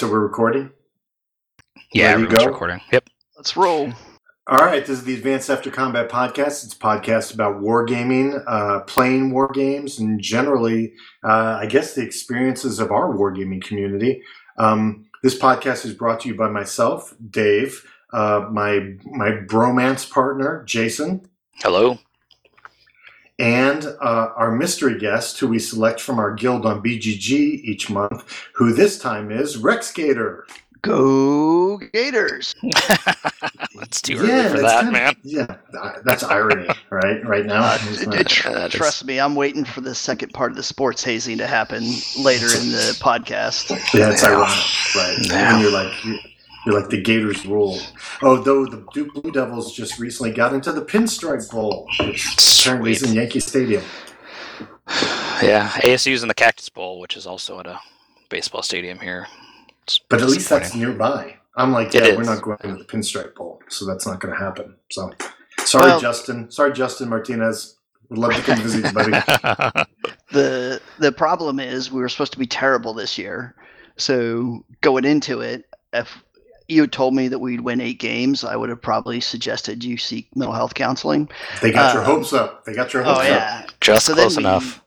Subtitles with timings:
[0.00, 0.70] so we're recording.
[1.92, 2.50] Yeah, Ready to everyone's go?
[2.52, 2.80] recording.
[2.90, 3.10] Yep.
[3.36, 3.92] Let's roll.
[4.46, 6.64] All right, this is the Advanced After Combat podcast.
[6.64, 12.00] It's a podcast about wargaming, uh, playing war games, and generally, uh, I guess, the
[12.02, 14.22] experiences of our wargaming community.
[14.56, 20.64] Um, this podcast is brought to you by myself, Dave, uh, my my bromance partner,
[20.64, 21.98] Jason, Hello.
[23.40, 27.30] And uh, our mystery guest, who we select from our guild on BGG
[27.64, 30.46] each month, who this time is Rex Gator.
[30.82, 32.54] Go Gators.
[33.82, 35.16] It's too early for that, kinda- man.
[35.24, 35.56] Yeah,
[36.04, 37.24] that's irony, right?
[37.26, 37.78] Right now, Uh,
[38.12, 41.38] it- tr- uh, trust me, I'm waiting for the second part of the sports hazing
[41.38, 41.82] to happen
[42.18, 43.70] later in the podcast.
[43.94, 44.28] Yeah, it's Yeah.
[44.30, 45.16] ironic, right?
[45.22, 45.54] Yeah.
[45.54, 45.92] And you're like,
[46.66, 47.78] you're, you're like the Gators rule.
[48.22, 52.26] Oh, though the Duke Blue Devils just recently got into the Pinstripe Bowl, which
[52.60, 53.82] apparently is in Yankee Stadium.
[55.42, 57.80] Yeah, ASU's in the Cactus Bowl, which is also at a
[58.28, 59.26] baseball stadium here.
[59.84, 61.36] It's But at least that's nearby.
[61.56, 64.38] I'm like, yeah, we're not going to the Pinstripe Bowl, so that's not going to
[64.38, 64.76] happen.
[64.90, 65.10] So,
[65.60, 66.50] sorry, Well- Justin.
[66.50, 67.76] Sorry, Justin Martinez.
[68.10, 69.84] Would love to come visit you, buddy.
[70.32, 73.54] The the problem is we were supposed to be terrible this year.
[73.96, 76.22] So going into it, if
[76.70, 79.96] you had told me that we'd win eight games, I would have probably suggested you
[79.96, 81.28] seek mental health counseling.
[81.62, 82.64] They got your Uh, hopes up.
[82.64, 83.28] They got your hopes Oh up.
[83.28, 84.82] yeah, Just So then close we- enough.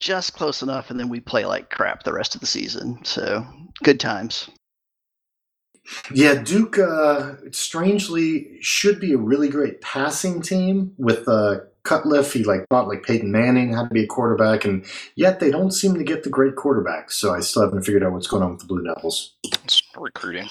[0.00, 2.98] just close enough, and then we play like crap the rest of the season.
[3.04, 3.46] So
[3.82, 4.48] good times.
[6.14, 12.32] Yeah, Duke uh, strangely should be a really great passing team with uh, Cutcliffe.
[12.32, 15.72] He like thought like Peyton Manning had to be a quarterback, and yet they don't
[15.72, 17.12] seem to get the great quarterbacks.
[17.12, 19.34] So I still haven't figured out what's going on with the Blue Devils.
[19.44, 20.48] It's recruiting.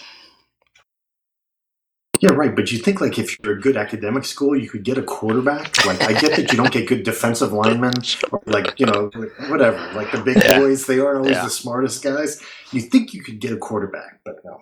[2.19, 2.55] Yeah, right.
[2.55, 5.85] But you think like if you're a good academic school, you could get a quarterback.
[5.85, 7.93] Like I get that you don't get good defensive linemen,
[8.31, 9.09] or like you know
[9.49, 9.77] whatever.
[9.93, 10.59] Like the big Yeah.
[10.59, 11.43] boys, they aren't always Yeah.
[11.43, 12.41] the smartest guys.
[12.71, 14.59] You think you could get a quarterback, but no.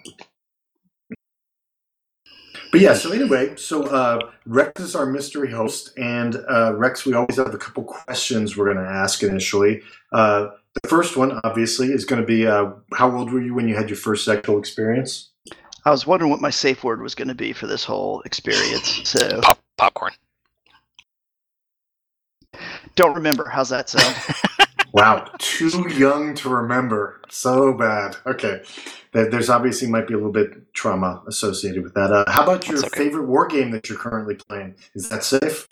[2.71, 7.13] But yeah, so anyway, so uh, Rex is our mystery host, and uh, Rex, we
[7.13, 9.81] always have a couple questions we're going to ask initially.
[10.13, 10.47] Uh,
[10.81, 13.75] the first one, obviously, is going to be uh, how old were you when you
[13.75, 15.30] had your first sexual experience?
[15.85, 19.09] I was wondering what my safe word was going to be for this whole experience.
[19.09, 20.13] So Pop popcorn.
[22.95, 23.47] don't remember.
[23.49, 24.15] How's that sound?
[24.93, 27.21] Wow, too young to remember.
[27.29, 28.17] So bad.
[28.25, 28.61] Okay,
[29.13, 32.11] there's obviously might be a little bit trauma associated with that.
[32.11, 33.05] Uh, how about your okay.
[33.05, 34.75] favorite war game that you're currently playing?
[34.93, 35.69] Is that safe?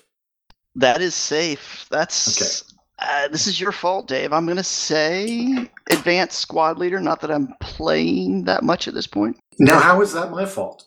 [0.76, 1.86] that is safe.
[1.90, 2.69] That's
[3.02, 4.34] uh, this is your fault, Dave.
[4.34, 7.00] I'm going to say advanced squad leader.
[7.00, 9.38] Not that I'm playing that much at this point.
[9.60, 10.86] Now, how is that my fault?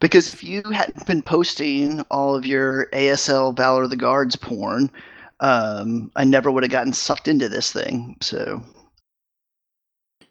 [0.00, 4.90] Because if you hadn't been posting all of your ASL Valor of the Guards porn,
[5.40, 8.16] um, I never would have gotten sucked into this thing.
[8.20, 8.62] So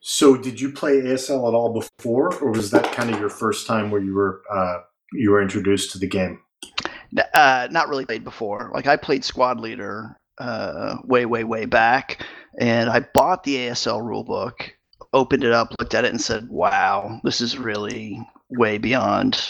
[0.02, 3.66] So, did you play ASL at all before, or was that kind of your first
[3.68, 4.80] time where you were uh,
[5.14, 6.40] you were introduced to the game?
[7.34, 8.72] Uh, not really played before.
[8.74, 12.26] Like I played squad leader uh, way, way, way back,
[12.60, 14.72] and I bought the ASL rulebook,
[15.14, 18.20] opened it up, looked at it, and said, "Wow, this is really
[18.50, 19.44] way beyond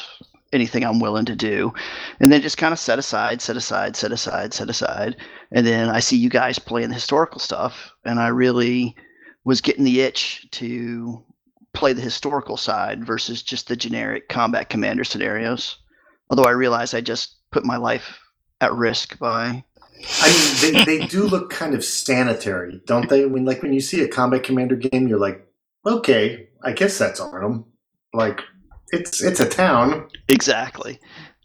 [0.54, 1.74] anything I'm willing to do."
[2.20, 5.16] And then just kind of set aside, set aside, set aside, set aside,
[5.52, 8.96] and then I see you guys playing the historical stuff, and I really
[9.44, 11.24] was getting the itch to
[11.74, 15.78] play the historical side versus just the generic combat commander scenarios.
[16.30, 18.20] Although I realized I just put my life
[18.60, 19.64] at risk by.
[20.22, 20.30] I
[20.64, 23.26] mean, they, they do look kind of sanitary, don't they?
[23.26, 25.46] When like when you see a combat commander game, you're like,
[25.86, 27.66] okay, I guess that's Arnhem.
[28.14, 28.42] Like,
[28.90, 30.10] it's it's a town.
[30.28, 31.00] Exactly.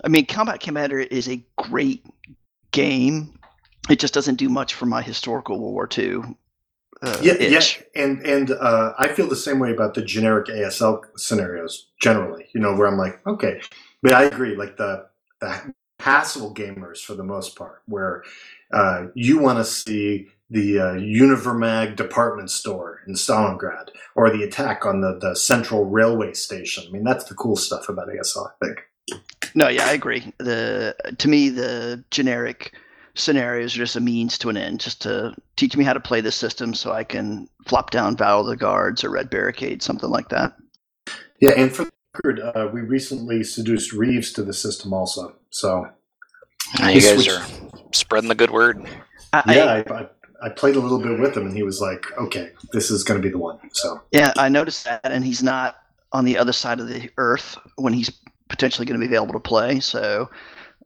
[0.04, 2.04] I mean, Combat Commander is a great
[2.70, 3.38] game.
[3.88, 6.36] It just doesn't do much for my historical World War II.
[7.02, 7.82] Uh, Yeah, itch.
[7.94, 12.46] yeah, and and uh, I feel the same way about the generic ASL scenarios generally.
[12.54, 13.60] You know, where I'm like, okay,
[14.02, 14.56] but I agree.
[14.56, 15.06] Like the
[15.40, 18.22] the HASL gamers for the most part, where
[18.72, 24.86] uh, you want to see the uh, Univermag department store in Stalingrad or the attack
[24.86, 26.84] on the the central railway station.
[26.86, 28.48] I mean, that's the cool stuff about ASL.
[28.48, 29.22] I think.
[29.54, 30.32] No, yeah, I agree.
[30.38, 32.74] The to me, the generic
[33.14, 36.20] scenarios are just a means to an end, just to teach me how to play
[36.20, 40.10] the system, so I can flop down Valor of the Guards or Red Barricade, something
[40.10, 40.54] like that.
[41.40, 45.34] Yeah, and for the record, uh, we recently seduced Reeves to the system also.
[45.56, 45.88] So
[46.78, 47.46] Now you guys switched- are
[47.92, 48.86] spreading the good word.
[49.32, 50.06] I, yeah, I, I, I,
[50.42, 53.20] I played a little bit with him, and he was like, "Okay, this is going
[53.20, 55.76] to be the one." So yeah, I noticed that, and he's not
[56.12, 58.10] on the other side of the earth when he's
[58.50, 59.80] potentially going to be available to play.
[59.80, 60.28] So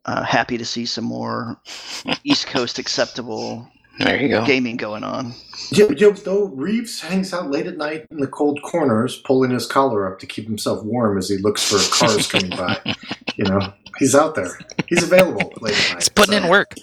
[0.04, 1.60] uh, happy to see some more
[2.24, 3.68] East Coast acceptable
[3.98, 4.46] There you go.
[4.46, 5.34] gaming going on.
[5.70, 9.50] Yeah, you know, though Reeves hangs out late at night in the cold corners, pulling
[9.50, 12.78] his collar up to keep himself warm as he looks for cars coming by.
[13.36, 14.58] You know, he's out there.
[14.88, 15.94] He's available late at night.
[16.02, 16.74] He's putting so- in work.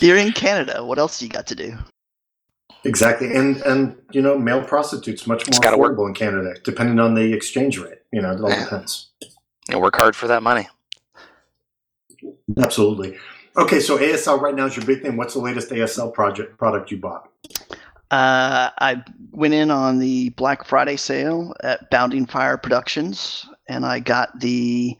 [0.00, 0.84] You're in Canada.
[0.84, 1.74] What else do you got to do?
[2.84, 5.96] Exactly, and and you know, male prostitutes much It's more gotta work.
[5.96, 7.98] affordable in Canada, depending on the exchange rate.
[8.12, 8.64] You know, it all Yeah.
[8.64, 9.08] depends.
[9.70, 10.68] You work hard for that money.
[12.58, 13.16] Absolutely.
[13.56, 15.16] Okay, so ASL right now is your big thing.
[15.16, 17.28] What's the latest ASL project product you bought?
[18.10, 19.02] Uh, I
[19.32, 24.96] went in on the Black Friday sale at Bounding Fire Productions, and I got the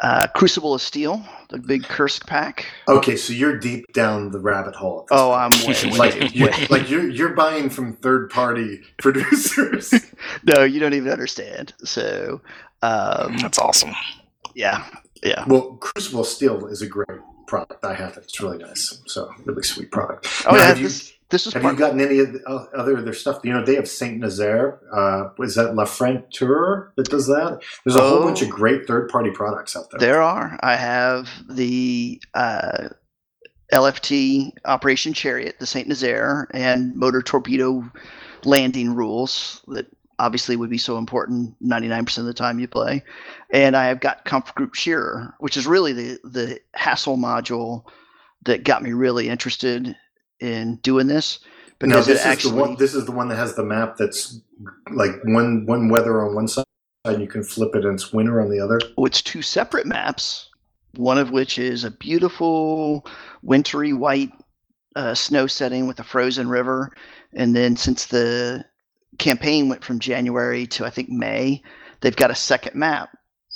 [0.00, 2.66] uh, Crucible of Steel, the big Kursk pack.
[2.88, 5.06] Okay, so you're deep down the rabbit hole.
[5.10, 5.32] Oh.
[5.32, 9.92] I'm way, way, like you're, like you're you're buying from third party producers.
[10.42, 11.72] No, you don't even understand.
[11.84, 12.40] So,
[12.82, 13.92] um, That's awesome.
[14.54, 14.84] yeah,
[15.22, 15.44] yeah.
[15.46, 17.84] well, Crucible Steel is a great product.
[17.84, 18.24] I have it.
[18.24, 19.02] It's really nice.
[19.06, 20.26] So really sweet product.
[20.46, 22.42] Oh Now, yeah, this this was Have you gotten any of the
[22.76, 23.40] other their stuff?
[23.44, 24.78] You know, they have Saint Nazaire.
[24.92, 27.60] Uh, is that Le Franc Tireur that does that?
[27.84, 28.24] There's a whole Oh.
[28.24, 29.98] bunch of great third party products out there.
[30.00, 30.58] There are.
[30.62, 32.88] I have the uh,
[33.72, 37.84] LFT Operation Chariot, the Saint Nazaire, and motor torpedo
[38.44, 39.86] landing rules that
[40.18, 43.02] obviously would be so important 99% of the time you play.
[43.52, 47.84] And I have got Kampfgruppe Scherer, which is really the the HASL module
[48.44, 49.96] that got me really interested
[50.40, 51.40] in doing this
[51.80, 52.76] Now because this it is actually the one.
[52.76, 54.40] This is the one that has the map that's
[54.92, 56.64] like one one weather on one side,
[57.04, 58.80] and you can flip it, and it's winter on the other.
[58.96, 60.48] Oh, it's two separate maps,
[60.96, 63.06] one of which is a beautiful
[63.42, 64.32] wintry white
[64.96, 66.92] uh, snow setting with a frozen river.
[67.34, 68.64] And then since the
[69.18, 71.62] campaign went from January to I think May,
[72.00, 73.10] they've got a second map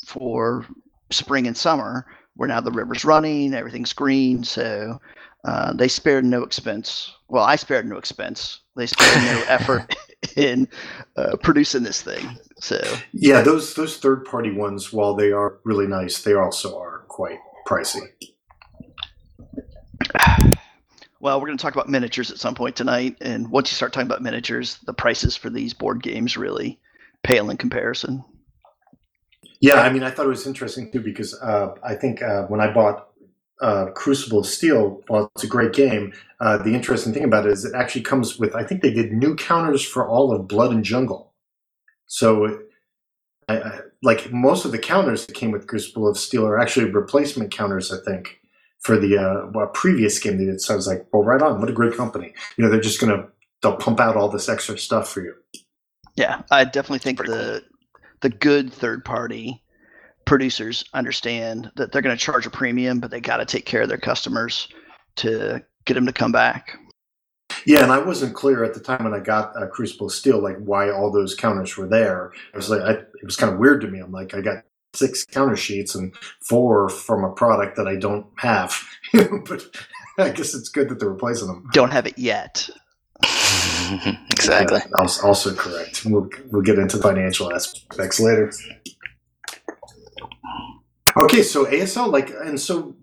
[0.06, 0.66] for
[1.10, 2.06] spring and summer
[2.36, 4.44] where now the river's running, everything's green.
[4.44, 5.00] So
[5.44, 7.12] uh, they spared no expense.
[7.28, 8.60] Well, I spared no expense.
[8.76, 9.96] They spared no effort
[10.36, 10.68] in
[11.16, 12.38] uh, producing this thing.
[12.58, 12.80] So
[13.12, 17.38] Yeah, those those third party ones, while they are really nice, they also are quite
[17.66, 18.08] pricey.
[21.20, 23.92] Well, we're going to talk about miniatures at some point tonight, and once you start
[23.92, 26.80] talking about miniatures, the prices for these board games really
[27.22, 28.24] pale in comparison.
[29.60, 32.60] Yeah, I mean, I thought it was interesting too because uh, I think uh, when
[32.60, 33.09] I bought
[33.60, 37.52] uh, Crucible of Steel, while it's a great game, uh, the interesting thing about it
[37.52, 38.54] is it actually comes with.
[38.54, 41.32] I think they did new counters for all of Blood and Jungle.
[42.06, 42.60] So,
[43.48, 46.90] I, I, like most of the counters that came with Crucible of Steel are actually
[46.90, 47.92] replacement counters.
[47.92, 48.40] I think
[48.80, 50.60] for the uh, previous game they did.
[50.60, 51.60] So I was like, well, right on.
[51.60, 52.32] What a great company.
[52.56, 53.28] You know, they're just gonna
[53.62, 55.34] they'll pump out all this extra stuff for you.
[56.16, 57.62] Yeah, I definitely think the
[58.20, 59.62] the good third party
[60.30, 63.82] producers understand that they're going to charge a premium, but they got to take care
[63.82, 64.68] of their customers
[65.16, 66.78] to get them to come back.
[67.66, 70.56] Yeah, and I wasn't clear at the time when I got uh, Crucible Steel, like
[70.58, 72.30] why all those counters were there.
[72.54, 73.98] I was like, I, it was kind of weird to me.
[73.98, 74.62] I'm like, I got
[74.94, 76.14] six counter sheets and
[76.46, 78.80] four from a product that I don't have,
[79.12, 79.64] but
[80.16, 81.68] I guess it's good that they're replacing them.
[81.72, 82.70] Don't have it yet.
[84.30, 84.78] exactly.
[84.78, 86.04] Yeah, also, also correct.
[86.06, 88.52] We'll we'll get into financial aspects later.
[91.16, 92.96] Okay, so ASL, like, and so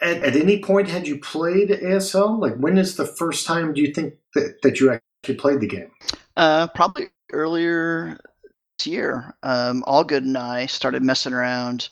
[0.00, 2.38] at, at any point had you played ASL?
[2.38, 5.66] Like, when is the first time do you think that, that you actually played the
[5.66, 5.90] game?
[6.36, 8.18] Uh, probably earlier
[8.78, 9.34] this year.
[9.42, 11.88] Um, Allgood and I started messing around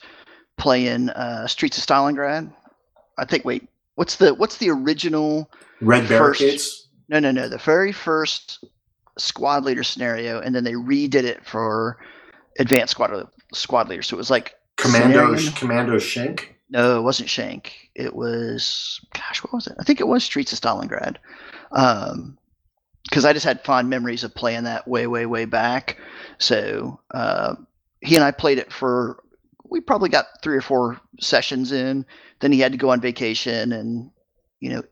[0.56, 2.52] playing uh, Streets of Stalingrad.
[3.18, 3.44] I think.
[3.44, 5.50] Wait, what's the what's the original?
[5.80, 6.88] Red First- Barricades?
[7.08, 7.48] No, no, no.
[7.48, 8.64] The very first
[9.18, 11.98] squad leader scenario, and then they redid it for
[12.58, 14.02] advanced squad squad leader.
[14.02, 15.50] So it was like Commando, Scenario?
[15.52, 16.56] Commando Shank.
[16.70, 17.90] no, it wasn't Shank.
[17.94, 19.76] It was gosh, what was it?
[19.78, 21.16] I think it was Streets of Stalingrad.
[21.72, 22.38] Um,
[23.04, 25.98] because I just had fond memories of playing that way, way, way back.
[26.38, 27.54] So uh,
[28.00, 29.22] he and I played it for
[29.68, 32.06] we probably got three or four sessions in.
[32.40, 34.10] Then he had to go on vacation, and
[34.60, 34.82] you know,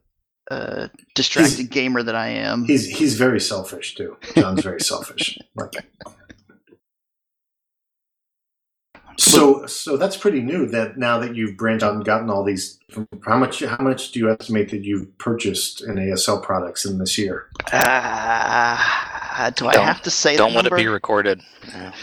[0.50, 2.64] uh, distracted gamer that I am.
[2.64, 4.16] He's he's very selfish too.
[4.34, 5.38] John's very selfish.
[5.54, 5.84] Like,
[9.18, 10.66] so so that's pretty new.
[10.66, 12.78] That now that you've branched out and gotten all these,
[13.26, 17.16] how much how much do you estimate that you've purchased in ASL products in this
[17.18, 17.48] year?
[17.72, 20.38] Ah, do I Don't- have to say that?
[20.38, 21.40] Don't that let it be recorded.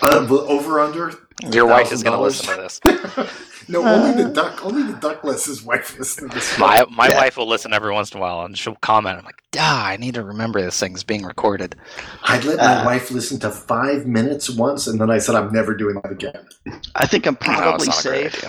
[0.02, 1.14] Uh, over under.
[1.52, 2.80] Your wife is going to listen to this.
[3.70, 4.66] no, only the duck.
[4.66, 6.58] Only the duckless's wife listens to this.
[6.60, 7.18] My my Yeah.
[7.18, 9.18] wife will listen every once in a while and she'll comment.
[9.20, 11.76] I'm like, ah, I need to remember this thing's being recorded.
[12.24, 15.52] I'd let my Uh, wife listen to five minutes once, and then I said I'm
[15.54, 16.48] never doing that again.
[16.96, 18.46] I think I'm probably not a great safe.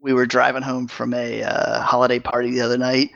[0.00, 3.10] we were driving home from a uh, holiday party the other night,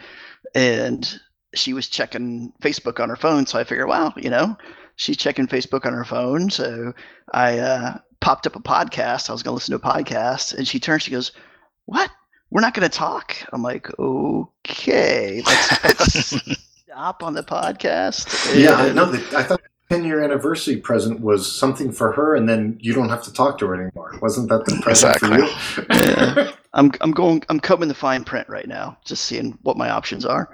[0.54, 1.20] and
[1.54, 3.46] she was checking Facebook on her phone.
[3.46, 4.56] So I figured, well, you know,
[4.96, 6.50] she's checking Facebook on her phone.
[6.50, 6.92] So
[7.32, 9.28] I uh, popped up a podcast.
[9.28, 11.32] I was going to listen to a podcast, and she turns, she goes,
[11.86, 12.10] "What?
[12.50, 18.72] We're not going to talk?" I'm like, "Okay, let's, let's stop on the podcast." Yeah,
[18.72, 19.34] I know that.
[19.34, 23.08] I thought the 10 year anniversary present was something for her, and then you don't
[23.08, 24.18] have to talk to her anymore.
[24.20, 25.48] Wasn't that the present for you?
[25.90, 26.52] Yeah.
[26.74, 30.24] I'm I'm going I'm combing the fine print right now, just seeing what my options
[30.26, 30.48] are.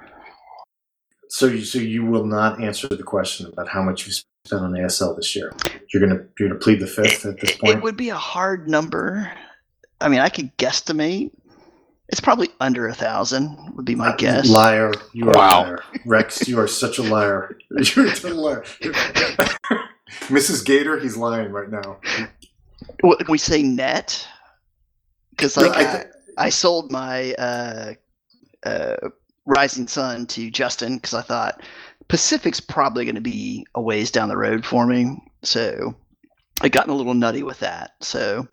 [1.29, 4.73] so, you, so you will not answer the question about how much you spent on
[4.73, 5.53] ASL this year.
[5.95, 7.77] You're gonna you're gonna plead the fifth at this point?
[7.77, 9.31] It would be a hard number.
[10.01, 11.31] I mean, I could guesstimate.
[12.09, 13.57] It's probably under a thousand.
[13.77, 14.49] Would be my Uh, guess.
[14.49, 15.63] Liar, you are Wow.
[15.63, 15.79] a liar.
[16.05, 17.57] Rex, you are such a liar.
[17.71, 18.65] You're a total liar.
[20.29, 20.65] Mrs.
[20.65, 21.99] Gator, he's lying right now.
[23.01, 24.27] What can we say net?
[25.31, 26.07] Because No, like I I,
[26.39, 27.95] I sold my uh,
[28.65, 28.97] uh,
[29.47, 31.63] Rising Sun to Justin because I thought
[32.09, 35.17] Pacific's probably going to be a ways down the road for me.
[35.45, 35.95] So
[36.61, 37.93] I gotten a little nutty with that.
[38.01, 38.49] So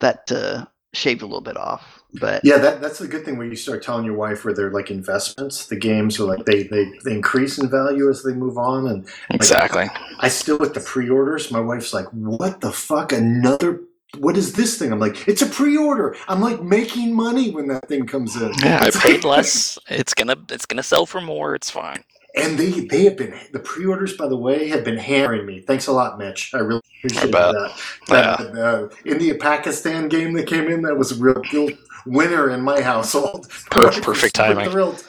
[0.00, 1.96] that uh, shaved a little bit off.
[2.14, 4.72] But Yeah, that, that's the good thing when you start telling your wife where they're
[4.72, 5.66] like investments.
[5.66, 8.88] The games are like they, they, they increase in value as they move on.
[8.88, 9.88] And Exactly.
[10.18, 11.52] I still with the pre-orders.
[11.52, 13.12] My wife's like, "What the fuck?
[13.12, 13.80] Another?
[14.18, 17.86] What is this thing?" I'm like, "It's a pre-order." I'm like making money when that
[17.86, 18.52] thing comes in.
[18.54, 19.78] Yeah, I It's paid like- less.
[19.88, 21.54] It's gonna it's gonna sell for more.
[21.54, 22.02] It's fine.
[22.36, 25.60] And they they have been the pre-orders, by the way, have been hammering me.
[25.60, 26.54] Thanks a lot, Mitch.
[26.54, 27.52] I really appreciate bet.
[27.52, 27.72] that.
[28.06, 31.70] That uh, India Pakistan game that came in that was a real, real
[32.06, 33.48] winner in my household.
[33.70, 34.70] Per- My wife was perfect timing.
[34.70, 35.04] Thrilled.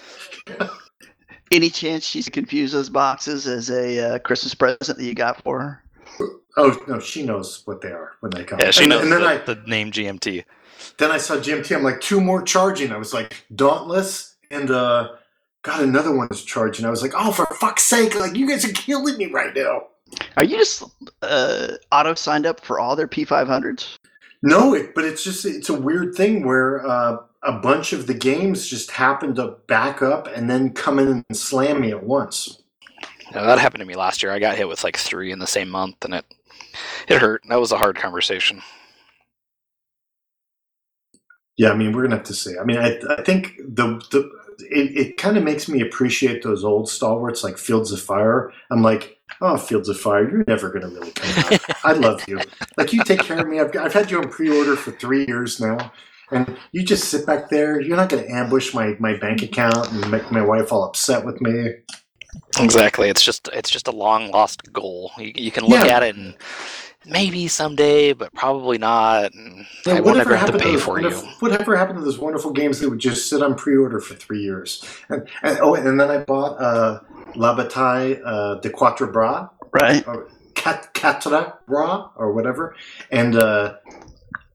[1.52, 5.60] any chance she's confused those boxes as a uh, Christmas present that you got for
[5.62, 5.84] her?
[6.58, 8.60] Oh no, she knows what they are when they come.
[8.60, 10.44] Yeah, she and, knows And then the, I the name GMT.
[10.98, 11.76] then I saw GMT.
[11.76, 12.92] I'm like two more charging.
[12.92, 15.14] I was like Dauntless and uh,
[15.64, 16.86] God, another one is charging.
[16.86, 18.16] I was like, oh, for fuck's sake!
[18.16, 19.84] Like you guys are killing me right now.
[20.38, 20.84] Are you just
[21.22, 23.98] uh, auto signed up for all their P500s?
[24.42, 28.14] No, it, but it's just it's a weird thing where uh, a bunch of the
[28.14, 32.62] games just happen to back up and then come in and slam me at once.
[33.32, 34.32] Yeah, that happened to me last year.
[34.32, 36.26] I got hit with like three in the same month, and it
[37.08, 37.44] it hurt.
[37.48, 38.62] That was a hard conversation.
[41.58, 42.58] Yeah, I mean, we're gonna have to see.
[42.58, 44.30] I mean, I, I think the the
[44.64, 48.52] it, it kind of makes me appreciate those old stalwarts like Fields of Fire.
[48.70, 51.60] I'm like, oh, Fields of Fire, you're never gonna really come out.
[51.86, 52.40] I love you.
[52.78, 53.60] Like you take care of me.
[53.60, 55.92] I've, I've had you on pre-order for three years now,
[56.32, 57.80] and you just sit back there.
[57.80, 61.42] You're not gonna ambush my my bank account and make my wife all upset with
[61.42, 61.74] me.
[62.60, 63.10] Exactly.
[63.10, 65.12] It's just it's just a long lost goal.
[65.18, 65.98] You, you can look Yeah.
[65.98, 66.36] at it and
[67.06, 69.34] maybe someday, but probably not.
[69.34, 71.10] And Yeah, I will never have to pay those for you.
[71.40, 74.84] Whatever happened to those wonderful games that would just sit on pre-order for three years?
[75.10, 77.00] And, and oh, and then I bought uh,
[77.36, 80.06] La Bataille uh, de Quatre Bras, Right.
[80.08, 82.76] or Cat Quatre Bras, or whatever,
[83.10, 83.76] and uh,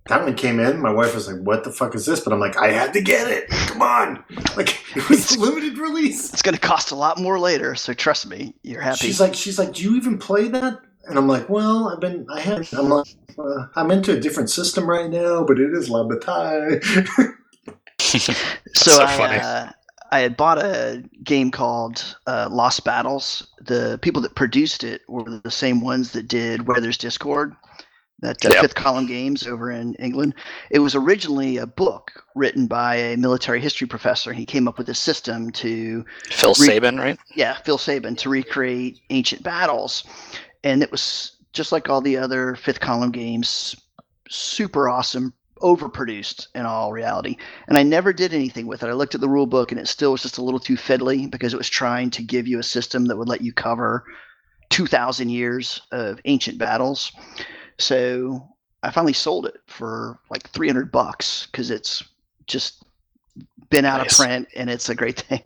[0.09, 0.79] that one came in.
[0.81, 3.00] My wife was like, "What the fuck is this?" But I'm like, "I had to
[3.00, 3.49] get it.
[3.49, 4.23] Come on!"
[4.57, 6.33] Like it was a limited release.
[6.33, 8.99] It's going to cost a lot more later, so trust me, you're happy.
[8.99, 12.26] She's like, she's like, "Do you even play that?" And I'm like, "Well, I've been,
[12.32, 13.06] I have, I'm like,
[13.38, 16.80] uh, I'm into a different system right now, but it is La Bataille."
[18.00, 18.32] so
[18.75, 19.38] so I, funny.
[19.38, 19.70] uh,
[20.12, 23.46] I had bought a game called uh, Lost Battles.
[23.60, 27.54] The people that produced it were the same ones that did Where There's Discord,
[28.20, 28.62] that uh, Yep.
[28.62, 30.34] fifth column games over in England.
[30.70, 34.32] It was originally a book written by a military history professor.
[34.32, 37.18] He came up with a system to Phil Re- Sabin, right?
[37.34, 40.04] yeah, Phil Sabin to recreate ancient battles,
[40.64, 43.75] and it was just like all the other fifth column games,
[44.28, 47.36] super awesome, overproduced in all reality.
[47.66, 48.88] And I never did anything with it.
[48.88, 51.30] I looked at the rule book, and it still was just a little too fiddly
[51.30, 54.04] because it was trying to give you a system that would let you cover
[54.68, 57.12] two thousand years of ancient battles.
[57.78, 58.48] So
[58.82, 62.02] I finally sold it for like three hundred bucks because it's
[62.46, 62.84] just
[63.71, 64.19] been out Nice.
[64.19, 65.43] of print and it's a great thing.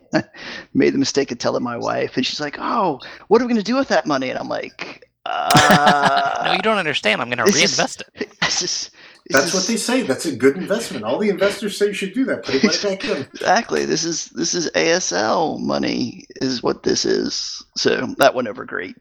[0.73, 3.63] Made the mistake of telling my wife, and she's like, "Oh, what are we going
[3.63, 7.21] to do with that money?" And I'm like, uh, no, you don't understand.
[7.21, 8.31] I'm going to this is- reinvest it.
[8.41, 8.91] this is, this
[9.29, 10.01] That's is- what they say.
[10.03, 11.03] That's a good investment.
[11.05, 12.43] All the investors say you should do that.
[12.45, 13.17] Put it right back in.
[13.33, 13.85] exactly.
[13.85, 17.63] This is this is ASL money is what this is.
[17.77, 18.95] So that went over great.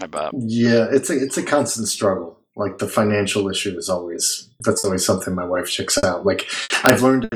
[0.00, 0.30] I bet.
[0.34, 2.37] Yeah, it's a it's a constant struggle.
[2.58, 6.26] Like the financial issue is always that's always something my wife checks out.
[6.26, 6.50] Like
[6.82, 7.28] I've learned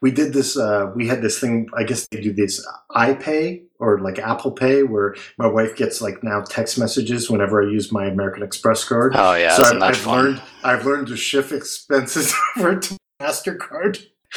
[0.00, 3.98] we did this uh we had this thing I guess they do this iPay or
[3.98, 8.06] like Apple Pay where my wife gets like now text messages whenever I use my
[8.06, 9.14] American Express card.
[9.16, 10.24] Oh yeah, so isn't I've, that I've fun?
[10.24, 14.06] learned I've learned to shift expenses over to Mastercard.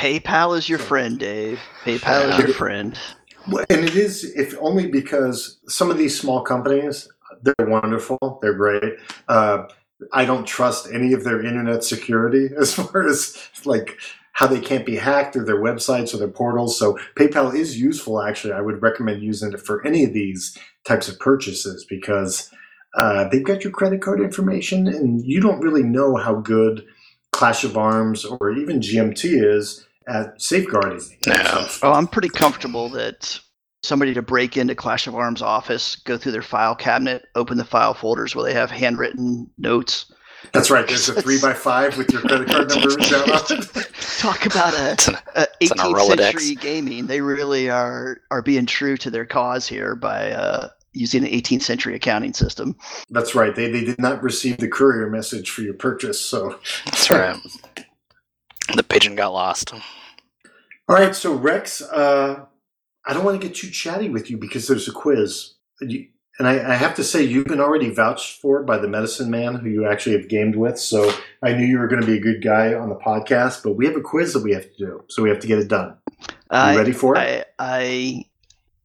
[0.00, 1.60] PayPal is your friend, Dave.
[1.84, 2.98] PayPal is your friend.
[3.68, 7.08] And it is, if only because some of these small companies,
[7.42, 8.94] they're wonderful, they're great.
[9.28, 9.64] Uh,
[10.12, 13.98] I don't trust any of their internet security as far as like
[14.32, 16.78] how they can't be hacked or their websites or their portals.
[16.78, 18.22] So PayPal is useful.
[18.22, 22.50] Actually, I would recommend using it for any of these types of purchases because
[22.94, 26.84] uh, they've got your credit card information, and you don't really know how good
[27.32, 31.00] Clash of Arms or even GMT is at safeguarding.
[31.26, 31.68] No.
[31.82, 33.40] Oh, I'm pretty comfortable that
[33.82, 37.64] somebody to break into Clash of Arms office, go through their file cabinet, open the
[37.64, 40.12] file folders where they have handwritten notes.
[40.52, 40.86] That's right.
[40.86, 43.90] There's a three by five with your credit card number down on it.
[44.18, 47.06] Talk about a, It's an, a It's an 18th century gaming.
[47.06, 51.62] They really are are being true to their cause here by uh, using an 18th
[51.62, 52.74] century accounting system.
[53.10, 53.54] That's right.
[53.54, 56.20] They they did not receive the courier message for your purchase.
[56.20, 57.36] So that's right.
[58.74, 59.74] The pigeon got lost.
[59.74, 59.80] all
[60.88, 61.14] right.
[61.14, 62.46] So Rex, uh,
[63.06, 66.72] I don't want to get too chatty with you because there's a quiz, and I,
[66.72, 69.86] I have to say you've been already vouched for by the medicine man who you
[69.86, 70.78] actually have gamed with.
[70.78, 73.72] So I knew you were going to be a good guy on the podcast, but
[73.72, 75.68] we have a quiz that we have to do, so we have to get it
[75.68, 75.96] done.
[76.20, 77.18] You I, ready for it?
[77.18, 78.24] I, I,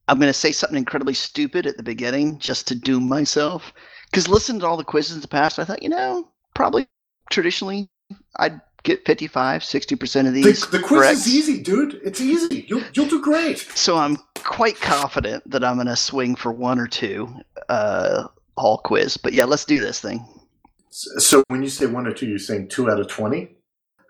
[0.08, 3.74] I'm going to say something incredibly stupid at the beginning just to doom myself.
[4.12, 6.88] Because listening to all the quizzes in the past, I thought, you know, probably
[7.32, 7.90] traditionally
[8.38, 10.62] I'd get 55, 60% of these.
[10.62, 11.14] the, the quiz correct.
[11.14, 12.00] is easy, dude.
[12.04, 12.66] It's easy.
[12.68, 13.60] You'll you'll do great.
[13.76, 17.28] So I'm quite confident that I'm going to swing for one or two
[17.68, 19.18] uh, all quiz.
[19.18, 20.26] But yeah, let's do this thing.
[20.90, 23.58] So when you say one or two, you're saying two out of twenty,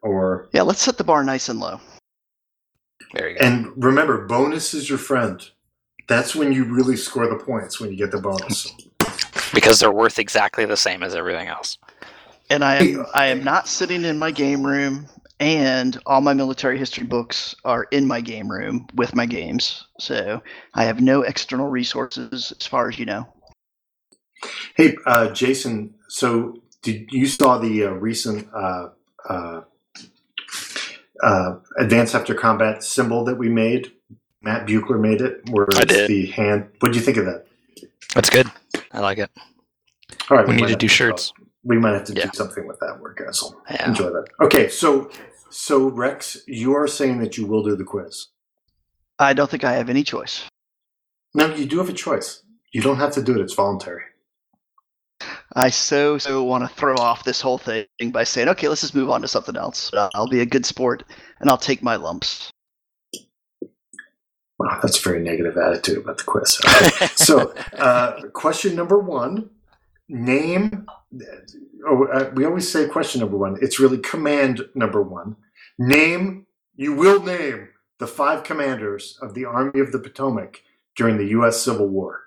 [0.03, 1.79] or Yeah, let's set the bar nice and low.
[3.13, 3.45] There you go.
[3.45, 5.41] And remember, bonus is your friend.
[6.07, 8.71] That's when you really score the points when you get the bonus.
[9.53, 11.79] Because they're worth exactly the same as everything else.
[12.49, 15.07] And I am I am not sitting in my game room,
[15.39, 19.87] and all my military history books are in my game room with my games.
[19.99, 20.41] So
[20.73, 23.27] I have no external resources as far as you know.
[24.75, 25.95] Hey, uh, Jason.
[26.07, 28.89] So did you saw the uh, recent uh,
[29.27, 29.61] uh,
[31.23, 33.91] uh, Advanced After Combat symbol that we made?
[34.43, 36.07] Matt Buchler made it, where I did.
[36.07, 36.67] the hand.
[36.79, 37.47] What do you think of that?
[38.13, 38.49] That's good.
[38.91, 39.31] I like it.
[40.29, 41.33] All right, We need to do shirts.
[41.65, 42.25] We might have to Yeah.
[42.25, 42.99] do something with that.
[43.01, 43.19] Word.
[43.27, 43.89] I'll Yeah.
[43.89, 44.27] Enjoy that.
[44.41, 45.09] Okay, so
[45.49, 48.27] so Rex, you are saying that you will do the quiz.
[49.19, 50.43] I don't think I have any choice.
[51.33, 52.43] No, you do have a choice.
[52.71, 53.41] You don't have to do it.
[53.41, 54.03] It's voluntary.
[55.55, 58.93] I so so want to throw off this whole thing by saying, okay, let's just
[58.95, 59.89] move on to something else.
[60.13, 61.03] I'll be a good sport
[61.39, 62.51] and I'll take my lumps.
[64.57, 66.57] Wow, that's a very negative attitude about the quiz.
[67.15, 69.49] So, uh, question number one:
[70.07, 70.85] Name.
[71.87, 73.57] Oh, uh, we always say question number one.
[73.61, 75.35] It's really command number one.
[75.77, 76.45] Name.
[76.75, 80.61] You will name the five commanders of the Army of the Potomac
[80.95, 81.61] during the U.S.
[81.61, 82.21] Civil War.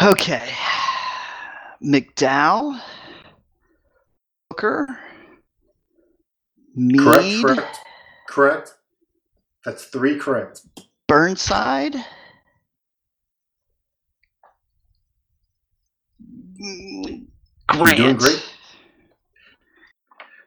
[0.00, 0.48] Okay.
[1.82, 2.80] McDowell,
[4.50, 4.86] Hooker,
[6.74, 7.42] Meade, Correct.
[7.42, 7.78] Correct.
[8.28, 8.74] Correct.
[9.64, 10.62] That's three correct.
[11.08, 11.96] Burnside.
[17.68, 17.96] Grant.
[17.96, 18.48] doing great.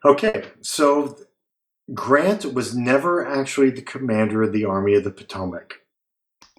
[0.06, 1.18] Okay, so
[1.94, 5.74] Grant was never actually the commander of the Army of the Potomac.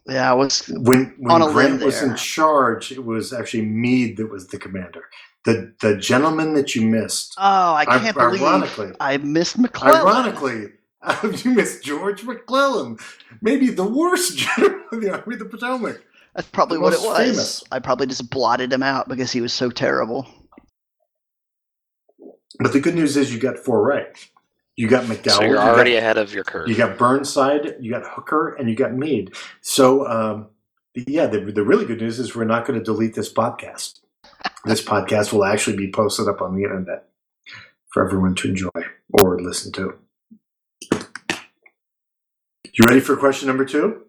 [0.09, 4.49] Yeah, I was When when Grant was in charge, it was actually Meade that was
[4.49, 5.03] the commander.
[5.45, 7.43] The the gentleman that you missed, Oh,
[7.75, 10.01] I I- can't believe ironically, I missed McClellan.
[10.07, 10.73] ironically,
[11.45, 12.99] you missed George McClellan,
[13.43, 16.03] maybe the worst general of the Army of the Potomac.
[16.37, 17.19] That's probably what it was.
[17.19, 17.65] famous.
[17.73, 20.27] I probably just blotted him out because he was so terrible.
[22.61, 24.07] But the good news is you got four right.
[24.77, 25.31] You got McDowell.
[25.31, 26.69] so you're you got already ahead of your curve.
[26.69, 29.35] You got Burnside, you got Hooker, and you got Meade.
[29.63, 30.49] So, um,
[30.95, 34.01] yeah, the, the really good news is we're not going to delete this podcast.
[34.67, 37.09] This podcast will actually be posted up on the internet
[37.93, 38.69] for everyone to enjoy
[39.11, 39.95] or listen to.
[40.93, 44.06] You ready for question number two?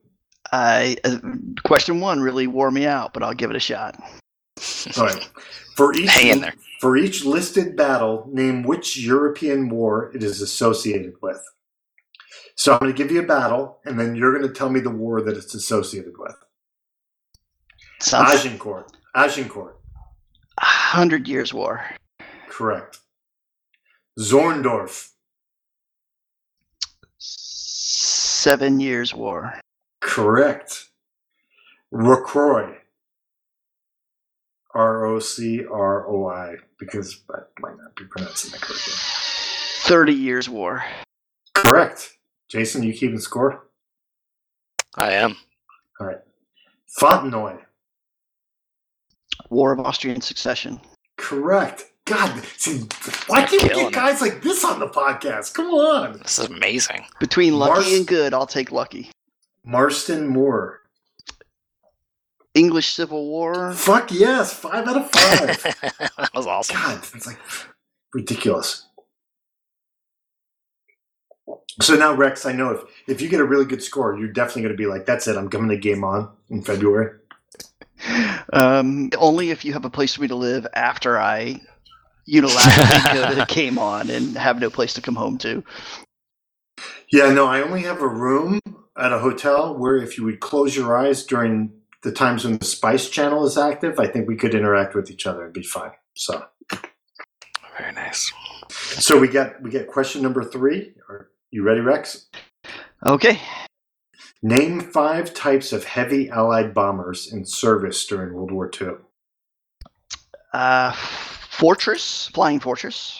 [0.51, 1.17] I uh,
[1.63, 3.95] question one really wore me out, but I'll give it a shot.
[4.97, 5.29] All right.
[5.75, 6.53] For each Hang in there.
[6.79, 11.41] for each listed battle, name which European war it is associated with.
[12.55, 14.79] So I'm going to give you a battle, and then you're going to tell me
[14.79, 16.35] the war that it's associated with.
[18.01, 18.91] Sounds Agincourt.
[19.13, 19.79] Agincourt.
[20.59, 21.85] Hundred Years' War.
[22.49, 22.99] Correct.
[24.19, 25.09] Zorndorf.
[27.19, 29.53] Seven Years' War.
[30.01, 30.89] Correct.
[31.93, 32.75] Rocroi.
[34.73, 38.93] R O C R O I, because I might not be pronouncing that correctly.
[39.83, 40.83] Thirty Years' War.
[41.55, 42.13] Correct.
[42.49, 43.63] Jason, you keeping score?
[44.95, 45.35] I am.
[45.99, 46.19] All right.
[46.99, 47.59] Fontenoy.
[49.49, 50.79] War of Austrian Succession.
[51.17, 51.85] Correct.
[52.05, 52.83] God, see,
[53.27, 53.93] why can't we Killing get it.
[53.93, 55.53] guys like this on the podcast?
[55.53, 56.19] Come on.
[56.19, 57.05] This is amazing.
[57.19, 59.11] Between lucky Mars- and good, I'll take lucky.
[59.67, 60.79] Marston Moor.
[62.53, 63.73] English Civil War.
[63.73, 65.61] Fuck yes, five out of five.
[66.17, 66.77] that was awesome.
[66.77, 67.37] God, it's like
[68.13, 68.87] ridiculous.
[71.81, 74.63] So now, Rex, I know if, if you get a really good score, you're definitely
[74.63, 77.19] going to be like, that's it, I'm coming to Game On in February.
[78.53, 81.61] Um, only if you have a place for me to live after I
[82.27, 85.61] unilaterally go to Game On and have no place to come home to.
[87.11, 88.59] Yeah, no, I only have a room
[88.97, 91.71] at a hotel where if you would close your eyes during
[92.03, 95.25] the times when the Spice Channel is active, I think we could interact with each
[95.27, 95.91] other and be fine.
[96.15, 96.45] So,
[97.77, 98.31] Very nice.
[98.69, 100.93] so we get we get question number three.
[101.09, 102.27] Are you ready, Rex?
[103.05, 103.39] Okay.
[104.43, 108.89] Name five types of heavy Allied bombers in service during World War II.
[110.53, 113.19] Uh, Fortress, Flying Fortress,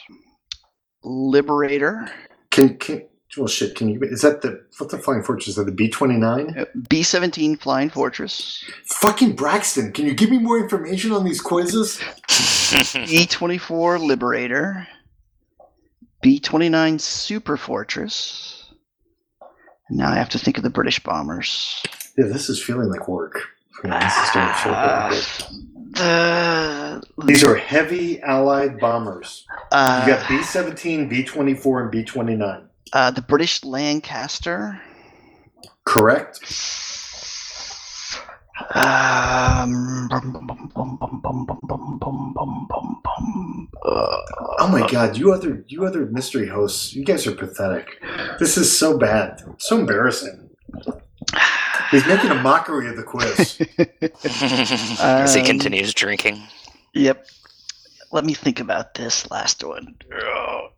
[1.03, 2.09] Liberator,
[2.51, 3.75] Can can well shit?
[3.75, 3.99] Can you?
[4.01, 5.47] Is that the what's the flying fortress?
[5.49, 6.65] Is that the B twenty nine?
[6.89, 11.99] B 17 Flying Fortress, Fucking Braxton, can you give me more information on these quizzes?
[12.95, 14.85] E 24 Liberator,
[16.21, 18.69] B 29 Super Fortress.
[19.87, 21.81] And now I have to think of the British bombers.
[22.17, 23.41] Yeah, this is feeling like work.
[23.85, 27.01] Yeah, this is starting to feel like Uh.
[27.25, 29.45] These are heavy Allied bombers.
[29.71, 33.63] uh, You got B seventeen, B twenty four, and B twenty nine uh, the British
[33.63, 34.82] Lancaster.
[35.86, 36.39] Correct.
[38.71, 40.10] Um,
[44.60, 48.04] oh my god, you other you other mystery hosts, you guys are pathetic.
[48.39, 50.50] This is so bad, so embarrassing.
[51.91, 53.62] He's making a mockery of the quiz
[55.00, 56.41] as he continues drinking.
[56.93, 57.26] Yep.
[58.12, 59.95] Let me think about this last one.
[60.13, 60.69] Oh,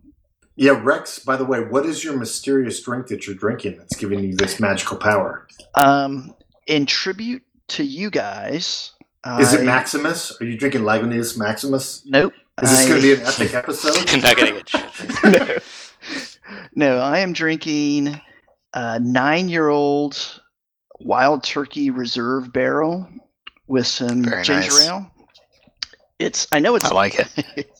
[0.60, 4.20] yeah, Rex, by the way, what is your mysterious drink that you're drinking that's giving
[4.20, 5.48] you this magical power?
[5.76, 6.36] Um,
[6.68, 8.92] in tribute to you guys,
[9.40, 10.36] Is I- it Maximus?
[10.42, 12.04] Are you drinking Lagunitas Maximus?
[12.06, 12.34] Nope.
[12.62, 14.22] Is this going to be an epic episode?
[14.22, 15.64] Not gonna get
[16.76, 16.96] no.
[16.96, 18.20] no, I am drinking
[18.74, 20.42] a nine-year-old
[21.00, 23.08] wild turkey reserve barrel
[23.68, 24.88] with some Very ginger nice.
[24.88, 25.10] ale.
[26.20, 27.72] It's I know it's I like it.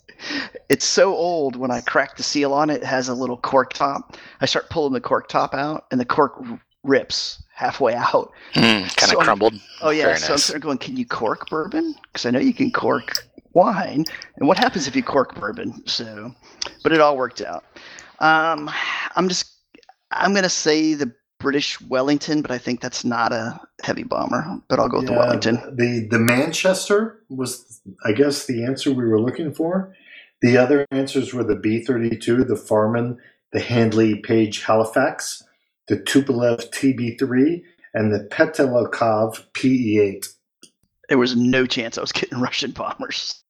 [0.70, 3.74] it's so old when I crack the seal on it, it has a little cork
[3.74, 4.18] top.
[4.42, 8.32] I start pulling the cork top out and the cork r- rips halfway out.
[8.56, 9.54] Mm, kind So of I'm- crumbled.
[9.82, 10.44] Oh yeah, Very so I'm nice.
[10.46, 11.96] sort of going, can you cork bourbon?
[12.12, 14.06] Because I know you can cork wine.
[14.38, 15.82] And what happens if you cork bourbon?
[15.88, 16.34] So,
[16.84, 17.64] but it all worked out.
[18.20, 18.70] Um,
[19.16, 19.52] I'm just,
[20.12, 24.60] I'm gonna say the British Wellington, but I think that's not a heavy bomber.
[24.68, 25.56] But I'll go with the Wellington.
[25.78, 29.94] The the Manchester was, I guess, the answer we were looking for.
[30.42, 33.18] The other answers were the B thirty two, the Farman,
[33.52, 35.44] the Handley Page Halifax,
[35.88, 40.28] the Tupolev TB three, and the Petlyakov PE eight.
[41.10, 43.44] There was no chance I was getting Russian bombers.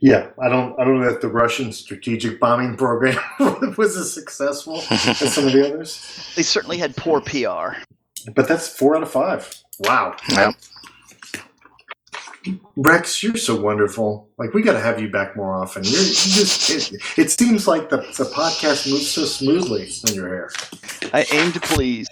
[0.00, 3.18] Yeah, I don't I don't know if the Russian strategic bombing program
[3.78, 7.78] was as successful as some of the others, They certainly had poor PR.
[8.34, 9.54] but that's four out of five.
[9.80, 10.16] Wow.
[10.30, 10.54] Yep.
[12.76, 14.28] Rex, you're so wonderful.
[14.38, 15.84] Like we got to have you back more often.
[15.84, 20.28] You're, you just it, it seems like the, the podcast moves so smoothly when you're
[20.28, 20.50] here.
[21.12, 22.08] I aim to please.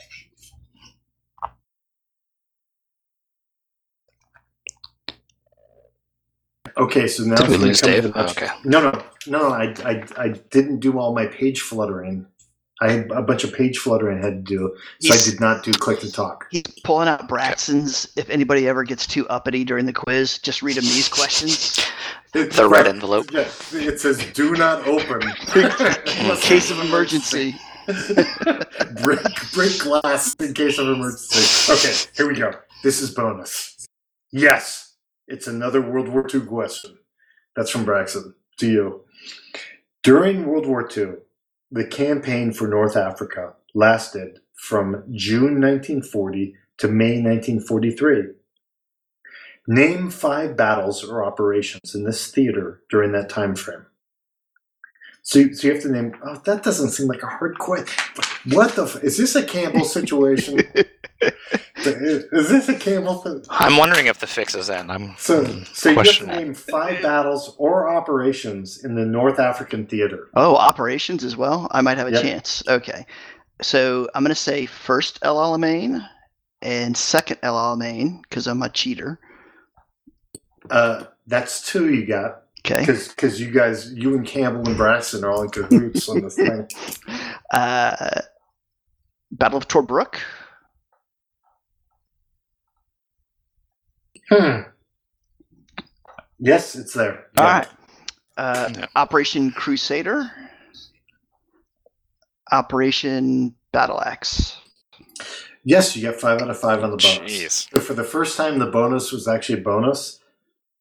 [6.76, 8.12] Okay, so now Did we lose come to Dave?
[8.14, 8.48] Oh, okay.
[8.64, 9.48] No, no, no.
[9.50, 12.26] I, I I didn't do all my page fluttering.
[12.80, 15.40] I had a bunch of page fluttering I had to do, so He's- I did
[15.40, 16.46] not do click to talk.
[16.50, 18.08] He's pulling out Braxton's.
[18.16, 21.80] If anybody ever gets too uppity during the quiz, just read him these questions.
[22.32, 23.30] The red envelope.
[23.30, 25.20] Yeah, it says "Do not open."
[25.54, 27.54] In case of emergency.
[29.02, 29.20] break,
[29.52, 31.72] break glass in case of emergency.
[31.72, 32.52] Okay, here we go.
[32.82, 33.86] This is bonus.
[34.30, 34.94] Yes,
[35.28, 36.96] it's another World War II question.
[37.54, 39.04] That's from Braxton to you.
[40.02, 41.16] During World War II,
[41.72, 48.24] the campaign for North Africa lasted from June 1940 to May 1943.
[49.66, 53.86] Name five battles or operations in this theater during that time frame.
[55.24, 56.14] So, you- so you have to name.
[56.24, 57.86] Oh, that doesn't seem like a hard question.
[58.50, 58.84] What the?
[58.84, 60.58] F- is this a Campbell situation?
[61.76, 63.14] is this a Campbell?
[63.22, 63.42] Thing?
[63.50, 64.90] I'm wondering if the fix is in.
[64.90, 69.86] I'm So, so you have to name five battles or operations in the North African
[69.86, 70.28] theater.
[70.34, 71.68] Oh, operations as well.
[71.70, 72.22] I might have a Yep.
[72.22, 72.62] chance.
[72.68, 73.06] Okay,
[73.60, 76.04] so I'm going to say first El Alamein
[76.62, 79.20] and second El Alamein because I'm a cheater.
[80.70, 82.86] Uh, that's two you got Okay.
[82.86, 86.68] because you guys, you and Campbell and Braxton are all in cahoots on this thing.
[87.52, 88.22] Uh,
[89.30, 90.14] Battle of Tobruk.
[94.30, 94.60] Hmm.
[96.38, 97.26] Yes, it's there.
[97.36, 97.58] All Yeah.
[97.58, 97.68] right.
[98.36, 98.86] Uh, Yeah.
[98.96, 100.30] Operation Crusader.
[102.50, 104.56] Operation Battle Axe.
[105.64, 107.32] Yes, you get five out of five on the bonus.
[107.32, 107.68] Jeez.
[107.74, 110.20] So for the first time, the bonus was actually a bonus.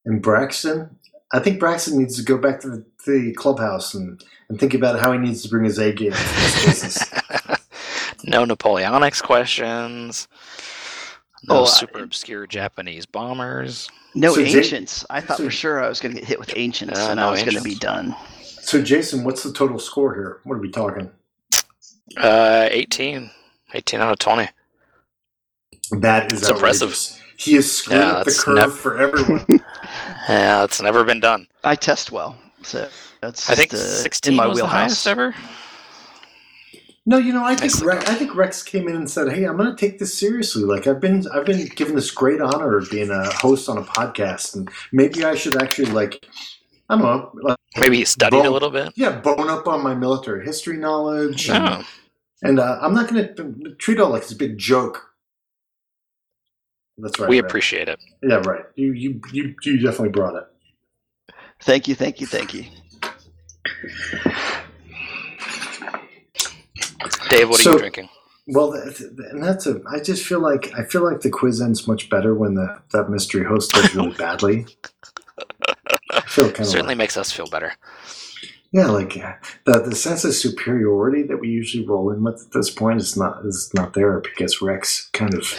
[0.06, 0.98] And Braxton,
[1.34, 5.00] I think Braxton needs to go back to the, the clubhouse and, and think about
[5.00, 7.12] how he needs to bring his A game to this
[8.26, 10.28] no Napoleonics questions.
[11.48, 13.90] No Oh, I- super obscure Japanese bombers.
[14.14, 15.06] No So ancients.
[15.10, 17.20] I thought so- for sure I was going to get hit with ancients, Uh, and
[17.20, 18.14] no I was going to be done.
[18.42, 20.40] so, Jason, what's the total score here?
[20.44, 21.10] What are we talking?
[22.18, 23.32] Uh, 18.
[23.74, 24.50] 18 out of 20.
[26.00, 26.96] That is It's impressive.
[27.38, 29.46] He has screwed Yeah, up the curve nev- for everyone.
[30.30, 31.48] Yeah, it's never been done.
[31.64, 32.88] I test well, so
[33.22, 34.80] that's I think just, uh, 16 in my was the wheelhouse.
[34.82, 35.36] highest ever.
[37.06, 39.46] No, you know, I think Nicely Rex, I think Rex came in and said, "Hey,
[39.46, 40.64] I'm going to take this seriously.
[40.64, 43.82] Like I've been I've been given this great honor of being a host on a
[43.82, 46.24] podcast, and maybe I should actually like
[46.90, 48.94] I don't know, like, Maybe he studied a little bit.
[48.96, 51.84] yeah, bone up on my military history knowledge, and, Oh,
[52.44, 55.11] and uh, I'm not going to treat it all like it's a big joke.
[57.02, 57.30] That's right.
[57.30, 57.50] we Rex.
[57.50, 58.00] appreciate it.
[58.24, 58.64] Yeah, right.
[58.76, 60.44] You you you you definitely brought it.
[61.62, 62.66] Thank you, thank you, thank you.
[67.30, 68.10] Dave, what are you drinking?
[68.48, 69.82] Well, and that's a.
[69.90, 73.10] I just feel like I feel like the quiz ends much better when the that
[73.10, 74.66] mystery host does really badly.
[76.12, 77.74] I feel kind of Certainly like, makes us feel better.
[78.72, 79.34] yeah, like uh,
[79.66, 83.16] the the sense of superiority that we usually roll in with at this point is
[83.16, 85.54] not is not there because Rex kind of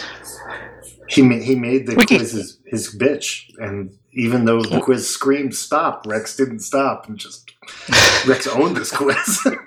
[1.13, 5.55] he made he made the quiz his, his bitch, and even though the quiz screamed
[5.55, 7.51] stop, Rex didn't stop and just
[8.27, 9.39] Rex owned this quiz.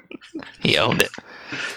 [0.60, 1.10] He owned it.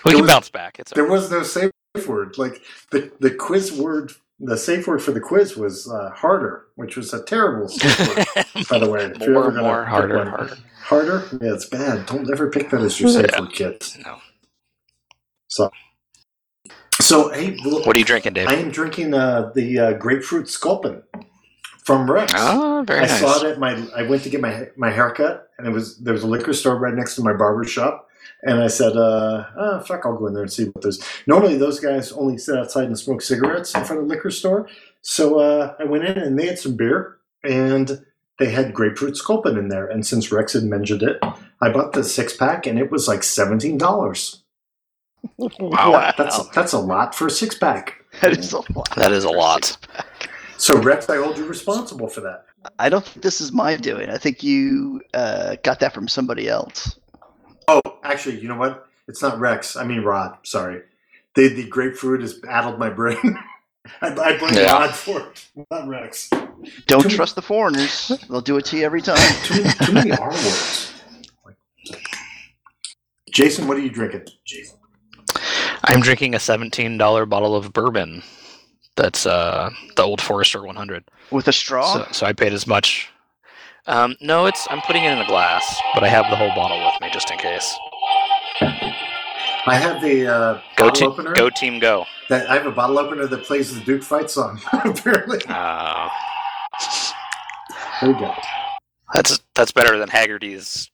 [0.04, 0.80] We There can was- bounce back.
[0.80, 1.72] It's there was no safe
[2.08, 2.38] word.
[2.38, 6.98] Like the the quiz word, the safe word for the quiz was uh, harder, which
[6.98, 8.26] was a terrible safe word.
[8.70, 10.58] By the way, more, more, harder, one- harder.
[10.84, 11.24] Harder?
[11.42, 12.06] Yeah, it's bad.
[12.08, 13.42] Don't ever pick that as your safe Yeah.
[13.42, 13.98] word, kids.
[14.04, 14.18] No.
[15.48, 15.70] So,
[17.10, 18.48] so, hey, look, what are you drinking, Dave?
[18.48, 21.02] I am drinking uh, the uh, grapefruit sculpin
[21.84, 22.32] from Rex.
[22.36, 23.20] Oh, very I nice.
[23.20, 23.84] saw it at my.
[23.98, 26.78] I went to get my my haircut, and it was there was a liquor store
[26.78, 28.08] right next to my barber shop.
[28.44, 31.04] And I said, uh, oh, fuck, I'll go in there and see what there's.
[31.26, 34.70] Normally, those guys only sit outside and smoke cigarettes in front of the liquor store.
[35.02, 38.06] So uh, I went in and they had some beer and
[38.38, 39.88] they had grapefruit sculpin in there.
[39.88, 41.18] And since Rex had mentioned it,
[41.60, 44.39] I bought the six pack and it was like $17
[45.38, 46.14] wow.
[46.18, 47.96] That's, that's a lot for a six pack.
[48.22, 48.96] That is a lot.
[48.96, 49.78] That is a lot.
[50.58, 52.46] So Rex, I hold you responsible for that.
[52.80, 54.10] I don't think this is my doing.
[54.10, 56.98] I think you uh, got that from somebody else.
[57.68, 58.88] Oh, actually, you know what?
[59.08, 59.76] It's not Rex.
[59.76, 60.38] I mean Rod.
[60.44, 60.82] Sorry.
[61.36, 63.18] The, the grapefruit has addled my brain.
[64.02, 64.74] I, I blame yeah.
[64.74, 66.30] Rod for it, not Rex.
[66.88, 68.12] Don't too trust many, the foreigners.
[68.30, 69.18] They'll do it to you every time.
[69.44, 70.94] too, many, too many R words.
[73.32, 74.26] Jason, what are you drinking?
[74.46, 74.79] Jason.
[75.90, 78.22] I'm drinking a $17 bottle of bourbon.
[78.96, 81.04] That's uh, the Old Forester 100.
[81.32, 81.94] With a straw?
[81.94, 83.10] So, so I paid as much.
[83.88, 86.84] Um, no, it's I'm putting it in a glass, but I have the whole bottle
[86.86, 87.76] with me just in case.
[88.62, 91.34] I have the uh, Go bottle team, opener.
[91.34, 92.06] go team, go!
[92.30, 94.60] That I have a bottle opener that plays the Duke fight song.
[94.74, 96.10] Apparently, Uh,
[98.02, 98.34] there we go.
[99.14, 100.90] that's that's better than Haggerty's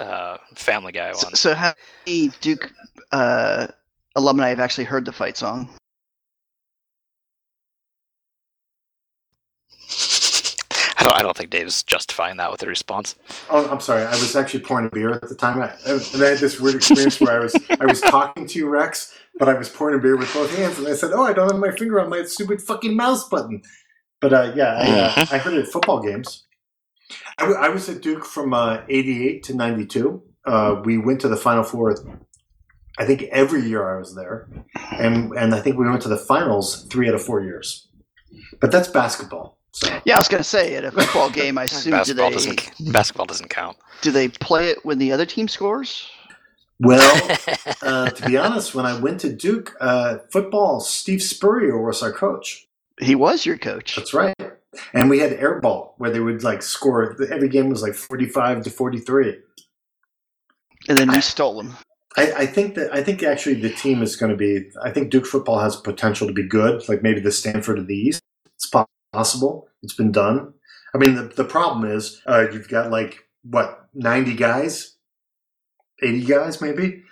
[0.00, 1.34] uh, Family Guy So, one.
[1.34, 1.74] so how
[2.06, 2.72] many Duke
[3.12, 3.66] uh,
[4.16, 5.68] alumni have actually heard the fight song?
[10.98, 13.16] I don't, I don't think Dave's justifying that with a response.
[13.50, 14.04] Oh, I'm sorry.
[14.04, 15.60] I was actually pouring a beer at the time.
[15.60, 18.68] I, and I had this weird experience where I was I was talking to you,
[18.68, 21.32] Rex, but I was pouring a beer with both hands, and I said, "Oh, I
[21.32, 23.62] don't have my finger on my stupid fucking mouse button."
[24.20, 26.46] But uh, yeah, I, uh, I heard it at football games.
[27.38, 30.22] I, w- I was at Duke from uh, '88 to '92.
[30.46, 31.96] Uh, we went to the Final Four.
[33.02, 34.48] I think every year I was there,
[34.92, 37.88] and and I think we went to the finals three out of four years.
[38.60, 39.58] But that's basketball.
[39.72, 42.34] So Yeah, I was gonna say at a football game, I assume do basketball they
[42.34, 43.76] doesn't basketball doesn't count.
[44.02, 46.08] do they play it when the other team scores?
[46.78, 47.38] well,
[47.82, 52.12] uh, to be honest, when I went to Duke uh, football, Steve Spurrier was our
[52.12, 52.66] coach.
[53.00, 53.96] He was your coach.
[53.96, 54.34] That's right.
[54.94, 57.16] And we had airball where they would like score.
[57.32, 59.38] Every game was like forty-five to forty-three.
[60.88, 61.74] And then we stole him.
[62.16, 64.70] I, I think that I think actually the team is going to be.
[64.82, 67.96] I think Duke football has potential to be good, like maybe the Stanford of the
[67.96, 68.22] East.
[68.56, 68.70] It's
[69.12, 69.68] possible.
[69.82, 70.52] It's been done.
[70.94, 74.96] I mean, the the problem is uh, you've got like what ninety guys,
[76.02, 77.02] eighty guys maybe,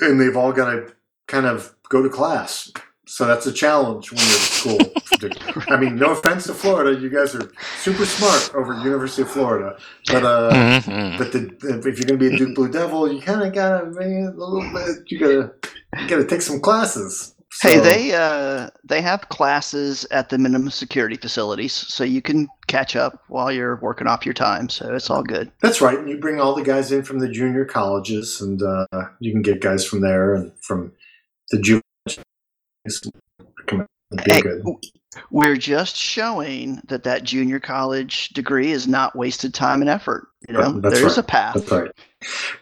[0.00, 0.94] and they've all got to
[1.26, 2.72] kind of go to class.
[3.08, 4.78] So that's a challenge when you're at school.
[5.68, 9.30] I mean, no offense to Florida, you guys are super smart over at University of
[9.30, 11.16] Florida, but uh, Mhm.
[11.18, 11.38] but the,
[11.78, 14.60] if you're going to be a Duke Blue Devil, you kind of gotta a little
[14.72, 15.10] bit.
[15.10, 15.52] You gotta
[16.08, 17.32] gotta take some classes.
[17.62, 22.96] Hey, they uh, they have classes at the minimum security facilities, so you can catch
[22.96, 24.68] up while you're working off your time.
[24.68, 25.50] So it's all good.
[25.62, 25.98] That's right.
[25.98, 28.86] And you bring all the guys in from the junior colleges, and uh,
[29.20, 30.92] you can get guys from there and from
[31.50, 31.82] the junior.
[32.04, 32.24] Come on, it'd be Hey, good.
[35.30, 40.28] We're just showing that that junior college degree is not wasted time and effort.
[40.48, 41.18] You know, Right, there is right.
[41.18, 41.54] a path.
[41.54, 41.90] That's right.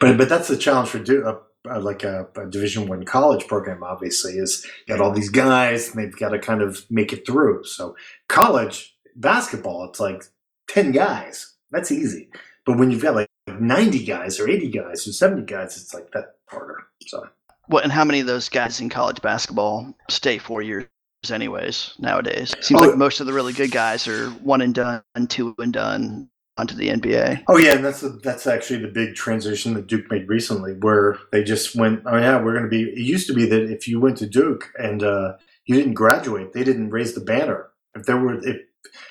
[0.01, 3.47] But but that's the challenge for do, uh, uh, like a, a Division One college
[3.47, 3.83] program.
[3.83, 7.27] Obviously, is you got all these guys, and they've got to kind of make it
[7.27, 7.65] through.
[7.65, 7.97] So
[8.29, 10.23] college basketball, it's like
[10.69, 11.55] ten guys.
[11.71, 12.29] That's easy.
[12.65, 16.11] But when you've got like ninety guys or eighty guys or seventy guys, it's like
[16.13, 16.85] that harder.
[17.07, 17.29] So
[17.69, 20.87] What and how many of those guys in college basketball stay four years
[21.31, 22.55] anyways nowadays?
[22.61, 22.85] Seems Oh.
[22.89, 26.75] like most of the really good guys are one and done, two and done onto
[26.75, 27.43] the NBA.
[27.49, 31.19] Oh yeah, and that's the, that's actually the big transition that Duke made recently, where
[31.33, 32.83] they just went, oh yeah, we're going to be.
[32.83, 35.33] It used to be that if you went to Duke and uh,
[35.67, 37.71] you didn't graduate, they didn't raise the banner.
[37.97, 38.59] If there were, if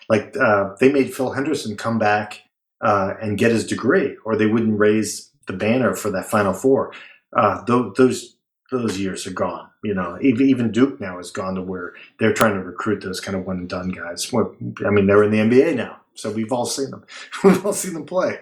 [0.09, 2.41] like uh, they made Phil Henderson come back
[2.81, 6.93] uh, and get his degree, or they wouldn't raise the banner for that Final Four.
[7.35, 8.35] Uh, those those
[8.73, 9.69] those years are gone.
[9.83, 13.37] You know, even Duke now has gone to where they're trying to recruit those kind
[13.37, 14.31] of one and done guys.
[14.33, 17.05] I mean, they're in the NBA now, so we've all seen them.
[17.43, 18.39] we've all seen them play.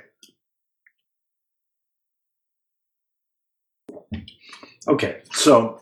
[4.87, 5.79] Okay, so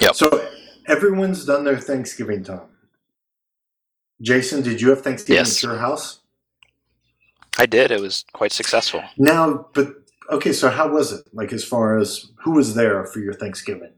[0.00, 0.14] Yep.
[0.16, 0.48] so
[0.86, 2.62] everyone's done their Thanksgiving time.
[4.22, 5.58] Jason, did you have Thanksgiving Yes.
[5.58, 6.20] at your house?
[7.58, 7.90] I did.
[7.92, 9.02] It was quite successful.
[9.16, 11.26] Now, but okay, so how was it?
[11.32, 13.92] Like as far as who was there for your Thanksgiving?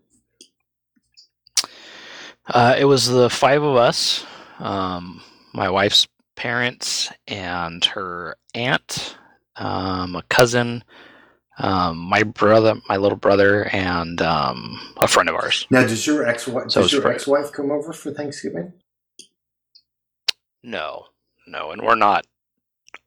[2.49, 4.25] Uh, it was the five of us,
[4.61, 5.21] um,
[5.53, 9.17] my wife's parents and her aunt,
[9.57, 10.85] um, a cousin,
[11.59, 15.67] um, my brother, my little brother, and um, a friend of ours.
[15.71, 18.75] Now, does your ex wife So does your ex wife come over for Thanksgiving?
[20.63, 21.07] No,
[21.47, 22.27] no, and we're not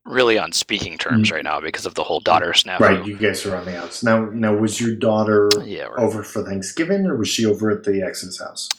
[0.05, 2.79] really on speaking terms right now because of the whole daughter snafu.
[2.79, 4.03] Right, you guys are on the outs.
[4.03, 5.87] Now, now was your daughter Yeah.
[5.89, 8.69] We're, over for Thanksgiving, or was she over at the ex's house?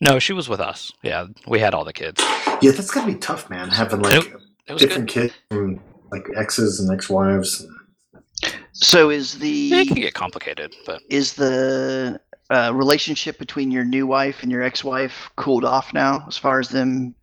[0.00, 0.92] no, she was with us.
[1.02, 2.22] Yeah, we had all the kids.
[2.60, 3.68] Yeah, that's gotta be tough, man.
[3.70, 4.40] Having like Nope.
[4.66, 4.88] It was good.
[4.88, 7.60] different kids from like exes and ex-wives.
[7.62, 13.84] And, So is the It can get complicated, but is the uh, relationship between your
[13.84, 17.14] new wife and your ex-wife cooled off now, as far as them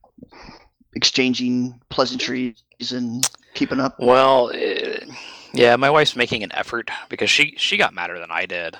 [0.93, 3.99] exchanging pleasantries and keeping up?
[3.99, 5.05] Well, eh,
[5.53, 8.77] yeah, my wife's making an effort because she she got madder than I did.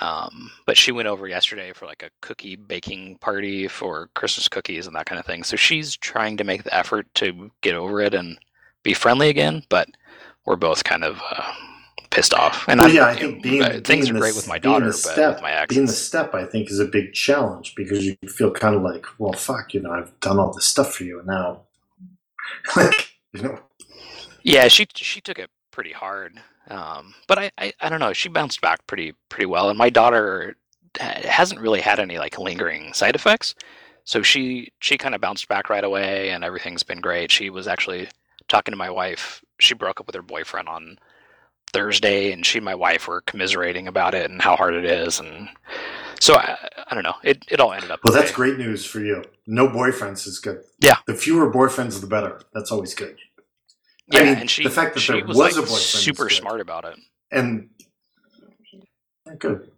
[0.00, 4.86] Um, but she went over yesterday for like a cookie baking party for Christmas cookies
[4.86, 5.44] and that kind of thing.
[5.44, 8.38] So she's trying to make the effort to get over it and
[8.82, 9.64] be friendly again.
[9.68, 9.88] But
[10.46, 11.52] we're both kind of uh,
[12.12, 12.64] pissed off.
[12.68, 14.36] And Well, I'm, yeah, I think know, being- uh, things being are the great s-
[14.36, 16.70] with my being the daughter, but step- with my ex, being the step, I think,
[16.70, 20.18] is a big challenge because you feel kind of like, well, fuck, you know, I've
[20.20, 21.62] done all this stuff for you, and now,
[22.76, 23.58] like, you know,
[24.42, 28.12] Yeah, she she took it pretty hard, um, but I, I I don't know.
[28.12, 30.56] She bounced back pretty pretty well, and my daughter
[30.98, 33.54] hasn't really had any like lingering side effects,
[34.04, 37.30] so she she kind of bounced back right away, and everything's been great.
[37.30, 38.08] She was actually
[38.48, 39.42] talking to my wife.
[39.60, 40.98] She broke up with her boyfriend on
[41.72, 45.20] Thursday, and she and my wife were commiserating about it and how hard it is,
[45.20, 45.48] and
[46.20, 46.56] so I,
[46.88, 47.14] I don't know.
[47.24, 48.00] It it all ended up.
[48.04, 49.24] well, that's great news for you.
[49.46, 50.62] No boyfriends is good.
[50.80, 50.96] Yeah.
[51.06, 52.40] the fewer boyfriends, the better.
[52.52, 53.16] That's always good.
[54.08, 55.78] Yeah, I mean, and she the fact that she there was, was like, a boyfriend
[55.78, 56.32] is super good.
[56.32, 56.96] smart about it.
[57.30, 57.70] And
[59.38, 59.70] good,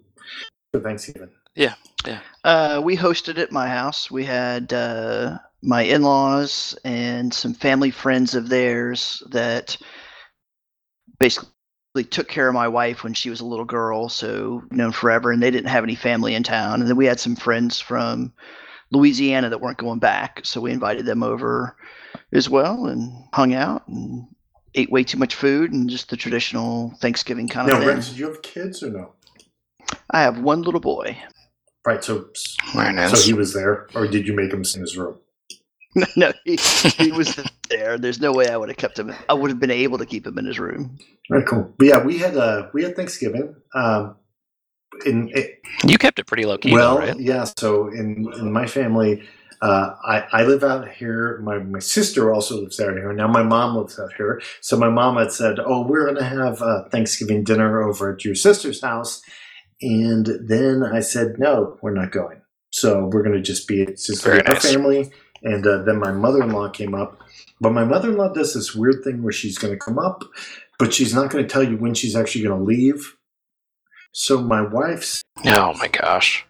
[0.72, 1.30] good Thanksgiving.
[1.54, 1.74] Yeah,
[2.42, 4.10] Uh, we hosted at my house.
[4.10, 9.76] We had uh, my in-laws and some family friends of theirs that
[11.20, 11.48] basically
[12.02, 15.30] took care of my wife when she was a little girl, so known forever.
[15.30, 16.80] And they didn't have any family in town.
[16.80, 18.32] And then we had some friends from
[18.90, 21.76] Louisiana that weren't going back, so we invited them over
[22.32, 24.26] as well and hung out and
[24.74, 27.88] ate way too much food and just the traditional Thanksgiving kind of Now, thing.
[27.94, 29.12] Rex, did you have kids or no?
[30.10, 31.16] I have one little boy.
[31.86, 32.02] Right.
[32.02, 32.28] So,
[32.72, 35.18] so he was there, or did you make him sit in his room?
[36.16, 37.38] no, he, he was
[37.68, 37.98] there.
[37.98, 39.14] There's no way I would have kept him.
[39.28, 40.98] I would have been able to keep him in his room.
[41.30, 41.72] Very cool.
[41.78, 43.54] But yeah, we had uh, we had Thanksgiving.
[43.74, 44.16] Um,
[45.06, 47.18] in it, you kept it pretty low key, well, though, right?
[47.18, 47.44] yeah.
[47.58, 49.22] So in in my family,
[49.62, 51.40] uh, I I live out here.
[51.42, 53.12] My my sister also lives out here.
[53.12, 54.40] Now my mom lives out here.
[54.60, 58.34] So my mom had said, "Oh, we're gonna have uh, Thanksgiving dinner over at your
[58.34, 59.22] sister's house,"
[59.80, 62.40] and then I said, "No, we're not going."
[62.70, 64.72] So we're gonna just be it's just Very our nice.
[64.72, 65.12] family.
[65.44, 67.20] And uh, then my mother in law came up.
[67.60, 70.24] But my mother in law does this weird thing where she's going to come up,
[70.78, 73.16] but she's not going to tell you when she's actually going to leave.
[74.12, 76.46] So my wife's Oh my gosh.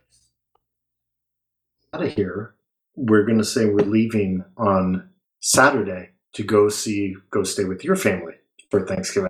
[1.93, 2.55] out of here.
[2.97, 5.09] We're going to say we're leaving on
[5.41, 8.35] Saturday to go see, go stay with your family
[8.71, 9.29] for Thanksgiving.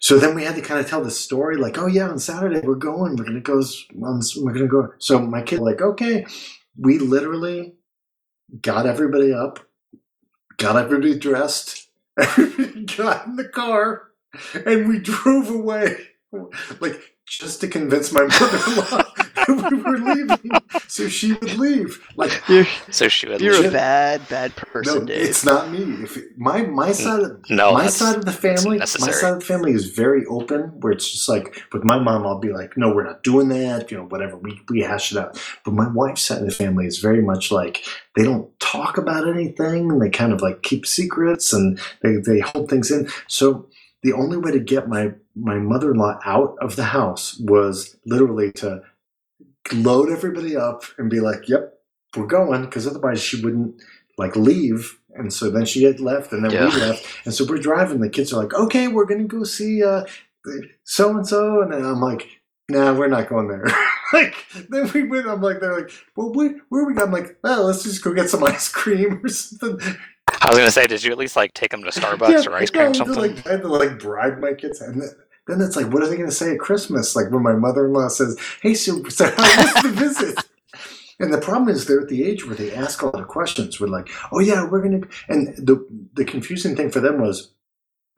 [0.00, 2.60] So then we had to kind of tell the story, like, oh yeah, on Saturday
[2.60, 3.16] we're going.
[3.16, 3.58] We're gonna go.
[4.02, 4.92] On, we're gonna go.
[4.98, 6.24] So my kid, like, okay,
[6.78, 7.74] we literally
[8.62, 9.60] got everybody up,
[10.56, 11.88] got everybody dressed,
[12.18, 14.08] everybody got in the car,
[14.66, 15.96] and we drove away,
[16.80, 19.02] like just to convince my mother-in-law
[19.36, 20.50] that we were leaving,
[20.88, 22.00] so she would leave.
[22.16, 23.40] Like, You're, So she would.
[23.40, 25.28] you're a bad, bad person, no, Dave.
[25.28, 25.78] it's not me.
[26.02, 29.40] If it- my my side of no, my side of the family, my side of
[29.40, 30.60] the family is very open.
[30.80, 33.90] Where it's just like with my mom, I'll be like, "No, we're not doing that."
[33.90, 34.36] You know, whatever.
[34.36, 35.40] We we hash it out.
[35.64, 37.84] But my wife's side of the family is very much like
[38.16, 42.40] they don't talk about anything, and they kind of like keep secrets and they they
[42.40, 43.08] hold things in.
[43.28, 43.66] So
[44.02, 47.96] the only way to get my my mother in law out of the house was
[48.06, 48.82] literally to
[49.72, 51.74] load everybody up and be like, "Yep,
[52.16, 53.80] we're going," because otherwise she wouldn't
[54.18, 54.98] like leave.
[55.14, 56.66] And so then she had left, and then Yeah.
[56.72, 58.00] we left, and so we're driving.
[58.00, 60.04] The kids are like, "Okay, we're gonna go see uh,
[60.84, 62.28] so and so," and then I'm like,
[62.68, 63.66] "Nah, we're not going there."
[64.12, 64.34] like
[64.68, 65.26] then we went.
[65.28, 67.08] I'm like, they're like, "Well, where, where are we?" Going?
[67.08, 69.96] I'm like, "Well, let's just go get some ice cream or something."
[70.40, 72.70] I was gonna say, did you at least like take them to Starbucks or ice
[72.70, 73.16] cream no, or something?
[73.16, 75.10] Like, I had to like bribe my kids, and then,
[75.46, 77.14] then it's like, what are they going to say at Christmas?
[77.14, 80.38] Like when my mother-in-law says, "Hey, so, so how was the visit?"
[81.20, 83.78] And the problem is they're at the age where they ask a lot of questions.
[83.78, 87.52] We're like, "Oh yeah, we're going to," and the the confusing thing for them was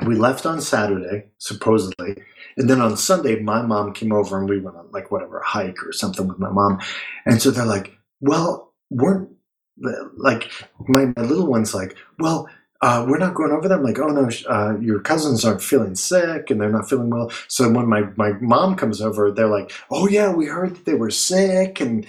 [0.07, 2.23] we left on Saturday supposedly,
[2.57, 5.47] and then on Sunday my mom came over and we went on like whatever a
[5.47, 6.81] hike or something with my mom,
[7.27, 9.31] and so they're like, "Well, weren't."
[9.79, 10.51] Like
[10.87, 12.49] my, my little one's like, well,
[12.83, 13.85] uh, we're not going over them.
[13.85, 17.31] Like, oh no, uh, your cousins aren't feeling sick and they're not feeling well.
[17.49, 20.95] So when my, my mom comes over, they're like, oh yeah, we heard that they
[20.95, 21.81] were sick.
[21.81, 22.07] And,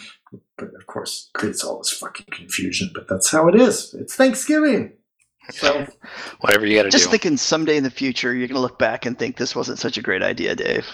[0.57, 3.93] but of course, creates all this fucking confusion, but that's how it is.
[3.93, 4.93] It's Thanksgiving.
[5.51, 5.85] So,
[6.39, 6.97] Whatever you got to do.
[6.97, 9.77] Just thinking someday in the future, you're going to look back and think this wasn't
[9.77, 10.87] such a great idea, Dave.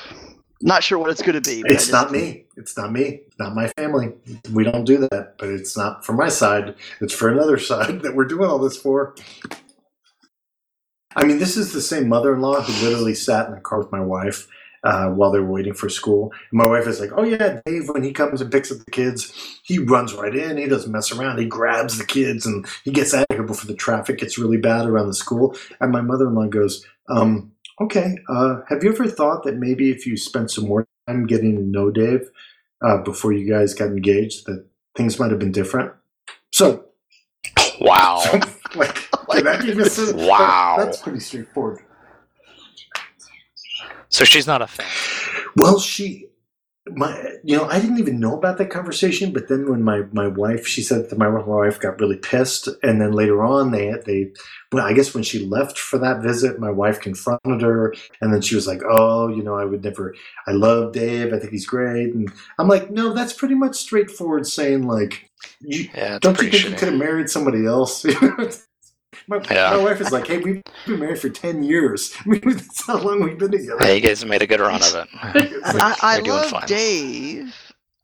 [0.62, 1.62] Not sure what it's going to be.
[1.62, 2.45] but it's not me.
[2.57, 3.22] It's not me.
[3.39, 4.12] Not my family.
[4.51, 6.76] We don't do that, but it's not for my side.
[6.99, 9.16] It's for another side that we're doing all this for.
[11.16, 13.80] I mean, this is the same mother in law who literally sat in the car
[13.80, 14.47] with my wife
[14.84, 16.32] uh, while they were waiting for school.
[16.51, 18.91] And my wife is like, Oh, yeah, Dave, when he comes and picks up the
[18.91, 20.57] kids, he runs right in.
[20.57, 21.39] He doesn't mess around.
[21.39, 24.57] He grabs the kids and he gets out of here before the traffic gets really
[24.57, 25.55] bad around the school.
[25.80, 27.51] And my mother in law goes, um,
[27.82, 31.55] Okay, uh, have you ever thought that maybe if you spent some more time getting
[31.55, 32.30] to know Dave
[32.84, 34.65] uh, before you guys got engaged, that
[34.95, 35.93] things might have been different?
[36.51, 36.86] So,
[37.80, 38.21] wow.
[38.75, 40.75] like, my can that be mis- Wow.
[40.77, 41.80] That's pretty straightforward.
[44.09, 44.88] So she's not a fan.
[45.55, 46.28] Well, she,
[46.96, 49.32] my, you know, I didn't even know about that conversation.
[49.34, 53.02] But then when my my wife, she said that my wife got really pissed, and
[53.02, 54.32] then later on, they they,
[54.72, 58.42] well, I guess when she left for that visit, my wife confronted her, and then
[58.42, 60.16] she was like, "Oh, you know, I would never.
[60.48, 61.34] I love Dave.
[61.34, 65.30] I think he's great." And I'm like, "No, that's pretty much straightforward saying like."
[65.62, 68.06] You, Yeah, don't you think you could have married somebody else?
[69.30, 69.69] my, Yeah.
[69.71, 72.13] my wife is like, "Hey, we've been married for ten years.
[72.25, 74.59] I mean, that's how long we've been together." Hey, you guys have made a good
[74.59, 75.07] run of it.
[75.73, 76.67] Like, I, I doing love fine.
[76.67, 77.55] Dave.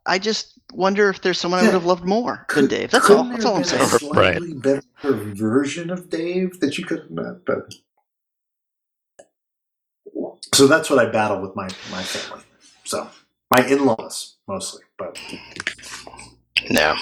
[0.05, 2.91] I just wonder if there's someone I would have loved more than Dave.
[2.91, 3.23] That's all.
[3.23, 3.82] That's all I'm saying.
[3.82, 4.38] A Right.
[4.38, 7.73] slightly better version of Dave that you could have met, but
[10.53, 12.43] so that's what I battle with my my family.
[12.84, 13.09] So
[13.55, 15.19] my in laws mostly, but
[16.69, 16.95] No.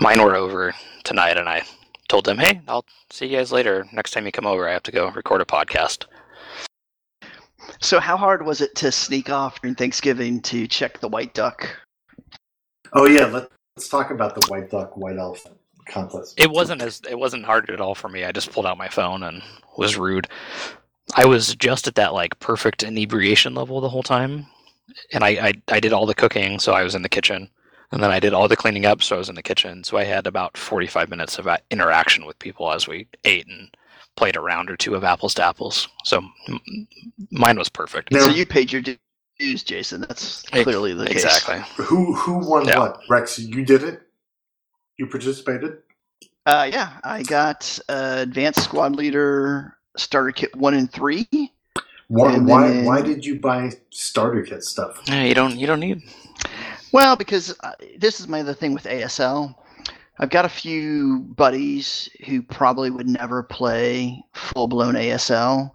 [0.00, 0.74] Mine were over
[1.04, 1.62] tonight, and I
[2.08, 3.86] told them, hey, I'll see you guys later.
[3.92, 6.06] Next time you come over, I have to go record a podcast.
[7.80, 11.68] So, how hard was it to sneak off during Thanksgiving to check the white duck?
[12.96, 16.34] oh yeah, let let's talk about the white duck, white elephant contest.
[16.36, 18.24] It wasn't as it wasn't hard at all for me.
[18.24, 19.42] I just pulled out my phone and
[19.76, 20.28] was rude.
[21.14, 24.46] I was just at that like perfect inebriation level the whole time,
[25.12, 27.48] and I, I I did all the cooking, so I was in the kitchen,
[27.92, 29.84] and then I did all the cleaning up, so I was in the kitchen.
[29.84, 33.46] So I had about forty five minutes of uh, interaction with people as we ate
[33.46, 33.74] and
[34.16, 35.88] played a round or two of apples to apples.
[36.04, 36.88] So m-
[37.30, 38.12] mine was perfect.
[38.12, 38.82] Now- So you paid your
[39.38, 40.00] dues, Jason.
[40.00, 41.24] That's clearly the case.
[41.24, 41.60] exactly.
[41.84, 42.78] Who who won Yeah.
[42.78, 43.00] what?
[43.08, 44.02] Rex, you did it.
[44.98, 45.78] You participated.
[46.46, 51.28] Uh, yeah, I got uh, advanced squad leader starter kit one and three.
[52.08, 55.02] Why And why, then- why did you buy starter kit stuff?
[55.08, 56.02] Yeah, you don't you don't need.
[56.96, 59.54] Well, because uh, this is my other thing with ASL.
[60.18, 65.72] I've got a few buddies who probably would never play full blown ASL,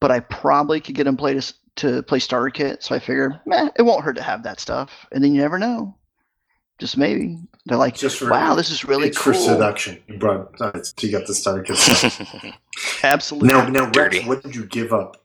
[0.00, 2.82] but I probably could get them play to, to play starter kit.
[2.82, 4.90] So I figured, meh, it won't hurt to have that stuff.
[5.12, 5.98] And then you never know.
[6.78, 7.36] Just maybe
[7.66, 9.34] they're like, Just for wow, this is really it's cool.
[9.34, 10.02] for seduction.
[10.08, 12.54] You brought uh, so you got the starter kit.
[13.02, 13.50] Absolutely.
[13.50, 15.23] now now Rex, what did you give up?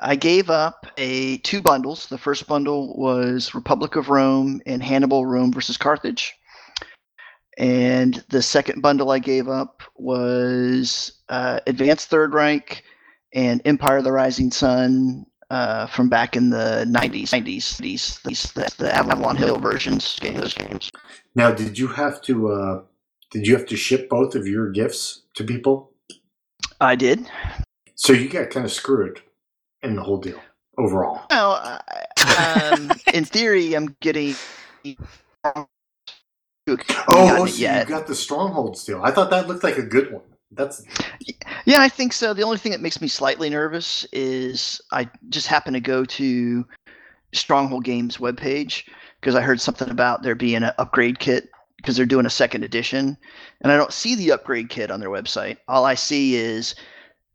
[0.00, 2.06] I gave up a two bundles.
[2.06, 6.34] The first bundle was Republic of Rome and Hannibal Rome versus Carthage.
[7.58, 12.82] And the second bundle I gave up was uh, Advanced Third Reich
[13.34, 17.28] and Empire of the Rising Sun uh, from back in the 90s.
[17.28, 17.76] 90s.
[17.76, 20.18] These, these the, the Avalon Hill versions.
[20.22, 20.90] Those games.
[21.34, 22.82] Now did you have to uh
[23.30, 25.92] did you have to ship both of your gifts to people?
[26.80, 27.30] I did.
[27.94, 29.20] So you got kind of screwed
[29.82, 30.40] in the whole deal
[30.78, 31.22] overall.
[31.30, 32.06] Well, I-
[32.36, 34.34] um, in theory, I'm getting.
[35.46, 35.66] Oh,
[37.08, 39.02] oh so you got the stronghold deal.
[39.02, 40.22] I thought that looked like a good one.
[40.52, 40.84] That's
[41.64, 42.34] Yeah, I think so.
[42.34, 46.66] The only thing that makes me slightly nervous is I just happen to go to
[47.32, 48.84] Stronghold Games webpage
[49.20, 52.62] because I heard something about there being an upgrade kit because they're doing a second
[52.64, 53.16] edition,
[53.62, 55.56] and I don't see the upgrade kit on their website.
[55.68, 56.74] All I see is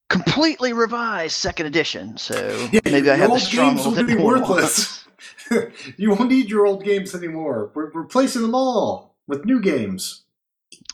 [0.09, 2.17] completely revised second edition.
[2.17, 5.05] So Yeah, maybe I have the old games Stronghold will be that no one worthless.
[5.97, 7.71] you won't need your old games anymore.
[7.73, 10.23] We're replacing them all with new games.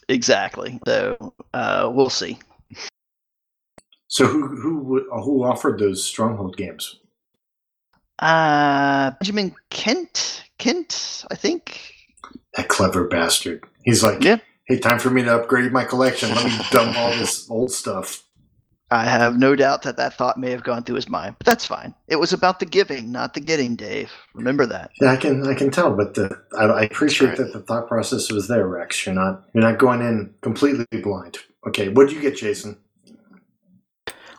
[0.10, 0.80] Exactly.
[0.86, 2.40] So uh, we'll see.
[4.08, 7.00] So who who who offered those stronghold games?
[8.20, 11.94] Uh, Benjamin Kent, Kent, I think.
[12.56, 13.64] That clever bastard.
[13.84, 14.38] He's like, Yeah.
[14.68, 16.30] hey, time for me to upgrade my collection.
[16.36, 18.24] Let me dump all this old stuff.
[18.92, 21.66] I have no doubt that that thought may have gone through his mind, but that's
[21.66, 21.96] fine.
[22.10, 24.12] It was about the giving, not the getting, Dave.
[24.34, 24.92] Remember that.
[25.02, 27.38] Yeah, I can I can tell, but the, I, I appreciate right.
[27.38, 29.06] that the thought process was there, Rex.
[29.06, 31.38] You're not you're not going in completely blind.
[31.66, 32.78] Okay, what did you get, Jason?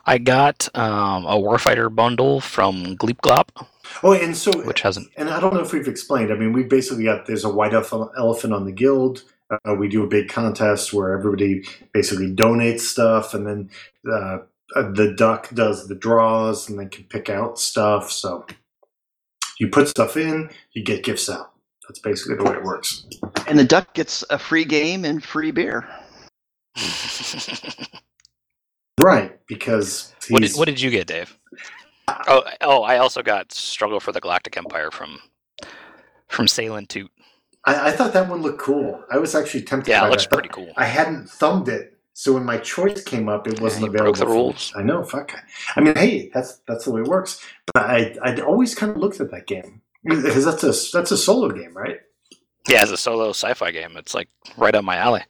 [0.05, 3.65] I got um, a Warfighter bundle from Gleep Glop,
[4.03, 5.09] Oh, and so which hasn't.
[5.17, 6.31] and I don't know if we've explained.
[6.31, 9.23] I mean, we basically got there's a white elephant on the guild.
[9.65, 13.69] Uh, we do a big contest where everybody basically donates stuff, and then
[14.11, 14.39] uh,
[14.75, 18.11] uh, the duck does the draws, and they can pick out stuff.
[18.11, 18.45] So
[19.59, 21.51] you put stuff in, you get gifts out.
[21.87, 23.05] That's basically the way it works.
[23.47, 25.87] And the duck gets a free game and free beer.
[29.01, 31.37] Right, because what did What did you get, Dave?
[32.27, 35.19] Oh, oh, I also got Struggle for the Galactic Empire from
[36.27, 37.11] from Salen Toot.
[37.65, 39.03] I, I thought that one looked cool.
[39.11, 39.89] I was actually tempted.
[39.89, 40.71] Yeah, by it looks that, pretty cool.
[40.77, 44.13] I hadn't thumbed it, so when my choice came up, it wasn't you available.
[44.13, 44.73] broke the rules.
[44.75, 45.03] I know.
[45.03, 45.31] Fuck.
[45.75, 47.39] I mean, hey, that's that's the way it works.
[47.73, 51.17] But I I'd always kind of looked at that game because that's a that's a
[51.17, 51.99] solo game, right?
[52.67, 55.21] Yeah, it's a solo sci-fi game, it's like right up my alley.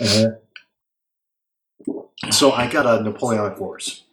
[0.00, 0.30] Uh-huh.
[2.30, 4.04] So I got a Napoleonic Wars,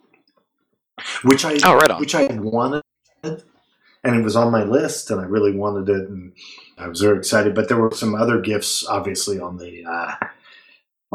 [1.23, 1.99] which I Oh, right on.
[1.99, 2.81] which I wanted,
[4.03, 6.33] it was on my list, and I really wanted it, and
[6.77, 7.53] I was very excited.
[7.53, 10.15] But there were some other gifts, obviously, on the uh,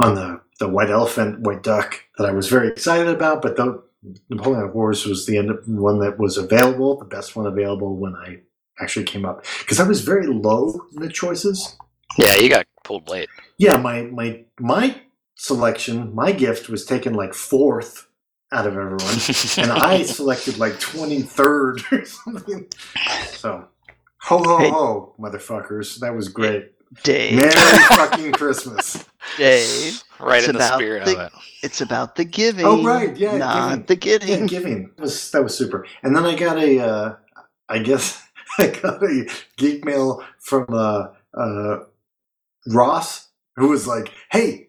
[0.03, 3.43] on the the white elephant, white duck that I was very excited about.
[3.43, 3.82] But the
[4.30, 8.41] Napoleonic Wars was the end one that was available, the best one available when I
[8.80, 11.76] actually came up because I was very low in the choices.
[12.18, 13.28] Yeah, you got pulled late.
[13.59, 15.01] Yeah, my my my
[15.34, 18.05] selection, my gift was taken like fourth
[18.53, 19.01] out of everyone
[19.59, 22.66] and I selected like 23rd or something.
[23.28, 23.66] So,
[24.20, 24.70] ho ho Hey.
[24.70, 25.99] ho, motherfuckers.
[26.01, 26.72] That was great.
[27.03, 29.05] Dave, Merry fucking Christmas.
[29.36, 31.32] Dave, right It's in the about spirit the- of it.
[31.64, 32.64] it's about the giving.
[32.64, 34.20] Oh, right, yeah, not giving.
[34.20, 34.90] the Yeah, giving.
[34.97, 35.84] That was, that was super.
[36.05, 37.16] And then I got a, uh,
[37.68, 38.22] I guess,
[38.59, 41.78] I got a geek mail from uh, uh,
[42.68, 44.68] Ross who was like, hey,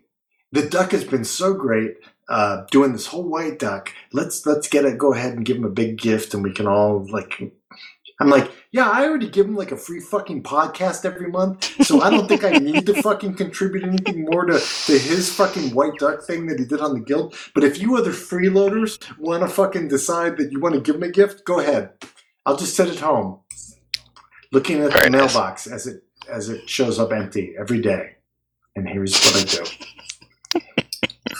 [0.51, 1.97] the duck has been so great.
[2.29, 3.93] Uh, doing this whole white duck.
[4.11, 4.97] Let's let's get it.
[4.97, 7.53] Go ahead and give him a big gift, and we can all like.
[8.19, 12.01] I'm like, yeah, I already give him like a free fucking podcast every month, so
[12.01, 15.99] I don't think I need to fucking contribute anything more to, to his fucking white
[15.99, 17.35] duck thing that he did on the guild.
[17.53, 21.03] But if you other freeloaders want to fucking decide that you want to give him
[21.03, 21.91] a gift, go ahead.
[22.43, 23.41] I'll just sit at home,
[24.51, 25.35] looking at Very the nice.
[25.35, 28.15] mailbox as it as it shows up empty every day.
[28.75, 30.61] And here's what I do.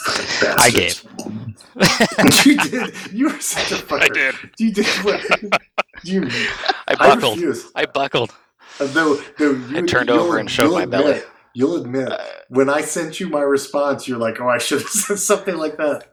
[0.05, 2.45] Fucking I bastards.
[2.45, 2.93] you did.
[3.11, 4.01] You were such a fucker.
[4.01, 4.35] I did.
[4.59, 5.21] You did what?
[6.03, 6.27] You.
[6.29, 7.37] I I buckled.
[7.37, 7.71] refuse.
[7.75, 8.31] I buckled.
[8.79, 11.11] Uh, Though, though you, I turned over and showed you'll my belly.
[11.13, 12.11] admit- You'll admit
[12.49, 15.77] when I sent you my response, you're like, "Oh, I should have said something like
[15.77, 16.07] that."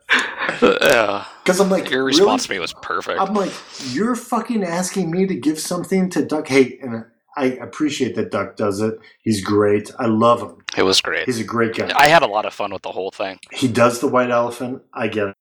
[0.62, 2.18] Uh, Because I'm like, your really?
[2.18, 3.20] response to me was perfect.
[3.20, 3.52] I'm like,
[3.90, 6.48] you're fucking asking me to give something to Duck.
[6.48, 7.04] Hey, and
[7.36, 8.94] I appreciate that Duck does it.
[9.20, 9.90] He's great.
[9.98, 10.56] I love him.
[10.76, 11.26] It was great.
[11.26, 11.90] He's a great guy.
[11.96, 13.38] I had a lot of fun with the whole thing.
[13.52, 14.82] He does the white elephant.
[14.92, 15.36] I get it.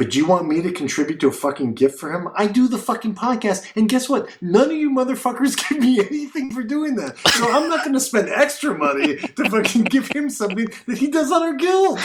[0.00, 2.28] But do you want me to contribute to a fucking gift for him?
[2.34, 4.30] I do the fucking podcast, and guess what?
[4.40, 7.18] None of you motherfuckers give me anything for doing that.
[7.18, 11.08] So I'm not going to spend extra money to fucking give him something that he
[11.08, 11.98] does on our guild.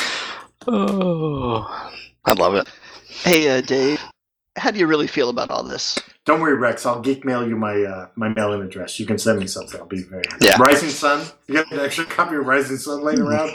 [0.67, 1.91] Oh,
[2.25, 2.67] I love it.
[3.07, 4.01] Hey, uh, Dave,
[4.57, 5.97] how do you really feel about all this?
[6.25, 6.85] Don't worry, Rex.
[6.87, 8.99] I'll geek mail you my uh, my mailing address.
[8.99, 9.79] You can send me something.
[9.79, 10.45] I'll be very happy.
[10.47, 10.57] Yeah.
[10.59, 11.25] Rising Sun.
[11.47, 13.51] You got an extra copy of Rising Sun laying around?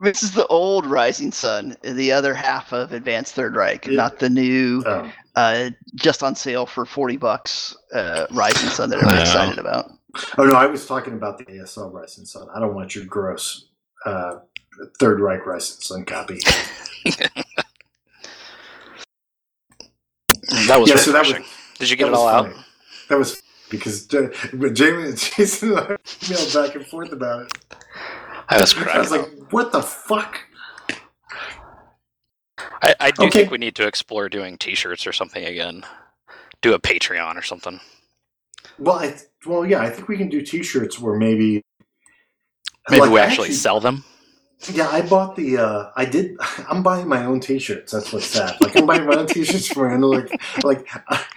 [0.00, 3.96] This is the old Rising Sun, the other half of Advanced Third Reich, Yeah.
[3.96, 5.10] not the new, Oh.
[5.36, 9.22] uh, just on sale for forty bucks uh, Rising Sun that everyone's Yeah.
[9.42, 9.90] excited about.
[10.38, 12.48] oh no, I was talking about the ASL Rising Sun.
[12.54, 13.66] I don't want your gross
[14.06, 14.36] uh,
[14.98, 16.40] Third Reich Rising Sun copy.
[20.66, 21.50] That was Yeah, so that was- refreshing.
[21.78, 22.50] Did you get it all out?
[23.08, 27.76] That was because Jamie and Jason and I emailed back and forth about it.
[28.48, 30.40] I was I was like, "What the fuck?"
[32.82, 33.40] I, I do Okay.
[33.40, 35.84] think we need to explore doing T-shirts or something again.
[36.62, 37.80] Do a Patreon or something.
[38.78, 39.16] Well, I
[39.46, 41.62] well, yeah, I think we can do T-shirts where maybe
[42.90, 44.04] Maybe like, we I actually, sell them.
[44.72, 45.58] Yeah, I bought the.
[45.58, 46.36] uh I did.
[46.70, 47.92] I'm buying my own T-shirts.
[47.92, 48.56] That's what's sad.
[48.60, 50.30] Like I'm buying my own T-shirts for like
[50.64, 50.88] like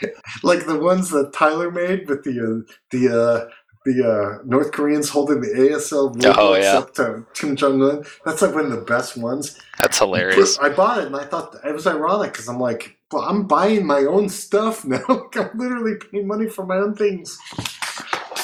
[0.43, 3.49] like the ones that Tyler made with the uh, the uh
[3.85, 6.79] the uh, North Koreans holding the ASL Oh, yeah.
[6.79, 8.03] up to Kim Jong Un.
[8.25, 9.57] That's like one of the best ones.
[9.81, 10.59] That's hilarious.
[10.59, 13.85] I bought it and I thought it was ironic because I'm like, well, I'm buying
[13.85, 14.99] my own stuff now.
[15.07, 17.39] Like, I'm literally paying money for my own things.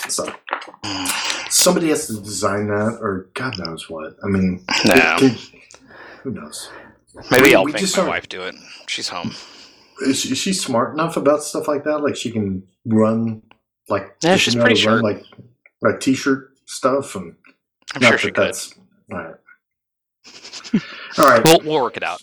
[0.10, 0.34] So
[1.50, 4.16] somebody has to design that, or God knows what.
[4.24, 4.94] I mean, No.
[4.94, 5.38] it can-
[6.24, 6.70] who knows?
[7.32, 8.56] Maybe we- I'll we make just my aren't- wife do it.
[8.88, 9.34] She's home.
[10.02, 12.00] Is she, is she smart enough about stuff like that?
[12.00, 13.44] Like she can run,
[13.90, 15.04] like Yeah, she she's pretty to run, sharp.
[15.04, 15.24] like
[15.82, 17.36] like t-shirt stuff and.
[17.96, 18.44] I'm sure she that could.
[18.46, 18.74] that's-
[19.12, 19.36] All right.
[21.20, 21.44] All right.
[21.46, 22.22] We'll, we'll work it out.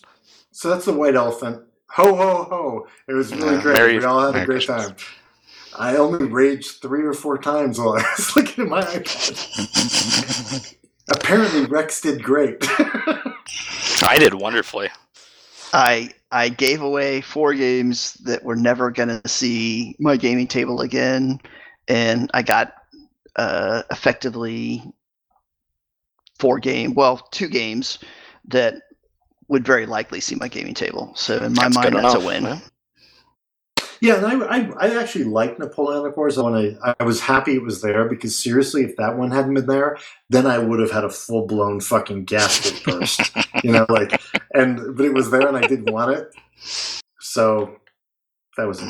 [0.53, 1.63] So that's the white elephant.
[1.91, 2.87] Ho ho ho!
[3.09, 3.75] It was really Yeah, great.
[3.75, 4.87] Merry- we all had Merry a great Christmas.
[4.87, 4.97] time.
[5.79, 10.77] I only raged three or four times while I was looking at my iPad.
[11.11, 12.59] Apparently, Rex did great.
[14.03, 14.89] I did wonderfully.
[15.73, 21.41] I I gave away four games that were never gonna see my gaming table again,
[21.89, 22.75] and I got
[23.37, 24.85] uh, effectively
[26.39, 27.99] four game, well, two games
[28.49, 28.75] that
[29.49, 31.13] would very likely see my gaming table.
[31.17, 32.23] So in my That's mind, that's enough.
[32.23, 32.45] a win.
[32.45, 32.61] Yeah.
[34.01, 36.39] Yeah, and I, I, I actually like Napoleonic Wars.
[36.39, 39.67] I, wanna, I was happy it was there because seriously, if that one hadn't been
[39.67, 39.99] there,
[40.29, 43.21] then I would have had a full blown fucking gasket burst.
[43.63, 44.21] you know, like,
[44.55, 46.35] and but it was there and I did want it,
[47.19, 47.77] so
[48.57, 48.89] that was it.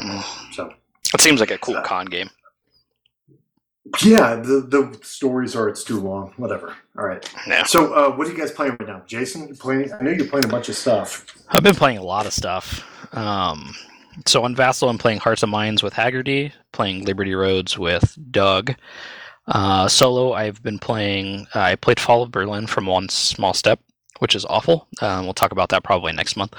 [0.52, 0.72] So.
[1.12, 2.30] It seems like a cool Uh, con game.
[4.02, 6.32] Yeah, the the stories are it's too long.
[6.36, 6.76] Whatever.
[6.96, 7.28] All right.
[7.48, 7.64] Yeah.
[7.64, 9.48] So, uh, what are you guys playing right now, Jason?
[9.48, 9.92] You playing?
[9.92, 11.26] I know you're playing a bunch of stuff.
[11.48, 12.84] I've been playing a lot of stuff.
[13.16, 13.74] Um,
[14.26, 18.74] so on Vassal, I'm playing Hearts and Minds with Haggerty, playing Liberty Roads with Doug.
[19.46, 21.46] Uh, solo, I've been playing.
[21.54, 23.80] Uh, I played Fall of Berlin from One Small Step,
[24.18, 24.86] which is awful.
[25.00, 26.54] Um, we'll talk about that probably next month.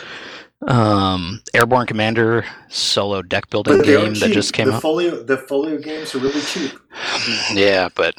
[0.67, 4.81] Um, Airborne Commander solo deck building But game that just came the out.
[4.81, 6.71] Folio, the folio games are really cheap.
[7.53, 8.13] Yeah, but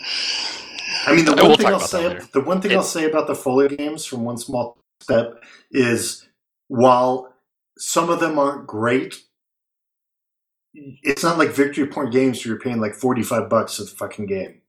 [1.07, 3.27] I mean, the Uh, one we'll thing I'll say, the one thing I'll say about
[3.27, 5.35] the folio games from One Small Step
[5.71, 6.27] is,
[6.69, 7.35] while
[7.79, 9.21] some of them aren't great,
[10.75, 13.91] it's not like Victory Point Games where you're paying like forty five bucks for the
[13.91, 14.61] fucking game.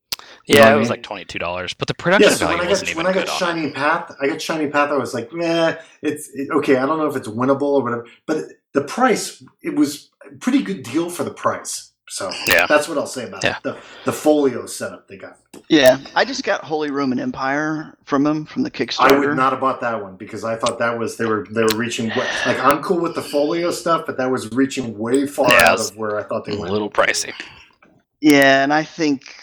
[0.45, 0.97] You yeah, it was mean?
[0.97, 1.73] like twenty two dollars.
[1.73, 3.37] But the production Yeah, so when value I wasn't got even when I good got.
[3.37, 4.89] Shining Path, I got Shining Path.
[4.89, 6.77] I was like, meh, it's it, okay.
[6.77, 10.61] I don't know if it's winnable or whatever, but the price it was a pretty
[10.61, 11.92] good deal for the price.
[12.13, 12.67] So Yeah.
[12.67, 13.57] that's what I'll say about Yeah.
[13.57, 13.63] it.
[13.63, 15.37] The the folio setup they got.
[15.67, 19.11] Yeah, I just got Holy Roman Empire from them from the Kickstarter.
[19.13, 21.63] I would not have bought that one because I thought that was they were they
[21.63, 25.49] were reaching like I'm cool with the folio stuff, but that was reaching way far
[25.49, 26.57] Yeah, out of where I thought they were.
[26.59, 26.73] A went.
[26.73, 27.33] little pricey.
[28.21, 29.35] Yeah, and I think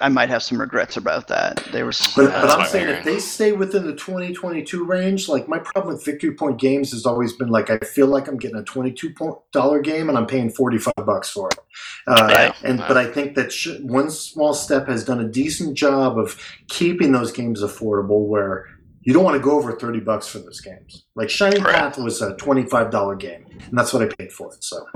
[0.00, 1.62] I might have some regrets about that.
[1.72, 5.48] There was, But, Yeah, but I'm saying if they stay within the 2022 range, like
[5.48, 8.56] my problem with Victory Point games has always been like I feel like I'm getting
[8.56, 9.14] a 22
[9.52, 11.58] dollar game and I'm paying 45 bucks for it.
[12.06, 12.52] Uh, Yeah.
[12.64, 16.40] and but I think that sh- one small step has done a decent job of
[16.68, 18.66] keeping those games affordable, where
[19.02, 21.04] you don't want to go over 30 bucks for those games.
[21.16, 21.74] Like Shining Right.
[21.74, 24.62] Path was a 25 dollar game, and that's what I paid for it.
[24.62, 24.86] So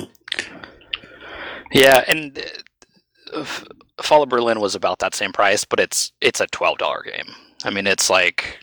[1.73, 2.63] Yeah, and uh, F-
[4.01, 7.35] Fall of Berlin was about that same price, but it's it's a twelve dollar game.
[7.65, 8.59] I mean, it's like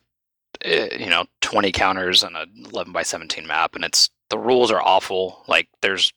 [0.66, 4.72] uh, you know twenty counters and a eleven by seventeen map, and it's the rules
[4.72, 5.44] are awful.
[5.48, 6.14] Like there's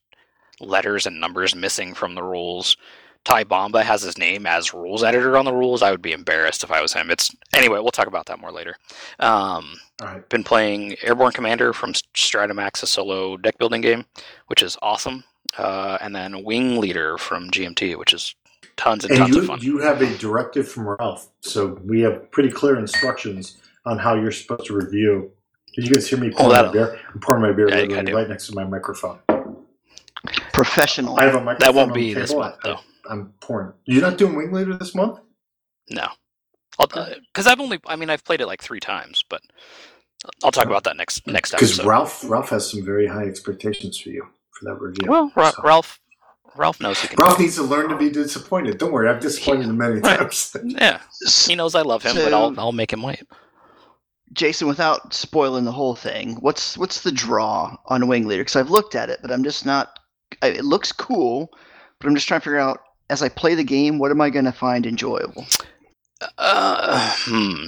[0.60, 2.76] letters and numbers missing from the rules.
[3.24, 5.82] Ty Bomba has his name as rules editor on the rules.
[5.82, 7.10] I would be embarrassed if I was him.
[7.10, 7.80] It's anyway.
[7.80, 8.76] We'll talk about that more later.
[9.18, 14.04] Um, right, been playing Airborne Commander from Stratamax, a solo deck building game,
[14.46, 15.24] which is awesome.
[15.56, 18.34] Uh, and then Wing Leader from GMT, which is
[18.76, 19.58] tons and, and tons you of fun.
[19.62, 24.32] you have a directive from Ralph, so we have pretty clear instructions on how you're
[24.32, 25.30] supposed to review.
[25.74, 26.98] Did you guys hear me Oh, my beer?
[27.12, 28.16] I'm pouring my beer Yeah, you literally gotta do.
[28.16, 29.18] right next to my microphone.
[30.52, 31.18] professional.
[31.18, 31.74] I have a microphone.
[31.74, 32.78] that won't be the this month, I- though.
[33.08, 33.72] I'm pouring.
[33.84, 35.20] You're not doing Wing Leader this month?
[35.90, 36.08] No,
[36.76, 39.40] because I've only, I mean, I've played it like three times, but
[40.42, 41.84] I'll talk about that next next Because.
[41.84, 44.26] Ralph Ralph has some very high expectations for you
[44.58, 45.08] for that review.
[45.10, 46.00] well, Ra- So- Ralph,
[46.56, 47.16] Ralph knows he can.
[47.18, 48.78] Ralph needs to learn to be disappointed.
[48.78, 50.18] Don't worry, I've disappointed him many Right.
[50.18, 50.56] times.
[50.64, 51.00] Yeah,
[51.46, 53.22] he knows I love him, but I'll I'll make him wait.
[54.32, 58.42] Jason, without spoiling the whole thing, what's what's the draw on Wing Leader?
[58.42, 59.98] Because I've looked at it, but I'm just not.
[60.42, 61.50] I, it looks cool,
[61.98, 64.30] but I'm just trying to figure out as I play the game, what am I
[64.30, 65.46] going to find enjoyable?
[66.38, 67.66] Uh, hmm.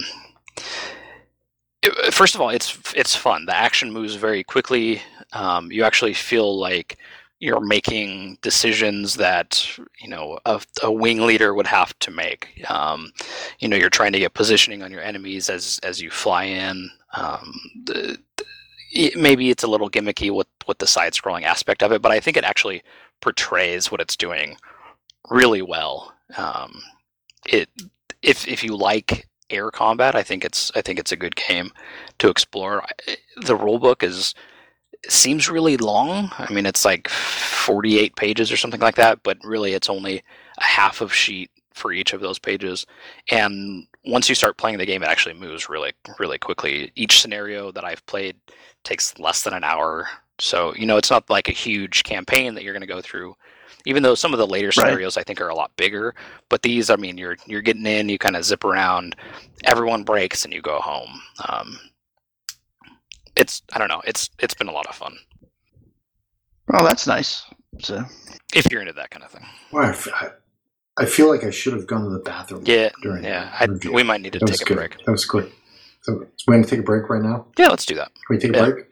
[2.11, 3.45] First of all, it's it's fun.
[3.45, 5.01] The action moves very quickly.
[5.33, 6.97] Um, you actually feel like
[7.39, 12.65] you're making decisions that you know a, a wing leader would have to make.
[12.69, 13.11] Um,
[13.59, 16.89] you know, you're trying to get positioning on your enemies as as you fly in.
[17.13, 17.53] Um,
[17.85, 18.17] the,
[18.91, 22.11] it, maybe it's a little gimmicky with with the side scrolling aspect of it, but
[22.11, 22.83] I think it actually
[23.21, 24.57] portrays what it's doing
[25.29, 26.13] really well.
[26.37, 26.81] Um,
[27.45, 27.69] it
[28.21, 31.71] if if you like air combat, I think it's I think it's a good game
[32.19, 32.85] to explore.
[33.37, 34.35] The rulebook is
[35.07, 36.31] seems really long.
[36.37, 40.23] I mean, it's like 48 pages or something like that, but really it's only
[40.57, 42.85] a half of sheet for each of those pages.
[43.31, 46.91] And once you start playing the game, it actually moves really really quickly.
[46.95, 48.35] Each scenario that I've played
[48.83, 50.07] takes less than an hour.
[50.39, 53.35] So, you know, it's not like a huge campaign that you're going to go through.
[53.85, 56.13] Even though some of the later scenarios I think are a lot bigger,
[56.49, 59.15] but these, I mean, you're you're getting in, you kind of zip around,
[59.63, 61.21] everyone breaks, and you go home.
[61.47, 61.79] Um,
[63.39, 65.17] it's I don't know, it's it's been a lot of fun
[66.71, 67.43] Oh, that's nice.
[67.79, 68.05] So
[68.53, 69.43] if you're into that kind of thing.
[69.71, 70.27] Well, I f- I,
[70.99, 72.61] I feel like I should have gone to the bathroom.
[72.63, 73.49] Yeah, During yeah.
[73.59, 74.77] I, we might need to that take a good.
[74.77, 74.97] break.
[75.03, 75.51] That was quick.
[76.03, 77.47] So, we're going to take a break right now.
[77.57, 78.11] Yeah, let's do that.
[78.13, 78.69] Can we take a Yeah.
[78.69, 78.85] break?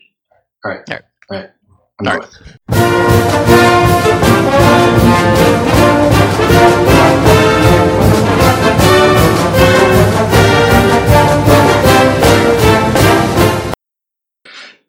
[0.65, 0.81] All right.
[0.89, 1.03] All right.
[1.29, 1.49] All right.
[1.99, 2.27] I'm All going.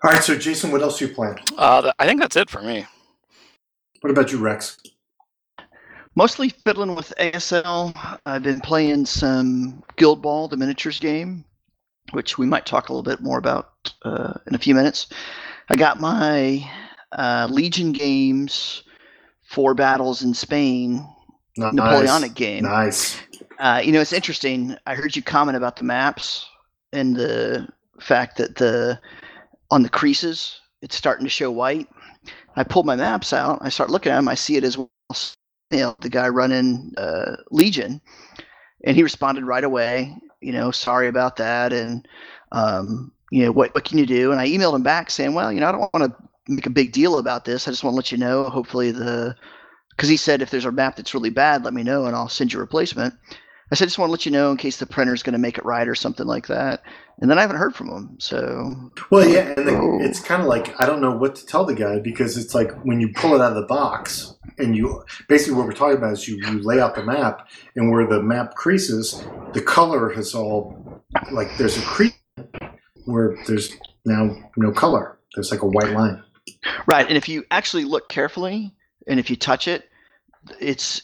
[0.04, 0.22] All right.
[0.22, 1.38] So, Jason, what else are you playing?
[1.56, 2.86] Uh, I think that's it for me.
[4.00, 4.78] What about you, Rex?
[6.18, 7.94] mostly fiddling with ASL.
[8.26, 11.44] I've been playing some Guild Ball, the miniatures game,
[12.10, 13.70] which we might talk a little bit more about
[14.02, 15.06] uh, in a few minutes.
[15.68, 16.68] I got my
[17.12, 18.82] uh, Legion games,
[19.48, 21.06] four battles in Spain,
[21.56, 21.72] Nice.
[21.72, 22.64] Napoleonic game.
[22.64, 23.20] Nice.
[23.60, 24.76] Uh, you know, it's interesting.
[24.86, 26.46] I heard you comment about the maps
[26.92, 27.68] and the
[28.00, 29.00] fact that the
[29.70, 31.88] on the creases it's starting to show white.
[32.56, 33.58] I pull my maps out.
[33.62, 34.28] I start looking at them.
[34.28, 34.88] I see it as well.
[35.70, 38.00] The guy running uh, Legion,
[38.84, 40.16] and he responded right away.
[40.40, 42.06] You know, sorry about that, and
[42.52, 44.32] um, you know what what can you do?
[44.32, 46.70] And I emailed him back saying, well, you know, I don't want to make a
[46.70, 47.68] big deal about this.
[47.68, 48.44] I just want to let you know.
[48.44, 49.36] Hopefully the
[49.90, 52.28] because he said if there's a map that's really bad, let me know and I'll
[52.28, 53.14] send you a replacement.
[53.70, 55.38] I said, I just want to let you know in case the printer's going to
[55.38, 56.82] make it right or something like that.
[57.20, 58.16] And then I haven't heard from him.
[58.18, 59.98] So Well, yeah, and Oh.
[60.00, 62.72] it's kind of like I don't know what to tell the guy because it's like
[62.84, 66.12] when you pull it out of the box and you basically what we're talking about
[66.14, 70.34] is you, you lay out the map and where the map creases, the color has
[70.34, 71.02] all
[71.32, 72.14] like there's a crease
[73.04, 75.18] where there's now no color.
[75.34, 76.22] There's like a white line.
[76.86, 78.74] right, and if you actually look carefully
[79.06, 79.84] and if you touch it,
[80.60, 81.02] it's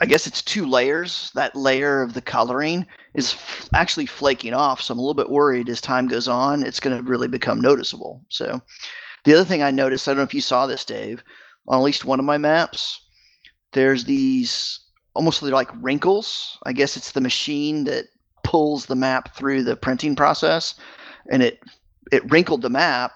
[0.00, 1.30] I guess it's two layers.
[1.34, 4.82] That layer of the coloring is f- actually flaking off.
[4.82, 7.60] So I'm a little bit worried as time goes on, it's going to really become
[7.60, 8.22] noticeable.
[8.28, 8.60] So
[9.24, 11.24] the other thing I noticed, I don't know if you saw this, Dave,
[11.66, 13.00] on at least one of my maps,
[13.72, 14.80] there's these
[15.14, 16.58] almost like wrinkles.
[16.64, 18.04] I guess it's the machine that
[18.44, 20.74] pulls the map through the printing process,
[21.30, 21.60] and it
[22.12, 23.12] it wrinkled the map.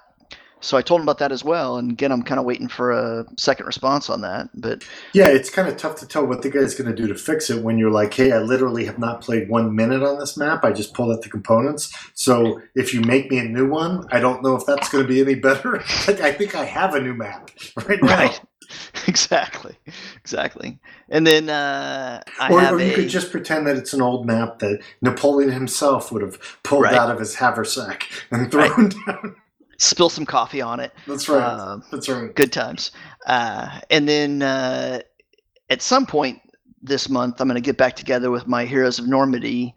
[0.60, 2.90] So I told him about that as well, and again, I'm kind of waiting for
[2.90, 4.50] a second response on that.
[4.54, 4.84] But
[5.14, 7.48] Yeah, it's kind of tough to tell what the guy's going to do to fix
[7.50, 10.64] it when you're like, hey, I literally have not played one minute on this map.
[10.64, 11.90] I just pulled out the components.
[12.14, 15.08] So if you make me a new one, I don't know if that's going to
[15.08, 15.72] be any better.
[16.06, 17.50] like, I think I have a new map
[17.88, 18.16] right now.
[18.16, 18.40] Right.
[19.08, 19.76] exactly,
[20.16, 20.78] exactly.
[21.08, 24.26] And then uh, I Or, or you a, could just pretend that it's an old
[24.26, 26.94] map that Napoleon himself would have pulled Right.
[26.94, 29.36] out of his haversack and thrown down.
[29.80, 30.92] Spill some coffee on it.
[31.06, 31.42] That's right.
[31.42, 32.32] Um, That's right.
[32.34, 32.92] good times.
[33.26, 35.00] Uh, and then uh,
[35.70, 36.38] at some point
[36.82, 39.74] this month, I'm going to get back together with my Heroes of Normandy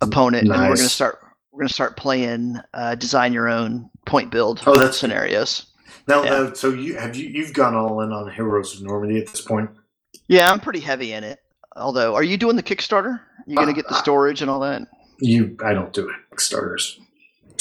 [0.00, 1.18] opponent, and we're going to start.
[1.52, 5.66] We're going to start playing uh, design your own point build Oh, that's- scenarios.
[6.08, 6.30] Now, yeah.
[6.30, 9.40] now, so you have you you've gone all in on Heroes of Normandy at this
[9.42, 9.70] point.
[10.26, 11.38] Yeah, I'm pretty heavy in it.
[11.76, 13.20] Although, are you doing the Kickstarter?
[13.46, 14.82] You going to Uh, get the uh, storage and all that?
[15.20, 16.16] You, I don't do it.
[16.40, 16.98] Starters.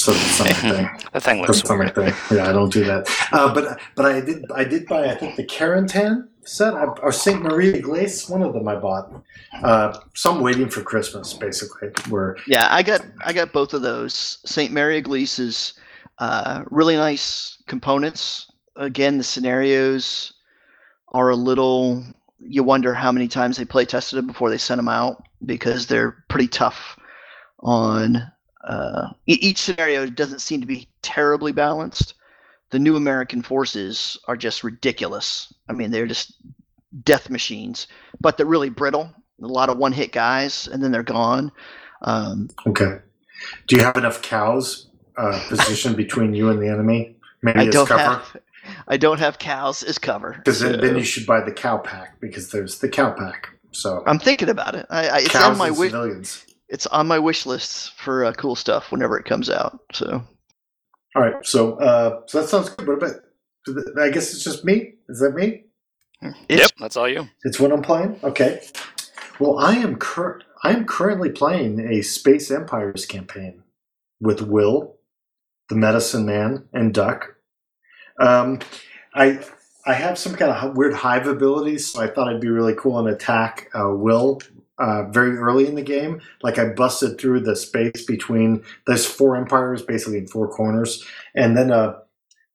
[0.02, 0.90] So that's not my thing.
[1.14, 1.96] That thing looks That's not my weird.
[2.16, 2.38] thing.
[2.38, 3.08] Yeah, I don't do that.
[3.32, 7.12] Uh, but but I did I did buy I think the Carentan set I, or
[7.12, 8.30] Sainte-Mère-Église.
[8.30, 9.12] One of them I bought.
[9.64, 11.90] Uh, so I'm waiting for Christmas basically.
[12.10, 14.40] Where Yeah, I got I got both of those.
[14.46, 15.74] Sainte-Mère-Église is
[16.18, 18.52] uh, really nice components.
[18.76, 20.34] Again, the scenarios
[21.10, 22.04] are a little.
[22.40, 25.86] You wonder how many times they play tested them before they sent them out because
[25.86, 26.98] they're pretty tough
[27.60, 28.31] on.
[28.64, 32.14] Uh, each scenario doesn't seem to be terribly balanced.
[32.70, 35.54] The new American forces are just ridiculous.
[35.68, 36.36] I mean, they're just
[37.04, 37.88] death machines,
[38.20, 39.10] but they're really brittle.
[39.42, 41.52] A lot of one-hit guys, and then they're gone.
[42.04, 43.00] Um, okay,
[43.68, 44.88] do you have enough cows
[45.18, 47.18] uh, positioned between you and the enemy?
[47.42, 48.02] Maybe I as don't cover.
[48.02, 48.38] have
[48.88, 50.34] I don't have cows as cover.
[50.34, 53.50] Because then, then you should buy the cow pack because there's the cow pack.
[53.72, 54.86] So I'm thinking about it.
[54.90, 56.46] I, I, it's cows on my and wish.
[56.72, 56.86] Civilians.
[56.86, 59.80] It's on my wish list for uh, cool stuff whenever it comes out.
[59.94, 60.24] So
[61.16, 62.88] All right, so uh, so that sounds good.
[62.88, 63.16] What about?
[64.02, 64.94] I guess it's just me.
[65.10, 65.64] Is that me?
[66.50, 67.28] Yep, that's all you.
[67.44, 68.20] It's what I'm playing.
[68.24, 68.62] Okay.
[69.40, 73.64] Well, I am cur- I am currently playing a Space Empires campaign
[74.20, 74.98] with Will,
[75.70, 77.36] the Medicine Man, and Duck.
[78.20, 78.60] Um,
[79.16, 79.40] I
[79.86, 83.00] I have some kind of weird hive abilities, so I thought I'd be really cool
[83.00, 84.40] and attack uh, Will
[84.82, 86.22] uh, very early in the game.
[86.42, 91.06] Like I busted through the space between there's four empires, basically in four corners,
[91.36, 92.00] and then uh,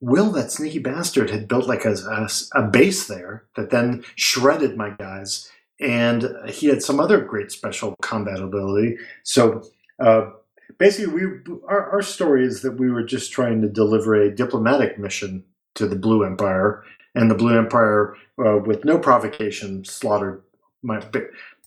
[0.01, 2.29] Will, that sneaky bastard, had built like a, a,
[2.61, 5.51] a base there that then shredded my guys,
[5.81, 8.99] and he had some other great special combat ability.
[9.23, 9.63] So
[9.99, 10.31] uh,
[10.79, 11.23] basically, we
[11.67, 15.45] our, our story is that we were just trying to deliver a diplomatic mission
[15.77, 16.83] to the Blue Empire,
[17.15, 18.15] and the Blue Empire,
[18.45, 20.43] uh, with no provocation, slaughtered
[20.83, 21.01] my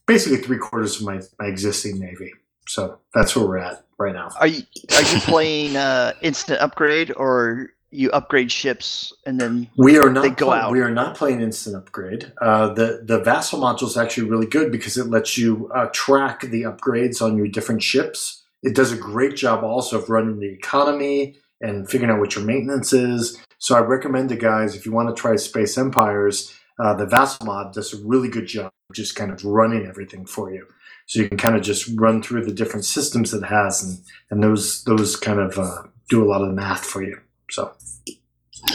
[0.09, 2.33] basically three quarters of my, my existing navy.
[2.67, 4.29] So that's where we're at right now.
[4.39, 4.63] are you
[4.95, 10.21] are you playing uh, instant upgrade or you upgrade ships and then We are not.
[10.23, 10.71] They go play- out.
[10.71, 12.31] We are not playing instant upgrade.
[12.41, 16.41] Uh, the the vassal module is actually really good because it lets you uh, track
[16.41, 18.43] the upgrades on your different ships.
[18.61, 22.45] It does a great job also of running the economy and figuring out what your
[22.45, 23.37] maintenance is.
[23.57, 27.45] So I recommend to guys if you want to try Space Empires, uh, the vassal
[27.45, 30.65] mod does a really good job just kind of running everything for you.
[31.05, 33.97] So you can kind of just run through the different systems it has, and
[34.29, 37.19] and those those kind of uh, do a lot of the math for you.
[37.49, 37.73] So.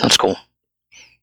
[0.01, 0.37] That's cool.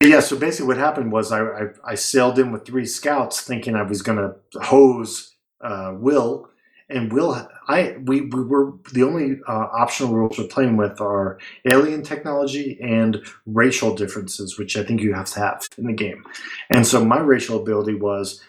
[0.01, 3.75] Yeah, so basically what happened was I, I, I sailed in with three scouts thinking
[3.75, 6.49] I was going to hose uh, Will.
[6.89, 11.39] And Will, I we, we were the only uh, optional rules we're playing with are
[11.71, 16.25] alien technology and racial differences, which I think you have to have in the game.
[16.69, 18.41] And so my racial ability was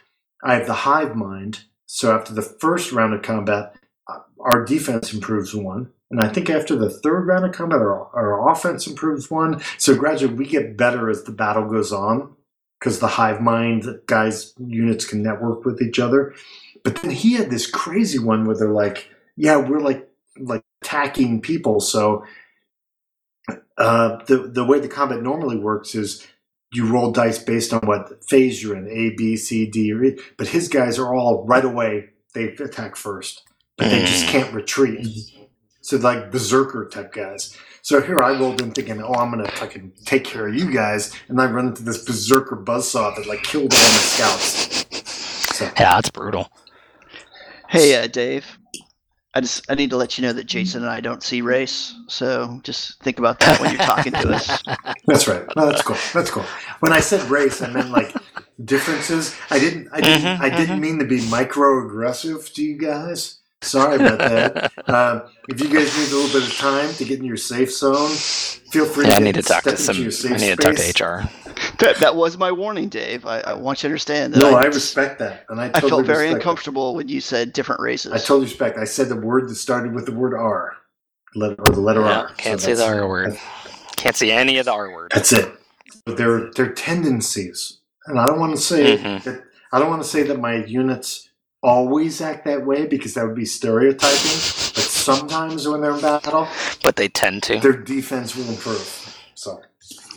[0.43, 1.65] I have the hive mind.
[1.87, 3.77] So after the first round of combat,
[4.09, 5.91] uh, our defense improves one.
[6.11, 9.63] And I think after the third round of combat, our, our offense improves one.
[9.79, 12.35] So gradually, we get better as the battle goes on
[12.79, 16.35] because the hive mind guys units can network with each other.
[16.85, 21.41] But then he had this crazy one where they're like, "Yeah, we're like like attacking
[21.41, 22.25] people." So
[23.79, 26.27] uh, the the way the combat normally works is
[26.73, 30.19] you roll dice based on what phase you're in, A, B, C, D, or E.
[30.37, 32.11] But his guys are all right away.
[32.35, 33.43] They attack first,
[33.77, 35.07] but they just can't retreat.
[35.83, 37.57] So like berserker type guys.
[37.83, 41.13] So here I rolled in thinking, oh, I'm gonna fucking take care of you guys,
[41.29, 45.57] and I run into this berserker buzzsaw that like killed all my scouts.
[45.59, 46.51] So Yeah, that's brutal.
[47.69, 48.59] Hey, uh, Dave.
[49.35, 51.95] I just I need to let you know that Jason and I don't see race,
[52.07, 54.63] so just think about that when you're talking to us.
[55.07, 55.45] that's right.
[55.57, 55.97] No, that's cool.
[56.13, 56.45] That's cool.
[56.81, 58.15] When I said race, I meant like
[58.65, 59.35] differences.
[59.51, 59.89] I didn't.
[59.93, 60.23] I didn't.
[60.39, 63.39] Mhm, I didn't mean to be microaggressive to you guys.
[63.63, 64.73] Sorry about that.
[64.89, 67.73] uh, if you guys need a little bit of time to get in your safe
[67.73, 69.07] zone, feel free.
[69.09, 69.93] Yeah, I need to talk step to some.
[69.95, 71.31] into your safe I need to talk to HR.
[71.79, 73.27] That, that was my warning, Dave.
[73.27, 74.41] I, I want you to understand that.
[74.41, 76.37] No, I I, respect that, and I I felt very respect that.
[76.37, 78.13] uncomfortable when you said different races.
[78.13, 78.79] I totally respect.
[78.79, 80.77] I said the word that started with the word R,
[81.35, 82.31] letter, or the letter Yeah, R.
[82.39, 83.39] can't So say the R word.
[83.97, 85.13] Can't see any of the R word.
[85.15, 85.53] That's it.
[86.07, 89.25] But their their tendencies, and I don't want to say Mhm.
[89.25, 89.45] that.
[89.73, 91.31] I don't want to say that my units
[91.63, 94.47] always act that way because that would be stereotyping.
[94.75, 96.49] But sometimes when they're in battle,
[96.85, 97.61] But they tend to.
[97.61, 99.17] their defense will improve.
[99.35, 99.63] So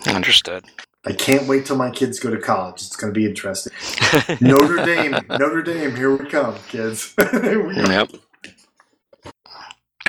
[0.07, 0.65] Understood.
[1.07, 2.81] I can't wait till my kids go to college.
[2.81, 3.73] It's going to be interesting.
[4.41, 7.13] Notre Dame, Notre Dame, here we come, kids.
[7.33, 7.75] We.
[7.75, 8.11] Yep.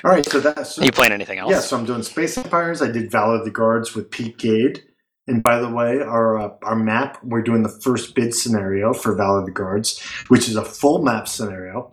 [0.05, 1.51] All right, so that's you playing anything else?
[1.51, 2.81] Yeah, so I'm doing Space Empires.
[2.81, 4.83] I did Valor of the Guards with Pete Gade.
[5.27, 9.17] And by the way, our uh, our map, we're doing the first bid scenario for
[9.17, 11.93] Valor of the Guards, which is a full map scenario.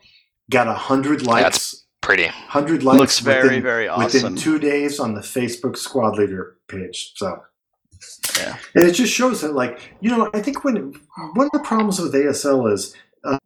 [0.51, 1.43] Got a hundred likes.
[1.43, 2.27] That's Pretty.
[2.27, 2.99] Hundred likes.
[2.99, 4.35] Looks very, within, very Within awesome.
[4.35, 7.13] two days on the Facebook Squad Leader page.
[7.15, 7.41] So.
[8.37, 8.57] Yeah.
[8.75, 10.93] And it just shows that, like, you know, I think when
[11.33, 13.37] one of the problems with ASL is uh,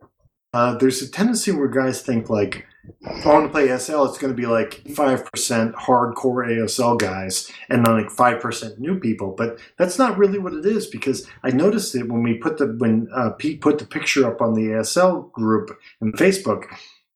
[0.54, 2.66] uh, there's a tendency where guys think like,
[3.02, 6.98] if I want to play ASL, it's going to be like five percent hardcore ASL
[6.98, 9.36] guys and then like five percent new people.
[9.38, 12.76] But that's not really what it is because I noticed it when we put the
[12.78, 15.70] when uh, Pete put the picture up on the ASL group
[16.02, 16.64] in Facebook,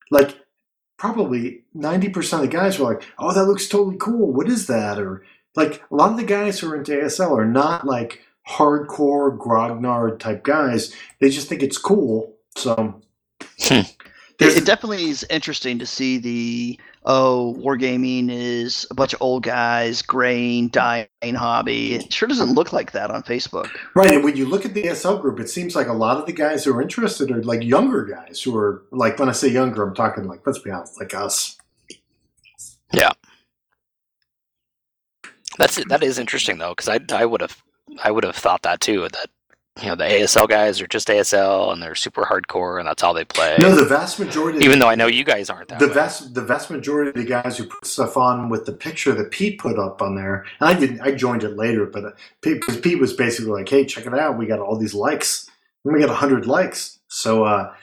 [0.10, 0.38] like
[0.98, 4.34] probably ninety percent of the guys were like, "Oh, that looks totally cool.
[4.34, 5.24] What is that?" Or
[5.56, 10.20] like a lot of the guys who are into ASL are not like hardcore grognard
[10.20, 10.94] type guys.
[11.20, 12.34] They just think it's cool.
[12.56, 13.02] So
[13.60, 13.82] Hmm.
[14.40, 19.44] It, it definitely is interesting to see the oh, wargaming is a bunch of old
[19.44, 21.94] guys, graying, dying hobby.
[21.94, 23.70] It sure doesn't look like that on Facebook.
[23.96, 26.26] Right, and when you look at the ASL group, it seems like a lot of
[26.26, 29.48] the guys who are interested are like younger guys who are like when I say
[29.48, 31.58] younger, I'm talking like let's be honest, like us.
[35.62, 35.86] That's.
[35.86, 37.62] That is interesting though, because I I would have
[38.04, 39.08] I would have thought that too.
[39.12, 39.30] That
[39.82, 43.14] you know the ASL guys are just ASL and they're super hardcore and that's all
[43.14, 43.56] they play.
[43.60, 44.64] No, the vast majority.
[44.66, 45.80] Even though I know you guys aren't that.
[45.80, 45.94] the way.
[45.94, 49.32] vast the vast majority of the guys who put stuff on with the picture that
[49.32, 52.62] Pete put up on there, and I didn't, I joined it later, but uh, Pete,
[52.82, 55.50] Pete was basically like, "Hey, check it out, we got all these likes,
[55.84, 57.74] we got hundred likes." So, uh,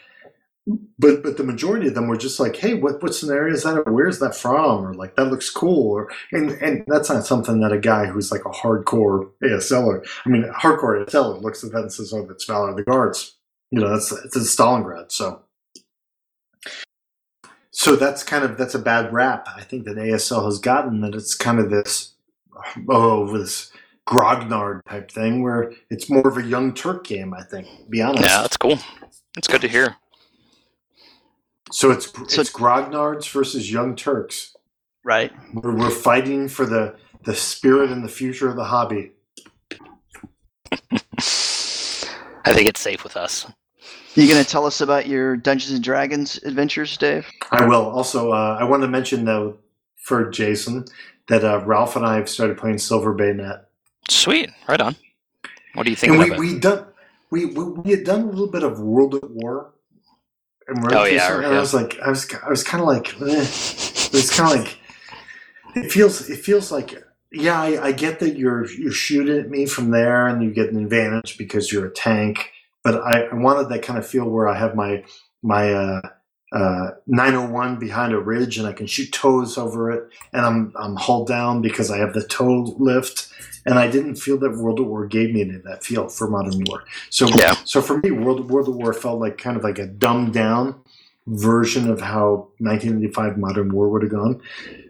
[0.98, 3.82] but but the majority of them were just like, "Hey, what what scenario is that?
[3.86, 4.86] Or where's that from?
[4.86, 8.32] Or like that looks cool." Or and and that's not something that a guy who's
[8.32, 12.44] like a hardcore ASLer, I mean, hardcore ASLer looks at that and says, "Oh, that's
[12.44, 13.36] Valor of the Guards."
[13.70, 15.42] You know, that's it's in Stalingrad, so.
[17.70, 19.46] So that's kind of that's a bad rap.
[19.54, 22.14] I think that ASL has gotten that it's kind of this
[22.88, 23.70] oh this
[24.08, 27.32] grognard type thing where it's more of a young Turk game.
[27.34, 28.24] I think, to be honest.
[28.24, 28.78] yeah, that's cool.
[29.36, 29.96] It's good to hear.
[31.70, 34.54] So it's So- it's grognards versus young Turks.
[35.04, 35.32] Right.
[35.54, 39.12] We're, we're fighting for the the spirit and the future of the hobby.
[42.44, 43.46] I think it's safe with us.
[44.14, 47.26] You going to tell us about your Dungeons and Dragons adventures, Dave?
[47.50, 48.32] I will also.
[48.32, 49.58] Uh, I want to mention though
[50.04, 50.84] for Jason
[51.28, 53.68] that uh, Ralph and I have started playing Silver Bayonet.
[54.08, 54.50] Sweet.
[54.68, 54.96] Right on.
[55.74, 56.38] What do you think and of we it?
[56.54, 56.86] we done
[57.30, 59.72] we, we we had done a little bit of World at War.
[60.68, 63.40] And Oh, yeah, and I was like, I was I was kind of like, eh.
[63.40, 64.78] it was kind of like,
[65.74, 67.02] it feels it feels like,
[67.32, 70.70] yeah, I, I get that you're you're shooting at me from there and you get
[70.70, 72.50] an advantage because you're a tank,
[72.84, 75.04] but I, I wanted that kind of feel where I have my
[75.42, 76.00] my uh,
[76.52, 80.96] uh, 901 behind a ridge and I can shoot TOWs over it, and I'm I'm
[80.96, 83.28] hull down because I have the toe lift
[83.66, 86.26] and I didn't feel that World at War gave me any of that feel for
[86.28, 86.84] Modern War.
[87.10, 87.54] So, Yeah.
[87.64, 90.74] so for me, World World at War felt like kind of like a dumbed down
[91.26, 94.40] version of how 1995 Modern War would have gone.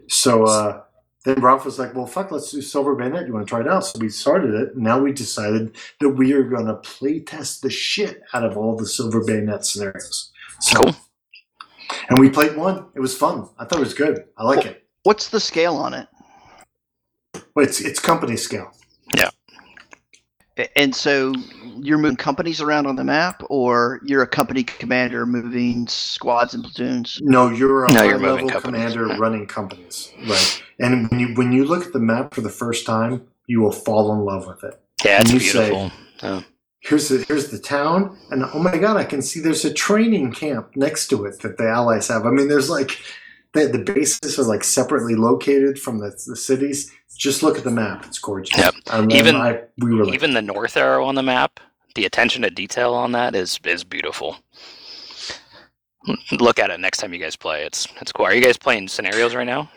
[0.07, 0.81] So uh,
[1.25, 3.27] then Ralph was like, "Well, fuck, let's do Silver Bayonet.
[3.27, 4.77] You want to try it out?" So we started it.
[4.77, 8.77] Now we decided that we are going to play test the shit out of all
[8.77, 10.31] the Silver Bayonet scenarios.
[10.61, 10.95] So, Cool.
[12.09, 12.85] And we played one.
[12.95, 13.47] It was fun.
[13.57, 14.25] I thought it was good.
[14.37, 14.83] I like it.
[15.03, 16.07] What's the scale on it?
[17.55, 18.71] But it's it's company scale.
[19.15, 19.29] Yeah.
[20.75, 21.33] And so
[21.81, 26.61] you're moving companies around on the map, or you're a company commander moving squads and
[26.63, 27.17] platoons?
[27.23, 28.91] No, you're a No, high you're level companies.
[28.93, 30.63] commander running companies, right?
[30.79, 33.71] And when you when you look at the map for the first time, you will
[33.71, 34.79] fall in love with it.
[35.05, 36.43] Yeah, it's And you say- beautiful.
[36.81, 40.31] Here's the here's the town, and oh my god, I can see there's a training
[40.31, 42.25] camp next to it that the Allies have.
[42.25, 42.97] I mean, there's like
[43.53, 46.91] the the bases are like separately located from the, the cities.
[47.17, 48.57] Just look at the map; it's gorgeous.
[48.57, 48.75] Yep.
[49.11, 51.59] Even- I, we were like, Even the north arrow on the map,
[51.95, 54.37] the attention to detail on that is is beautiful.
[56.31, 57.63] Look at it next time you guys play.
[57.65, 58.25] It's it's cool.
[58.25, 59.69] Are you guys playing scenarios right now?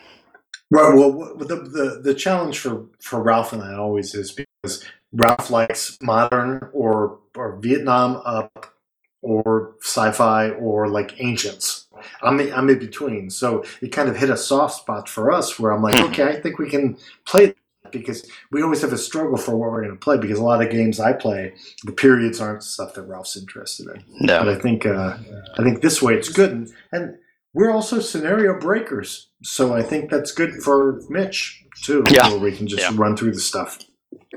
[0.71, 0.95] Right.
[0.95, 4.31] Well, the, the the challenge for for Ralph and I always is
[4.63, 8.73] because Ralph likes modern or or Vietnam up
[9.21, 11.87] or sci-fi or like ancients.
[12.21, 15.71] I'm I'm in between, so it kind of hit a soft spot for us where
[15.71, 16.09] I'm like, Mhm.
[16.09, 17.53] okay, I think we can play
[17.91, 20.63] because we always have a struggle for what we're going to play because a lot
[20.65, 21.53] of games I play,
[21.83, 24.03] the periods aren't stuff that Ralph's interested in.
[24.25, 24.51] But No.
[24.51, 25.17] I think uh,
[25.57, 27.15] I think this way it's good, and, and
[27.53, 32.03] we're also scenario breakers, so I think that's good for Mitch too.
[32.09, 32.29] Yeah.
[32.29, 32.91] where we can just Yeah.
[32.95, 33.79] run through the stuff.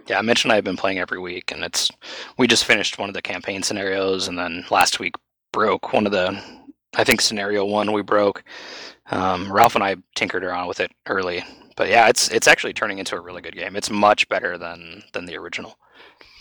[0.07, 1.91] Yeah, Mitch and I have been playing every week, and it's
[2.39, 5.15] we just finished one of the campaign scenarios, and then last week
[5.53, 6.41] broke one of the
[6.97, 8.45] I think scenario one we broke.
[9.11, 11.45] Um, Ralph and I tinkered around with it early,
[11.77, 13.77] but yeah, it's it's actually turning into a really good game.
[13.77, 15.77] It's much better than than the original.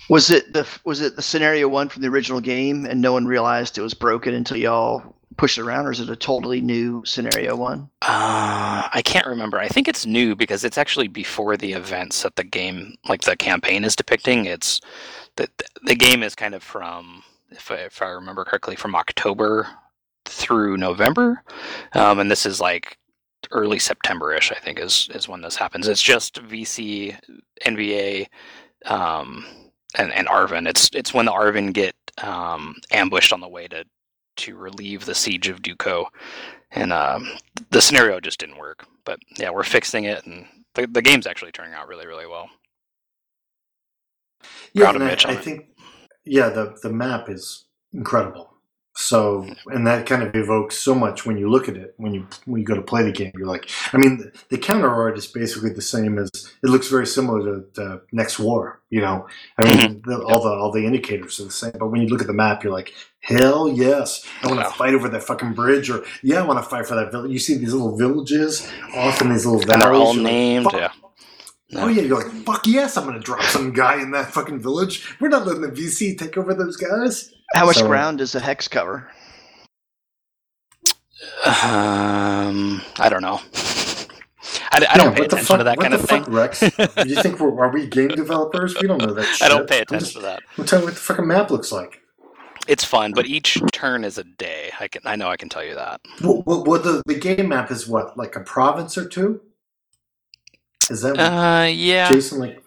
[0.10, 3.26] Was it the was it the scenario one from the original game, and no one
[3.26, 7.56] realized it was broken until y'all pushed around, or is it a totally new scenario
[7.56, 7.90] one?
[8.02, 9.60] Uh, I can't remember.
[9.60, 13.36] I think it's new because it's actually before the events that the game, like the
[13.36, 14.46] campaign, is depicting.
[14.46, 14.82] It's
[15.36, 15.50] the
[15.84, 19.68] the game is kind of from, if I, if I remember correctly, from October
[20.26, 21.44] through November,
[21.94, 22.98] um, and this is like
[23.52, 24.52] early September-ish.
[24.52, 25.88] I think is is when this happens.
[25.88, 27.18] It's just VC,
[27.66, 28.28] NVA,
[28.86, 29.46] um,
[29.96, 30.68] and and ARVN.
[30.68, 33.86] It's it's when the ARVN get um, ambushed on the way to
[34.38, 36.08] to relieve the siege of Duc Co,
[36.72, 37.28] and um,
[37.72, 38.86] the scenario just didn't work.
[39.06, 42.50] But yeah, we're fixing it, and the, the game's actually turning out really, really well.
[44.74, 45.68] Yeah, Proud of and I, I think
[46.26, 48.55] yeah, the the map is incredible.
[48.98, 51.94] So, and that kind of evokes so much when you look at it.
[51.98, 54.58] When you when you go to play the game, you're like, I mean, the, the
[54.58, 58.82] counter art is basically the same as it looks very similar to the Next War.
[58.90, 59.28] You know,
[59.58, 60.10] I mean, Mm-hmm.
[60.10, 61.74] the, all the all the indicators are the same.
[61.78, 64.94] But when you look at the map, you're like, hell yes, I want to fight
[64.94, 67.32] over that fucking bridge, or yeah, I want to fight for that village.
[67.32, 70.66] You see these little villages off in these little And they're all like, named.
[70.66, 70.92] "Fuck Yeah.
[71.76, 75.06] Oh yeah, you're like, fuck yes, I'm gonna drop some guy in that fucking village.
[75.20, 77.34] We're not letting the VC take over those guys.
[77.54, 79.10] How much So- ground does the hex cover?
[81.46, 83.40] Um, I don't know.
[84.72, 86.10] I, I don't Yeah, pay what the attention fuck, to that what kind the of
[86.10, 86.34] fuck, thing.
[86.34, 86.62] Rex?
[87.08, 88.76] you think we're are we game developers?
[88.80, 89.42] We don't know that shit.
[89.44, 90.42] I don't pay attention just- to that.
[90.58, 92.02] I'm telling you what the fucking map looks like.
[92.68, 94.72] It's fun, but each turn is a day.
[94.80, 96.02] I can I know I can tell you that.
[96.24, 99.40] Well, well, well, the the game map is what, like a province or two?
[100.90, 102.64] Is that what Uh, yeah, Jason like?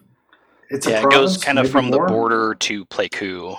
[0.69, 1.03] It's a yeah.
[1.03, 2.07] It goes kind of maybe from more?
[2.07, 3.57] the border to Pleiku.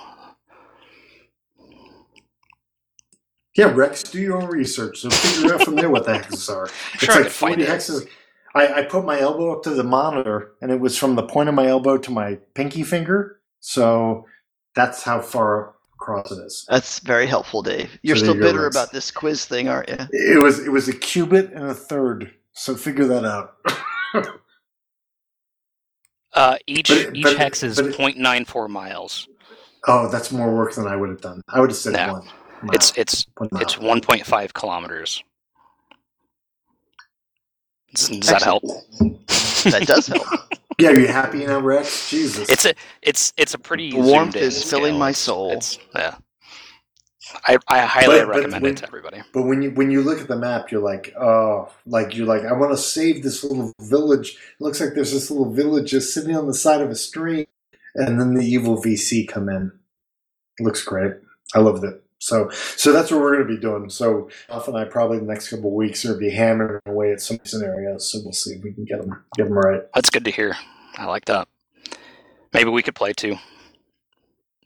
[3.55, 4.99] Yeah, Rex, do your own research.
[4.99, 6.63] So figure out from there what the hexes are.
[6.93, 7.69] It's Sure, like could find 40 it.
[7.69, 8.07] hexes.
[8.55, 11.49] I, I put my elbow up to the monitor, and it was from the point
[11.49, 13.39] of my elbow to my pinky finger.
[13.61, 14.25] So
[14.75, 16.65] that's how far across it is.
[16.69, 17.97] That's very helpful, Dave.
[18.01, 18.75] You're So still you bitter Rex.
[18.75, 19.97] about this quiz thing, aren't you?
[20.11, 22.31] It was it was a cubit and a third.
[22.53, 23.55] So figure that out.
[26.33, 29.27] Uh, each But it- each but hex is but it- 0.94 miles.
[29.87, 31.41] oh, that's more work than I would have done.
[31.49, 32.13] I would have said No.
[32.13, 32.29] one.
[32.63, 32.75] Mile.
[32.75, 33.61] It's it's One mile.
[33.61, 35.23] it's 1.5 kilometers.
[37.93, 38.63] Does, does that help?
[39.65, 40.25] That does help.
[40.79, 40.89] yeah.
[40.89, 42.09] Are you happy now, Rex?
[42.09, 42.49] Jesus.
[42.49, 45.51] It's a it's it's a pretty The warmth zoomed in is filling my soul.
[45.53, 46.15] It's, yeah.
[47.47, 49.21] I, I highly But- but recommend when- it to everybody.
[49.33, 52.43] But when you when you look at the map, you're like, oh, like you're like,
[52.43, 54.31] I want to save this little village.
[54.31, 57.47] It looks like there's this little village just sitting on the side of a street,
[57.95, 59.71] and then the evil VC come in.
[60.59, 61.13] It looks great.
[61.55, 62.03] I loved it.
[62.21, 63.89] So so that's what we're going to be doing.
[63.89, 66.79] So Off and I probably the next couple of weeks are going to be hammering
[66.85, 68.11] away at some scenarios.
[68.11, 69.81] So we'll see if we can get them get them right.
[69.95, 70.55] That's good to hear.
[70.97, 71.47] I like that.
[72.53, 73.37] Maybe we could play too.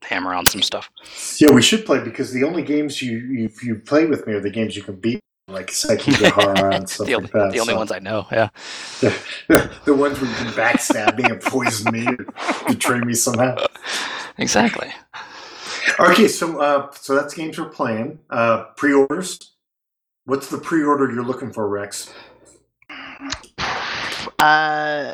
[0.04, 0.92] Hammer on some stuff.
[1.40, 4.42] Yeah, we should play because the only games you you, you play with me are
[4.42, 7.52] the games you can beat, like Sekigahara and stuff the only, like that.
[7.54, 7.78] the only so.
[7.78, 8.28] ones I know.
[8.32, 8.50] Yeah.
[9.48, 13.56] the ones where you can backstab me and poison me or betray me somehow.
[14.38, 14.92] Exactly.
[16.00, 18.20] Okay, so uh, so that's games we're playing.
[18.30, 19.54] Uh, pre-orders.
[20.26, 22.12] What's the pre-order you're looking for, Rex?
[24.40, 25.14] Uh,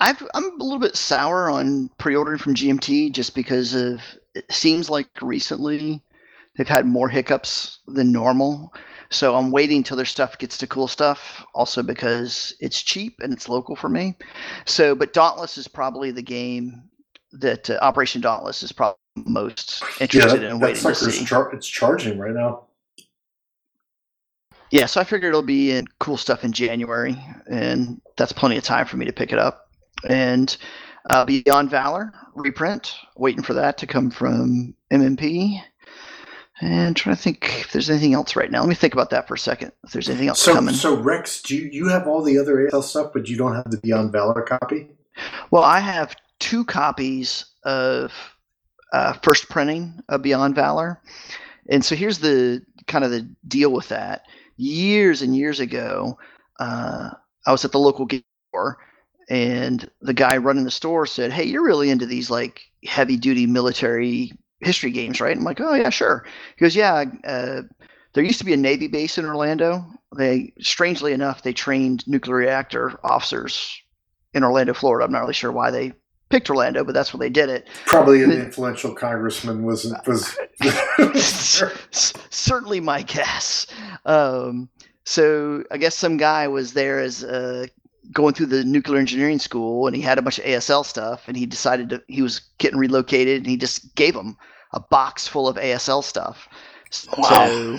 [0.00, 4.00] I've, I'm a little bit sour on pre-ordering from GMT just because of
[4.34, 6.02] it seems like recently
[6.56, 8.72] they've had more hiccups than normal.
[9.10, 11.44] So I'm waiting till their stuff gets to cool stuff.
[11.54, 14.16] Also because it's cheap and it's local for me.
[14.64, 16.82] So, but Dauntless is probably the game
[17.32, 21.24] that uh, Operation Dauntless is probably most interested that, in waiting to see.
[21.24, 22.64] char- it's charging right now.
[24.70, 27.16] Yeah, so I figured it'll be in cool stuff in January,
[27.50, 29.68] and that's plenty of time for me to pick it up.
[30.08, 30.56] And
[31.10, 35.60] Uh, Beyond Valor reprint, waiting for that to come from MMP.
[36.60, 38.60] And trying to think if there's anything else right now.
[38.60, 39.72] Let me think about that for a second.
[39.82, 40.74] If there's anything else So, coming.
[40.76, 43.68] so Rex, do you, you have all the other ASL stuff, but you don't have
[43.72, 44.90] the Beyond Valor copy?
[45.50, 48.12] Well, I have two copies of
[48.92, 51.00] uh, first printing of Beyond Valor,
[51.70, 54.22] and so here's the kind of the deal with that.
[54.56, 56.18] Years and years ago,
[56.60, 57.10] uh,
[57.46, 58.78] I was at the local game store,
[59.28, 63.46] and the guy running the store said, "Hey, you're really into these like heavy duty
[63.46, 67.62] military history games, right?" I'm like, "Oh yeah, sure." He goes, "Yeah." Uh,
[68.14, 69.84] there used to be a Navy base in Orlando.
[70.16, 73.80] They, strangely enough, they trained nuclear reactor officers
[74.34, 75.06] in Orlando, Florida.
[75.06, 75.92] I'm not really sure why they
[76.32, 77.68] picked Orlando, but that's where they did it.
[77.86, 80.36] Probably an The- influential congressman was was.
[82.30, 83.66] Certainly my guess.
[84.06, 84.68] Um,
[85.04, 87.66] so I guess some guy was there as uh,
[88.12, 91.36] going through the nuclear engineering school, and he had a bunch of ASL stuff, and
[91.36, 94.36] he decided to, he was getting relocated, and he just gave him
[94.72, 96.48] a box full of ASL stuff.
[97.18, 97.28] Wow.
[97.28, 97.78] So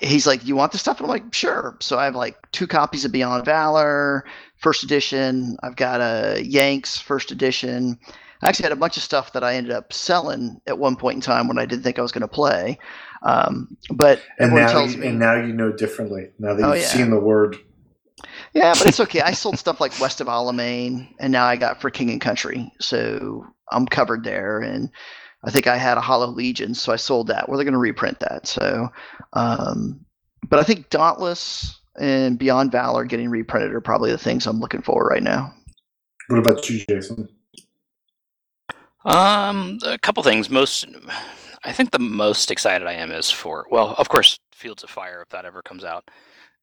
[0.00, 2.66] he's like, "You want this stuff?" And I'm like, "Sure." So I have like two
[2.66, 4.24] copies of Beyond Valor,
[4.58, 5.56] first edition.
[5.62, 7.98] I've got a Yanks first edition.
[8.42, 11.16] I actually had a bunch of stuff that I ended up selling at one point
[11.16, 12.78] in time when I didn't think I was going to play.
[13.22, 16.30] Um, but and everyone now, tells you, me, and now you know differently.
[16.38, 16.88] Now that Oh, you've yeah.
[16.88, 17.56] seen the word,
[18.52, 19.20] yeah, but it's okay.
[19.20, 22.70] I sold stuff like West of Alamein, and now I got for King and Country,
[22.80, 24.60] so I'm covered there.
[24.60, 24.90] And
[25.44, 27.48] I think I had a Hollow Legion, so I sold that.
[27.48, 28.46] Well, they're going to reprint that.
[28.46, 28.88] So,
[29.32, 30.00] um,
[30.48, 34.82] but I think Dauntless and Beyond Valor getting reprinted are probably the things I'm looking
[34.82, 35.52] for right now.
[36.28, 37.28] what about you, Jason?
[39.04, 40.50] Um, a couple things.
[40.50, 40.86] Most,
[41.64, 45.22] I think the most excited I am is for well, of course, Fields of Fire
[45.22, 46.10] if that ever comes out,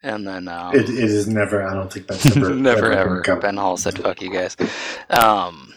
[0.02, 1.64] and then um, It, it is never.
[1.64, 3.38] I don't think that's ever never gonna ever.
[3.40, 4.58] Ben Hull said, "Fuck you guys."
[5.10, 5.74] Um,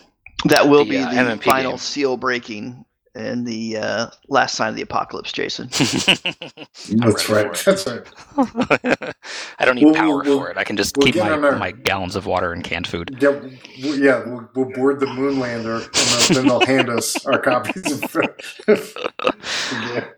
[0.47, 2.85] That will The, be uh, the MMP final seal breaking
[3.16, 5.68] and the uh, last sign of the apocalypse, Jason.
[5.70, 7.52] That's right.
[7.64, 8.06] That's right.
[9.59, 10.56] I don't need We'll- power we'll- for it.
[10.56, 13.16] I can just we'll keep my, our- my gallons of water and canned food.
[13.20, 13.30] Yeah,
[13.82, 17.93] we'll, yeah, we'll, we'll board the Moonlander, and then- then they'll hand us our copies
[17.93, 18.16] of.
[19.72, 20.05] yeah.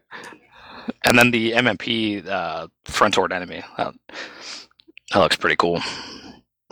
[1.04, 3.62] And then the MMP uh, Front Toward Enemy.
[3.76, 3.94] That,
[5.12, 5.80] that looks pretty cool.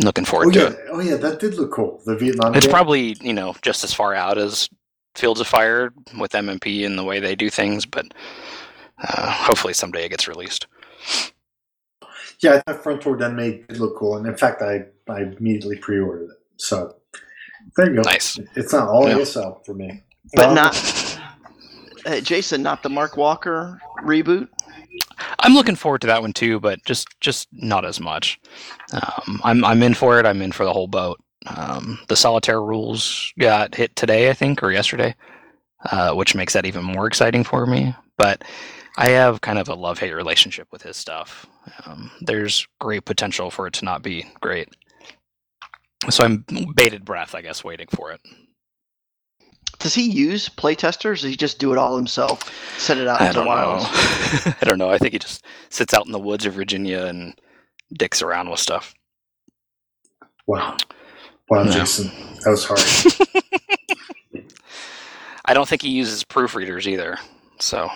[0.02, 0.78] Looking forward Oh to yeah, it.
[0.90, 2.02] oh yeah, that did look cool.
[2.06, 2.54] The Vietnam.
[2.54, 2.72] It's game.
[2.72, 4.68] probably you know just as far out as
[5.16, 8.12] Fields of Fire with MMP and the way they do things, but
[9.02, 10.66] uh, hopefully someday it gets released.
[12.40, 15.76] Yeah, I thought Front Toward Enemy did look cool, and in fact, I I immediately
[15.78, 16.38] pre-ordered it.
[16.56, 16.97] So
[17.76, 18.02] there you go.
[18.02, 18.38] Nice.
[18.56, 19.16] It's not all Yeah.
[19.16, 20.02] ASL for me,
[20.34, 21.18] But Um, not,
[22.05, 24.48] uh, Jason, not the Mark Walker reboot.
[25.38, 28.38] I'm looking forward to that one too, but just just not as much.
[28.93, 30.26] Um, I'm I'm in for it.
[30.26, 31.18] I'm in for the whole boat.
[31.47, 35.14] Um, the solitaire rules got hit today, I think, or yesterday,
[35.90, 37.94] uh, which makes that even more exciting for me.
[38.18, 38.43] But
[38.97, 41.47] I have kind of a love hate relationship with his stuff.
[41.85, 44.68] Um, there's great potential for it to not be great.
[46.10, 46.44] So I'm
[46.74, 48.20] bated breath, I guess, waiting for it.
[49.78, 51.05] Does he use playtesters?
[51.05, 52.51] Or does he just do it all himself?
[52.78, 53.78] Set it out I into don't know.
[54.60, 54.90] I don't know.
[54.90, 57.35] I think he just sits out in the woods of Virginia and
[57.93, 58.94] dicks around with stuff.
[60.47, 60.77] wow,
[61.48, 61.70] wow, No.
[61.73, 62.10] Jason,
[62.44, 62.81] that was hard.
[65.44, 67.16] I don't think he uses proofreaders either.
[67.60, 67.89] So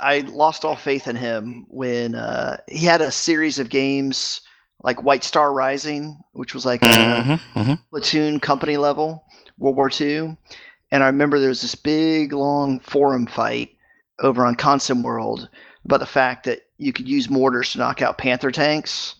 [0.00, 4.42] I lost all faith in him when uh, he had a series of games
[4.82, 7.78] like White Star Rising, which was like a Mhm, mhm.
[7.90, 9.24] platoon company level,
[9.58, 10.36] World War II.
[10.90, 13.70] And I remember there was this big, long forum fight
[14.20, 15.48] over on ConsimWorld
[15.84, 19.14] about the fact that you could use mortars to knock out Panther tanks,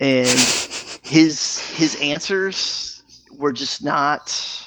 [0.00, 0.28] and
[1.02, 3.02] his his answers
[3.36, 4.60] were just not.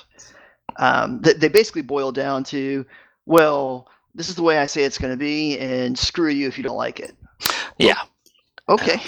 [0.77, 2.85] Um, they, they basically boiled down to,
[3.25, 6.57] well, this is the way I say it's going to be, and screw you if
[6.57, 7.15] you don't like it.
[7.79, 7.99] yeah,
[8.69, 9.01] Okay,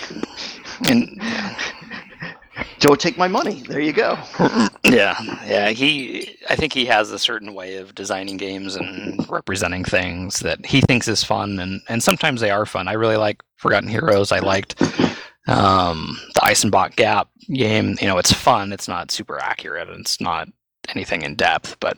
[0.87, 1.21] and
[2.79, 3.61] don't take my money.
[3.67, 4.17] There you go.
[4.85, 5.69] yeah, yeah.
[5.71, 10.65] He, I think he has a certain way of designing games and representing things that
[10.65, 12.87] he thinks is fun, and and sometimes they are fun.
[12.87, 14.31] I really like Forgotten Heroes.
[14.31, 14.81] I liked
[15.49, 17.95] um, the Eisenbach Gap game.
[18.01, 18.71] You know, it's fun.
[18.73, 20.47] It's not super accurate, and it's not
[20.93, 21.97] anything in depth, but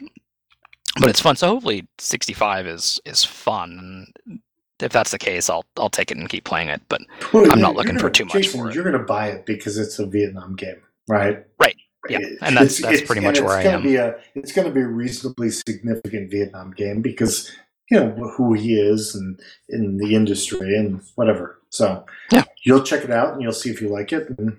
[0.99, 1.35] but it's fun.
[1.35, 4.11] So hopefully, 65 is is fun.
[4.27, 4.39] And
[4.79, 6.81] if that's the case, I'll I'll take it and keep playing it.
[6.89, 7.01] But
[7.33, 8.75] Well, I'm not looking you're for gonna- too much Jason, for it.
[8.75, 11.45] You're going to buy it because it's a Vietnam game, right?
[11.59, 11.75] Right.
[12.09, 13.83] Yeah, and that's- it's- that's it's- pretty much where I gonna am.
[13.83, 17.51] Be a, it's going to be a reasonably significant Vietnam game because
[17.91, 19.39] you know who he is and
[19.69, 21.59] in the industry and whatever.
[21.69, 22.43] So Yeah.
[22.65, 24.27] you'll check it out and you'll see if you like it.
[24.37, 24.57] And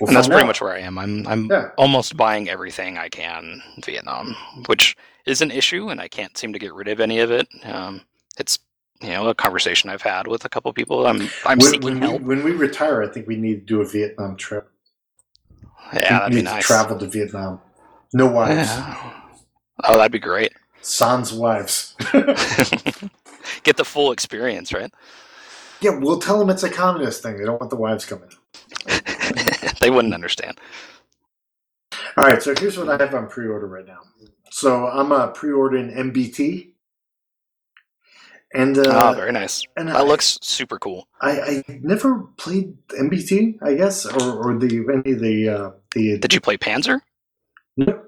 [0.00, 0.46] We'll and that's pretty out.
[0.46, 0.98] much where I am.
[0.98, 1.70] I'm I'm Yeah.
[1.78, 4.34] almost buying everything I can Vietnam,
[4.66, 4.96] which
[5.26, 7.48] is an issue, and I can't seem to get rid of any of it.
[7.64, 8.02] Um,
[8.38, 8.58] it's
[9.00, 11.06] you know a conversation I've had with a couple people.
[11.06, 12.22] I'm I'm when, seeking when we, help.
[12.22, 14.68] when we retire, I think we need to do a Vietnam trip.
[15.94, 16.66] Yeah, we that'd be need to nice.
[16.66, 17.60] travel to Vietnam.
[18.12, 18.68] No wives.
[18.68, 19.12] Yeah.
[19.84, 20.52] Oh, that'd be great.
[20.86, 21.96] Sans wives.
[23.62, 24.92] Get the full experience, right?
[25.80, 27.36] yeah, we'll tell them it's a communist thing.
[27.36, 28.30] They don't want the wives coming.
[29.80, 30.58] they wouldn't understand.
[32.16, 34.00] All right, so here's what I have on pre-order right now.
[34.50, 36.70] So I'm uh, pre-ordering MBT,
[38.54, 39.66] and uh, oh, very nice.
[39.76, 41.08] and That looks super cool.
[41.20, 46.18] I, I never played MBT, I guess, or, or the any of the uh, the.
[46.18, 47.00] Did you play Panzer?
[47.76, 48.05] No.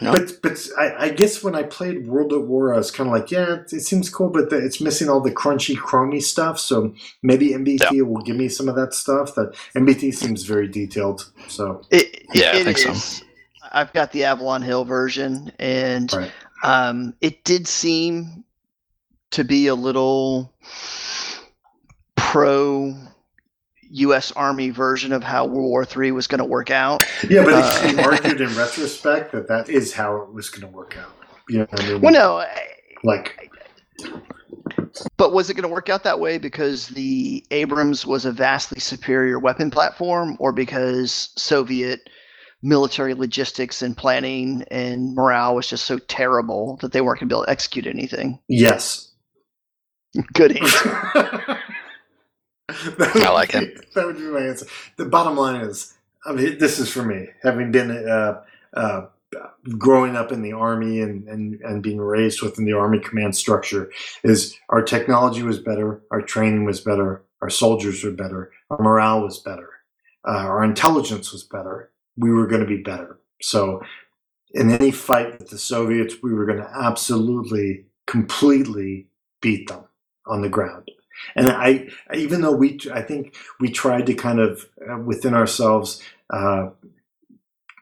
[0.00, 0.12] No.
[0.12, 3.14] But but I, I guess when I played World at War, I was kind of
[3.14, 6.58] like, yeah, it, it seems cool, but the, it's missing all the crunchy, chromy stuff.
[6.58, 9.34] So maybe MBT will give me some of that stuff.
[9.34, 11.30] That MBT seems very detailed.
[11.48, 12.90] So It, Yeah, I it think so.
[12.92, 13.24] is.
[13.70, 16.32] I've got the Avalon Hill version, and right.
[16.62, 18.44] um, it did seem
[19.30, 20.52] to be a little
[22.16, 22.94] pro
[23.92, 24.32] U.S.
[24.32, 27.04] Army version of how World War III was going to work out.
[27.28, 30.76] Yeah, but Uh, he argued in retrospect that that is how it was going to
[30.76, 31.12] work out.
[31.48, 32.00] You know I mean?
[32.00, 32.44] Well, no,
[33.04, 33.50] Like,
[35.16, 38.80] but was it going to work out that way because the Abrams was a vastly
[38.80, 42.08] superior weapon platform, or because Soviet
[42.62, 47.34] military logistics and planning and morale was just so terrible that they weren't going to
[47.34, 48.38] be able to execute anything?
[48.48, 49.08] yes.
[50.34, 51.58] Good answer.
[52.68, 53.86] I like be- it.
[53.94, 54.66] That would be my answer.
[54.96, 55.94] The bottom line is,
[56.24, 58.42] I mean, this is for me, having been uh,
[58.74, 59.06] uh,
[59.78, 63.90] growing up in the army and, and, and being raised within the army command structure,
[64.24, 69.22] is our technology was better, our training was better, our soldiers were better, our morale
[69.22, 69.68] was better,
[70.26, 71.90] uh, our intelligence was better.
[72.16, 73.18] We were going to be better.
[73.40, 73.82] So,
[74.54, 79.06] in any fight with the Soviets, we were going to absolutely, completely
[79.40, 79.84] beat them
[80.26, 80.90] on the ground.
[81.34, 86.02] And I, even though we, I think we tried to kind of uh, within ourselves,
[86.30, 86.70] uh,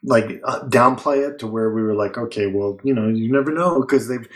[0.02, 3.52] like uh, downplay it to where we were like, okay, well, you know, you never
[3.52, 4.26] know because they've,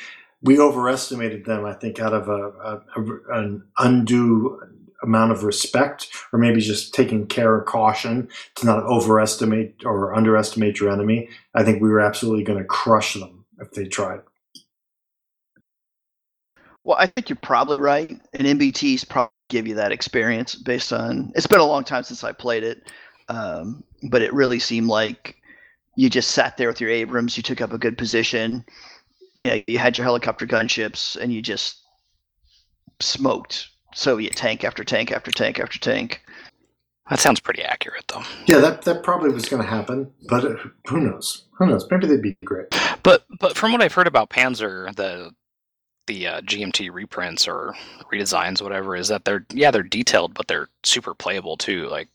[0.42, 1.64] we overestimated them.
[1.64, 4.60] I think out of a, a, a an undue
[5.02, 10.80] amount of respect, or maybe just taking care or caution to not overestimate or underestimate
[10.80, 11.28] your enemy.
[11.54, 14.20] I think we were absolutely going to crush them if they tried.
[16.84, 21.32] Well, I think you're probably right, and MBT's probably give you that experience based on.
[21.34, 22.82] It's been a long time since I played it,
[23.28, 25.36] um, but it really seemed like
[25.96, 28.64] you just sat there with your Abrams, you took up a good position,
[29.44, 31.82] you, know, you had your helicopter gunships, and you just
[33.00, 36.22] smoked Soviet tank after tank after tank after tank.
[37.10, 38.22] That sounds pretty accurate, though.
[38.46, 40.56] Yeah, that that probably was going to happen, but uh,
[40.88, 41.44] who knows?
[41.58, 41.86] Who knows?
[41.90, 42.66] Maybe they'd be great.
[43.02, 45.30] But but from what I've heard about Panzer, the
[46.06, 47.74] the uh, GMT reprints or
[48.12, 51.88] redesigns, whatever, is that they're yeah they're detailed, but they're super playable too.
[51.88, 52.08] Like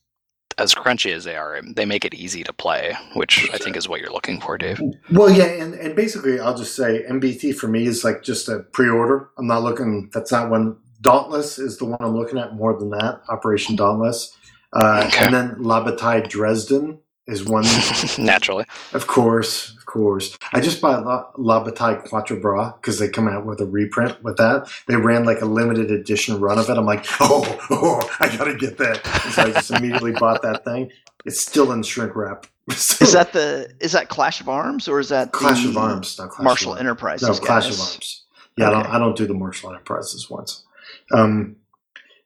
[0.57, 3.88] as crunchy as they are, they make it easy to play, which I think is
[3.88, 4.82] what you're looking for, Dave.
[5.11, 8.60] Well, yeah, and, and basically, I'll just say MBT for me is like just a
[8.60, 9.30] pre-order.
[9.38, 10.10] I'm not looking.
[10.14, 10.78] That's not one.
[11.02, 13.22] Dauntless is the one I'm looking at more than that.
[13.30, 14.36] Operation Dauntless,
[14.74, 15.26] uh, Okay.
[15.26, 17.64] and then La Bataille Dresden is one.
[18.20, 20.38] Naturally, of course, course.
[20.53, 24.24] I just bought La, La Bataille Quatre Bras because they come out with a reprint
[24.24, 24.70] with that.
[24.88, 26.78] They ran like a limited edition run of it.
[26.78, 29.02] I'm like, oh, oh I gotta get that.
[29.26, 30.91] And so I just immediately bought that thing.
[31.26, 32.45] It's still in shrink wrap.
[32.70, 35.78] So- Is that the is that Clash of Arms or is that Clash the of
[35.78, 36.20] Arms?
[36.20, 36.80] Not Clash Marshal of Arms.
[36.88, 37.28] Enterprises?
[37.28, 37.74] No, Clash guys?
[37.80, 38.26] of Arms.
[38.57, 40.66] Yeah, I, don't, I don't do the Marshal Enterprises ones.
[41.11, 41.56] Um,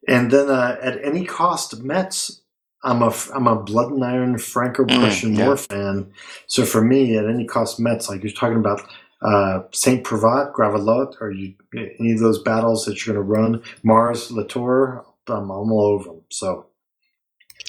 [0.07, 2.41] and then uh, at any cost, Metz.
[2.84, 5.45] I'm a I'm a Blood and Iron Franco Mm, yeah.
[5.47, 6.11] War fan.
[6.47, 8.10] So for me, at any cost, Metz.
[8.10, 8.81] Like you're talking about
[9.22, 11.53] uh, Saint Privat, Gravelotte, or you
[11.99, 15.05] any of those battles that you're going to run, Mars-la-Tour.
[15.27, 16.22] I'm, I'm all over them.
[16.30, 16.68] So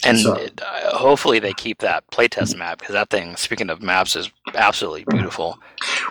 [0.04, 3.36] and So- uh, hopefully they keep that playtest map because that thing.
[3.36, 5.58] Speaking of maps, is absolutely beautiful.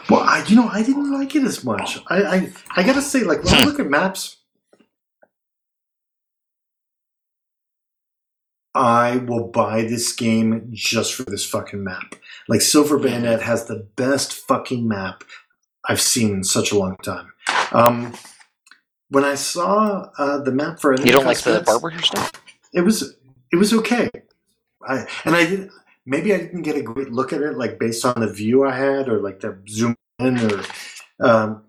[0.09, 1.99] Well, I, you know, I didn't like it as much.
[2.07, 4.37] I, I, I gotta say, like when I look at maps,
[8.75, 12.15] I will buy this game just for this fucking map.
[12.47, 15.23] Like Silver Bayonet has the best fucking map
[15.87, 17.33] I've seen in such a long time.
[17.71, 18.13] Um,
[19.09, 22.31] when I saw uh, the map for You don't like the barber stuff?
[22.73, 23.15] it was
[23.51, 24.09] it was okay.
[24.87, 25.71] I and I didn't
[26.05, 28.75] maybe I didn't get a great look at it like based on the view I
[28.75, 30.63] had or like the zoom in or
[31.19, 31.63] um,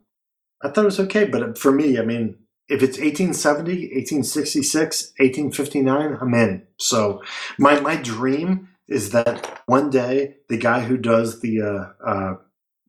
[0.63, 1.27] I thought it was okay.
[1.27, 2.37] But for me, I mean,
[2.69, 6.62] if it's 1870, 1866, 1859, I'm in.
[6.78, 7.23] So
[7.59, 12.35] my my dream is that one day the guy who does the uh, uh,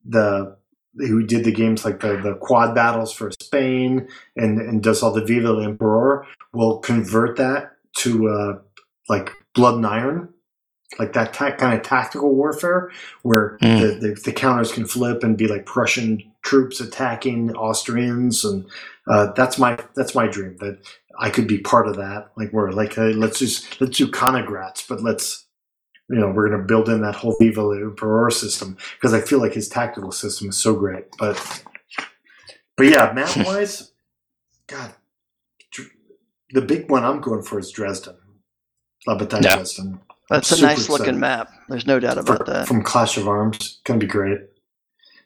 [0.06, 0.58] the
[0.98, 4.08] who did the games like the, the quad battles for Spain
[4.38, 8.60] and, and does all the Vive l'Empereur will convert that to uh,
[9.10, 10.30] like blood and iron,
[10.98, 12.92] like that ta- kind of tactical warfare
[13.24, 13.80] where Mm.
[13.82, 18.66] the, the, the counters can flip and be like Prussian troops attacking Austrians, and
[19.10, 20.78] uh, that's my that's my dream that
[21.20, 22.32] I could be part of that.
[22.38, 25.46] Like we're like hey, let's just let's do Königgrätz, but let's
[26.10, 29.40] you know we're going to build in that whole Vive l'Empereur system because I feel
[29.40, 31.06] like his tactical system is so great.
[31.18, 31.64] But
[32.78, 33.92] but yeah, map wise,
[34.68, 34.94] God,
[36.52, 38.16] the big one I'm going for is Dresden.
[39.08, 39.56] La Bataille Yeah.
[39.56, 40.00] Dresden.
[40.30, 41.20] That's a Super nice looking excited.
[41.20, 41.52] map.
[41.70, 42.68] There's no doubt about For- that.
[42.68, 44.40] From Clash of Arms, gonna be great.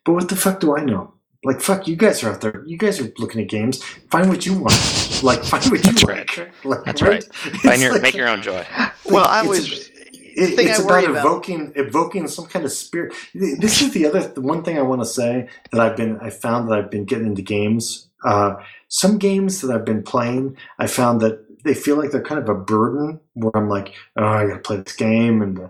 [0.10, 1.14] But what the fuck do I know?
[1.44, 2.64] Like fuck, you guys are out there.
[2.65, 3.84] You guys are looking at games.
[4.10, 4.73] Find what you want.
[5.22, 6.52] Like find what you That's like.
[6.65, 7.23] Like, That's right.
[7.45, 8.65] It's Find your, like- make your own joy.
[9.06, 12.72] Well, I it's- always it- it's I worry about about- evoking evoking some kind of
[12.72, 13.14] spirit.
[13.36, 16.31] This is the other the one thing I want to say that I've been I
[16.31, 18.07] found that I've been getting into games.
[18.26, 18.56] Uh,
[18.88, 22.49] some games that I've been playing, I found that they feel like they're kind of
[22.49, 23.19] a burden.
[23.36, 25.68] Where I'm like, oh, I got to play this game, and uh,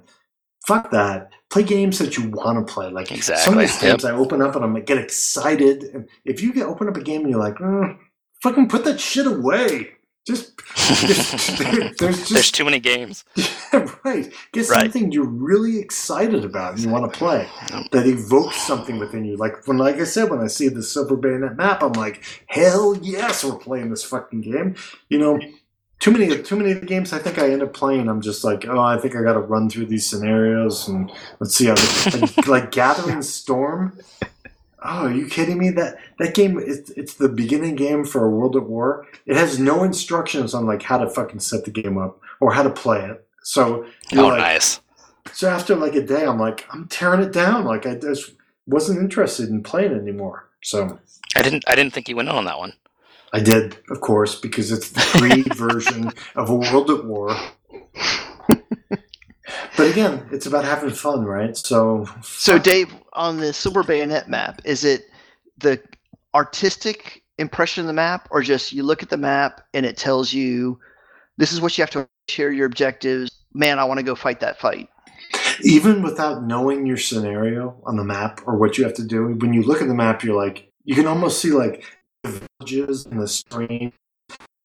[0.70, 1.32] fuck that.
[1.50, 2.92] Play games that you want to play.
[2.92, 3.44] Like exactly.
[3.44, 5.84] some of these games, I open up and I'm like, get excited.
[5.84, 7.98] And if you get open up a game and you're like, mm,
[8.44, 9.90] fucking put that shit away.
[10.28, 10.62] Just
[11.02, 11.32] there's,
[11.98, 13.24] there's just There's too many games.
[13.36, 14.32] yeah, right.
[14.52, 14.82] Get Right.
[14.84, 17.48] something you're really excited about and you want to play
[17.92, 19.38] that evokes something within you.
[19.38, 22.96] Like when, like I said, when I see the Silver Bayonet map, I'm like, hell
[23.02, 24.76] yes, we're playing this fucking game.
[25.08, 25.40] You know,
[26.00, 28.08] too many, too many of the games I think I end up playing.
[28.08, 31.56] I'm just like, oh, I think I got to run through these scenarios and let's
[31.56, 31.76] see how.
[32.20, 33.98] like, like Gathering Storm.
[34.82, 35.72] Oh, are you kidding me?
[35.72, 39.08] That that game it's, it's the beginning game for a World at War.
[39.26, 42.64] It has no instructions on like how to fucking set the game up or how
[42.64, 43.28] to play it.
[43.44, 43.86] So
[44.16, 44.80] Oh, like, nice.
[45.34, 47.66] so after like a day, I'm like, I'm tearing it down.
[47.66, 48.32] Like I just
[48.68, 50.48] wasn't interested in playing it anymore.
[50.64, 50.98] So
[51.36, 51.66] I didn't.
[51.68, 52.72] I didn't think you went in on that one.
[53.34, 57.36] I did, of course, because it's the free version of a World at War.
[59.78, 61.56] But again, it's about having fun, right?
[61.56, 65.06] So, So, Dave, on the Silver Bayonet map, is it
[65.58, 65.82] the
[66.36, 70.34] artistic impression of the map, or just you look at the map and it tells
[70.34, 70.80] you
[71.38, 73.32] this is what you have to share your objectives?
[73.54, 74.90] Man, I want to go fight that fight.
[75.64, 79.54] even without knowing your scenario on the map or what you have to do, when
[79.54, 81.84] you look at the map, you're like, you can almost see like
[82.26, 83.94] villages in the stream.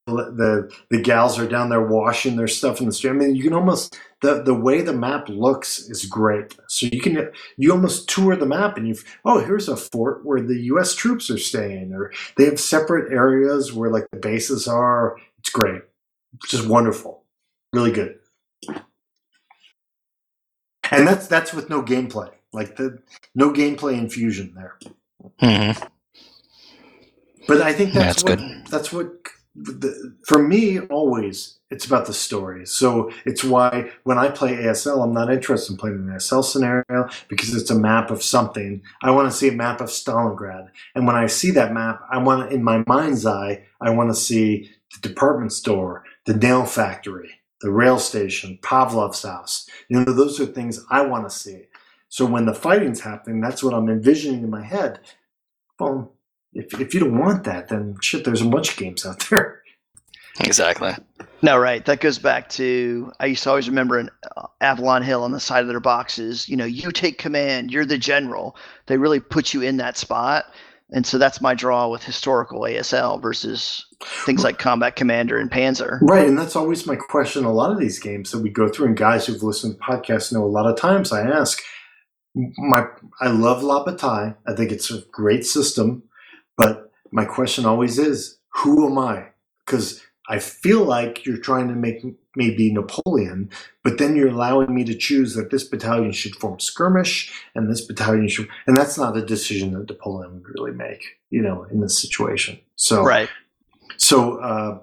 [0.06, 3.14] The the gals are down there washing their stuff in the stream.
[3.14, 6.54] I mean, you can almost the the way the map looks is great.
[6.68, 10.42] So you can you almost tour the map and you've oh here's a fort where
[10.42, 10.94] the U.S.
[10.94, 15.16] troops are staying, or they have separate areas where like the bases are.
[15.38, 15.82] It's great,
[16.34, 17.24] it's just wonderful,
[17.72, 18.18] really good.
[20.90, 22.98] And that's that's with no gameplay, like the
[23.34, 24.78] no gameplay infusion there.
[25.40, 25.93] hmm
[27.46, 29.12] But I think that's, That's what that's what
[29.54, 32.66] the, for me always it's about the story.
[32.66, 37.08] So it's why when I play ASL, I'm not interested in playing an ASL scenario
[37.28, 38.80] because it's a map of something.
[39.02, 42.18] I want to see a map of Stalingrad, and when I see that map, I
[42.18, 47.30] want in my mind's eye, I want to see the department store, the nail factory,
[47.60, 49.68] the rail station, Pavlov's house.
[49.88, 51.64] You know, those are things I want to see.
[52.08, 55.00] So when the fighting's happening, that's what I'm envisioning in my head.
[55.80, 56.12] Well,
[56.54, 59.60] if, if you don't want that, then shit, there's a bunch of games out there.
[60.40, 60.92] Exactly.
[61.42, 61.84] No, right.
[61.84, 65.38] That goes back to I used to always remember in uh, Avalon Hill on the
[65.38, 66.48] side of their boxes.
[66.48, 67.70] You know, you take command.
[67.70, 68.56] You're the general.
[68.86, 70.46] They really put you in that spot,
[70.90, 73.86] and so that's my draw with historical ASL versus
[74.24, 75.98] things like Combat Commander and Panzer.
[76.02, 77.44] Right, and that's always my question.
[77.44, 80.32] A lot of these games that we go through, and guys who've listened to podcasts
[80.32, 81.62] know a lot of times I ask,
[82.34, 82.86] my
[83.20, 84.34] I love La Bataille.
[84.46, 86.04] I think it's a great system,
[86.56, 89.26] but my question always is, who am I?
[89.64, 92.02] Because I feel like you're trying to make
[92.36, 93.50] me be Napoleon,
[93.82, 97.84] but then you're allowing me to choose that this battalion should form skirmish and this
[97.84, 101.80] battalion should, and that's not a decision that Napoleon would really make, you know, in
[101.80, 102.58] this situation.
[102.76, 103.28] So, Right.
[103.96, 104.78] so uh,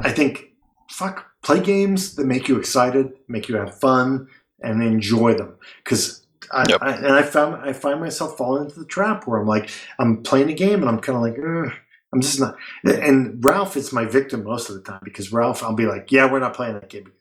[0.00, 0.52] I think
[0.90, 4.28] fuck play games that make you excited, make you have fun,
[4.60, 5.56] and enjoy them.
[5.82, 6.82] Because I, Yep.
[6.82, 10.22] I and I found I find myself falling into the trap where I'm like I'm
[10.22, 11.72] playing a game and I'm kind of like "Ugh,
[12.12, 12.56] I'm just not.
[12.84, 16.30] And Ralph is my victim most of the time because Ralph I'll be like yeah
[16.30, 17.14] we're not playing that game again.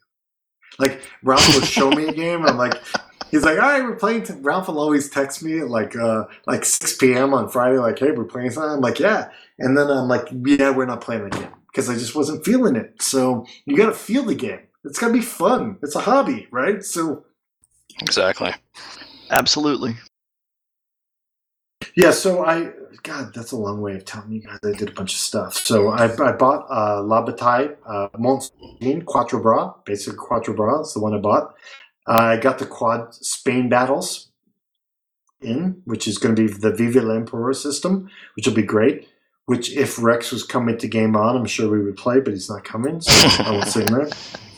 [0.78, 2.76] Like Ralph will show me a game and I'm like
[3.32, 4.24] He's like, all right, we're playing.
[4.24, 4.34] T-.
[4.40, 7.34] Ralph will always text me at like uh, like 6 p.m.
[7.34, 8.72] on Friday, like, hey, we're playing something.
[8.72, 9.30] I'm like, yeah.
[9.60, 12.76] And then I'm like, yeah, we're not playing the game because I just wasn't feeling
[12.76, 13.02] it.
[13.02, 14.62] So you got to feel the game.
[14.84, 15.78] It's got to be fun.
[15.84, 16.84] It's a hobby, right?
[16.84, 17.26] So
[18.02, 18.54] Exactly.
[19.30, 19.96] Absolutely.
[21.96, 22.72] yeah, so I,
[23.04, 25.56] God, that's a long way of telling you guys I did a bunch of stuff.
[25.56, 30.94] So I, I bought uh, La Bataille, uh, Montserrat, Quatre Bras, basically Quatre Bras, is
[30.94, 31.56] the one I bought.
[32.08, 34.32] Uh, I got the quad Spain battles
[35.42, 39.08] in, which is going to be the Vive l'Empereur system, which will be great.
[39.46, 42.50] Which, if Rex was coming to Game On, I'm sure we would play, but he's
[42.50, 44.40] not coming, so I won't say that.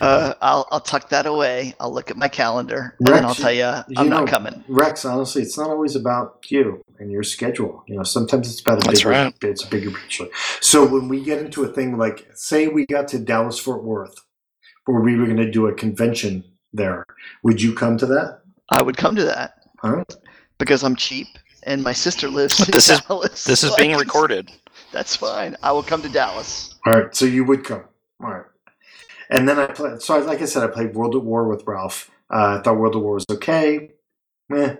[0.00, 1.74] Uh, I'll I'll tuck that away.
[1.80, 3.58] I'll look at my calendar and then I'll tell you
[3.88, 4.62] you I'm know- not coming.
[4.68, 7.82] Rex, honestly, it's not always about you and your schedule.
[7.86, 9.34] You know, sometimes it's about a That's bigger, right.
[9.42, 10.26] it's a bigger picture.
[10.60, 14.14] So when we get into a thing like, say, we got to Dallas Fort Worth,
[14.86, 17.04] where we were going to do a convention there,
[17.42, 18.40] would you come to that?
[18.70, 20.14] I would come to that All right.
[20.58, 21.26] because I'm cheap
[21.64, 23.44] and my sister lives But in this is- Dallas.
[23.44, 24.50] This is being recorded.
[24.92, 25.56] That's fine.
[25.62, 26.74] I will come to Dallas.
[26.86, 27.14] All right.
[27.14, 27.84] So you would come.
[28.22, 28.44] All right.
[29.30, 30.00] And then I played.
[30.02, 32.10] So I, like I said, I played World at War with Ralph.
[32.32, 33.90] Uh, I thought World at War was okay.
[34.54, 34.76] Eh,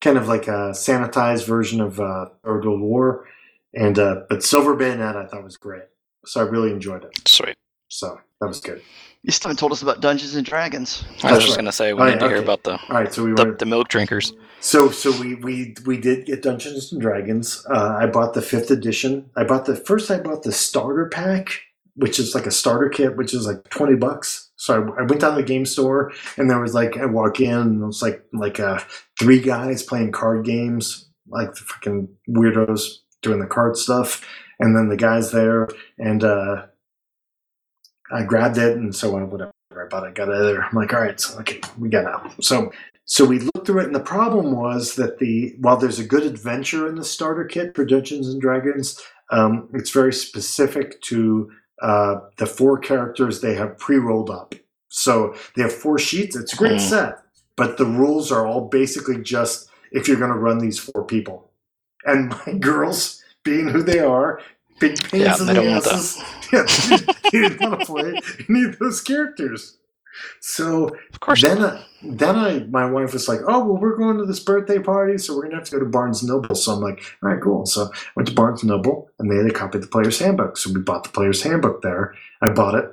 [0.00, 3.26] kind of like a sanitized version of uh, Third World War.
[3.74, 5.82] And uh, but Silver Bayonet I thought was great.
[6.24, 7.28] So I really enjoyed it.
[7.28, 7.54] Sweet.
[7.88, 8.82] So that was good.
[9.22, 11.04] You still haven't told us about Dungeons and Dragons.
[11.04, 11.56] I was That's just right.
[11.56, 12.44] gonna say we Oh, need yeah, to hear okay.
[12.44, 13.12] about the, All right.
[13.12, 14.32] So we the were the milk drinkers.
[14.60, 17.64] so so we we we did get Dungeons and Dragons.
[17.68, 19.30] Uh, I bought the fifth edition.
[19.36, 20.10] I bought the first.
[20.10, 21.60] I bought the starter pack,
[21.96, 24.50] which is like a starter kit, which is like twenty bucks.
[24.56, 27.40] So I, I went down to the game store, and there was like I walk
[27.40, 28.80] in, and it was like like uh,
[29.18, 34.26] three guys playing card games, like the fucking weirdos doing the card stuff,
[34.60, 35.68] and then the guys there,
[35.98, 36.66] and uh,
[38.12, 39.52] I grabbed it, and so I whatever.
[39.72, 40.62] I bought it, got it there.
[40.62, 42.42] I'm like, all right, so okay, we got out.
[42.42, 42.72] So
[43.04, 46.24] so we looked through it, and the problem was that the while there's a good
[46.24, 49.00] adventure in the starter kit for Dungeons and Dragons,
[49.30, 51.50] um, it's very specific to
[51.82, 54.54] uh, the four characters they have pre-rolled up.
[54.88, 56.36] So they have four sheets.
[56.36, 56.88] It's a great Hmm.
[56.88, 57.18] set,
[57.56, 61.50] but the rules are all basically just if you're going to run these four people.
[62.04, 64.40] And my girls, being who they are,
[64.80, 65.92] big pains Yeah, in the don't want that.
[65.94, 66.22] asses.
[66.52, 66.66] Yeah,
[67.32, 69.78] you didn't want to play any of those characters.
[70.40, 71.42] So Of course.
[71.42, 71.62] then.
[71.62, 75.18] I, then I, my wife was like, "Oh, well, we're going to this birthday party,
[75.18, 77.66] so we're gonna have to go to Barnes Noble." So I'm like, "All right, cool."
[77.66, 80.56] So I went to Barnes Noble, and they had a copy of the Player's Handbook.
[80.56, 82.14] So we bought the Player's Handbook there.
[82.40, 82.92] I bought it.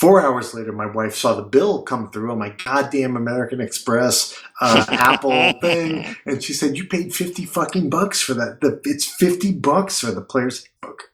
[0.00, 4.36] Four hours later, my wife saw the bill come through on my goddamn American Express
[4.60, 8.60] uh, Apple thing, and she said, "You paid fifty fucking bucks for that.
[8.60, 11.11] The, it's fifty bucks for the Player's Handbook."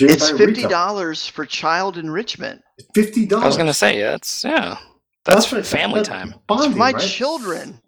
[0.00, 2.62] If It's fifty dollars for child enrichment.
[2.94, 3.44] Fifty dollars.
[3.44, 4.14] I was gonna say yeah.
[4.14, 4.78] It's yeah.
[5.24, 5.64] That's, right.
[5.64, 6.34] family That's time.
[6.46, 7.00] Bonding, my right?
[7.00, 7.80] children.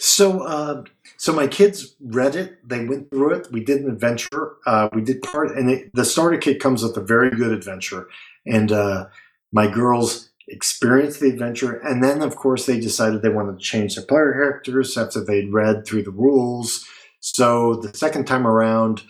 [0.00, 0.84] So, uh,
[1.18, 2.66] so my kids read it.
[2.66, 3.48] They went through it.
[3.52, 4.56] We did an adventure.
[4.66, 8.08] Uh, we did part, and it, the starter kit comes with a very good adventure.
[8.46, 9.08] And uh,
[9.52, 13.94] my girls experienced the adventure, and then of course they decided they wanted to change
[13.94, 16.86] their player characters after they'd read through the rules.
[17.20, 19.02] So the second time around,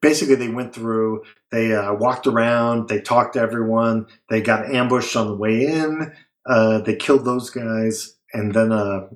[0.00, 1.22] basically they went through.
[1.52, 2.88] They uh, walked around.
[2.90, 4.08] They talked to everyone.
[4.30, 6.14] They got ambushed on the way in.
[6.46, 9.08] Uh, they killed those guys, and then uh,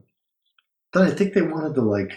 [0.95, 2.13] then I think they wanted to like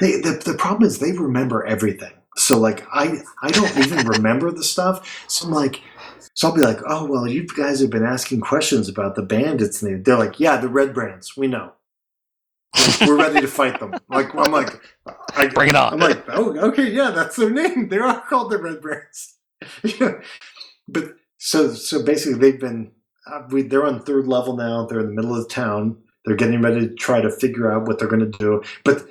[0.00, 2.12] they the, the problem is they remember everything.
[2.36, 5.24] So like I I don't even remember the stuff.
[5.28, 5.82] So I'm like
[6.34, 9.82] so I'll be like, oh well, you guys have been asking questions about the bandits,
[9.82, 11.72] and they- they're like, yeah, the red brands, we know.
[13.06, 13.94] We're ready to fight them.
[14.10, 14.80] Like I'm like,
[15.36, 15.94] I, Bring it on.
[15.94, 17.88] I'm like, oh, okay, yeah, that's their name.
[17.88, 19.37] They are called the Red Brands.
[20.90, 22.92] But so so basically, they've been
[23.30, 24.86] uh, we, they're on third level now.
[24.86, 25.98] They're in the middle of the town.
[26.24, 28.62] They're getting ready to try to figure out what they're going to do.
[28.84, 29.06] But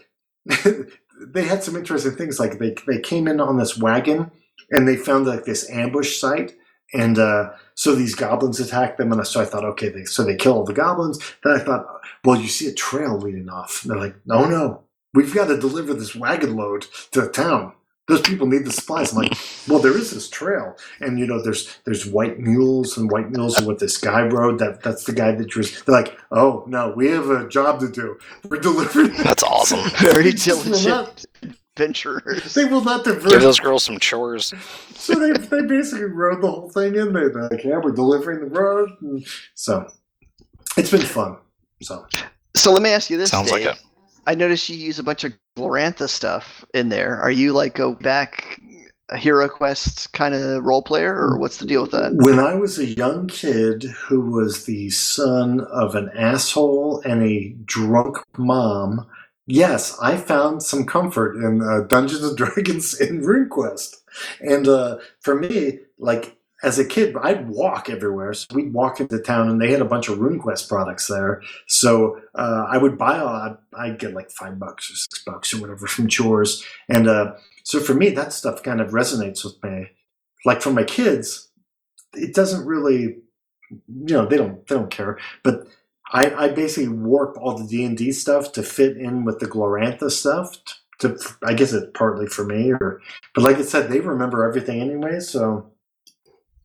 [1.28, 2.40] they had some interesting things.
[2.40, 4.32] Like they they came in on this wagon
[4.72, 6.56] and they found like this ambush site.
[6.94, 10.38] And uh, so these goblins attacked them, and so I thought, okay, they, so they
[10.38, 11.20] kill all the goblins.
[11.44, 11.86] Then I thought,
[12.24, 13.84] well, you see a trail leading off.
[13.84, 14.84] And they're like, no, no,
[15.14, 17.74] we've got to deliver this wagon load to the town.
[18.08, 19.12] Those people need the supplies.
[19.12, 23.12] I'm like, well, there is this trail, and you know, there's there's white mules, and
[23.12, 24.60] white mules are what this guy rode.
[24.60, 25.84] That that's the guy that was.
[25.84, 28.18] They're like, oh no, we have a job to do.
[28.48, 29.12] We're delivering.
[29.24, 29.90] That's awesome.
[30.00, 31.26] Very They just will diligent
[31.78, 32.54] adventurers.
[32.54, 33.30] They will not divert.
[33.30, 34.54] Give those girls some chores.
[34.96, 37.14] So they they basically rode the whole thing in.
[37.14, 38.90] They're like, yeah, we're delivering the road.
[39.02, 39.88] And so
[40.78, 41.38] it's been fun.
[41.82, 42.06] So
[42.56, 43.78] So let me ask you this, Sounds like it.
[44.26, 47.18] I noticed you use a bunch of Glorantha stuff in there.
[47.20, 48.62] Are you like go back
[49.10, 52.14] a Hero Quest kind of role player, or what's the deal with that?
[52.14, 57.56] When I was a young kid who was the son of an asshole and a
[57.66, 59.08] drunk mom,
[59.46, 63.96] yes, I found some comfort in uh, Dungeons and Dragons in RuneQuest.
[64.42, 68.34] And uh, for me, like as a kid, I'd walk everywhere.
[68.34, 71.42] So we'd walk into town, and they had a bunch of RuneQuest products there.
[71.68, 73.58] So uh, I would buy all.
[73.78, 77.80] I'd get like five bucks or six bucks or whatever from chores, and uh, so
[77.80, 79.90] for me, that stuff kind of resonates with me.
[80.46, 81.50] Like for my kids,
[82.14, 83.18] it doesn't really,
[83.70, 85.20] you know, they don't they don't care.
[85.44, 85.68] But
[86.12, 89.48] I, I basically warp all the D and D stuff to fit in with the
[89.48, 90.58] Glorantha stuff.
[91.00, 93.02] To, I guess it's partly for me, or
[93.36, 95.72] but like I said, they remember everything anyway, so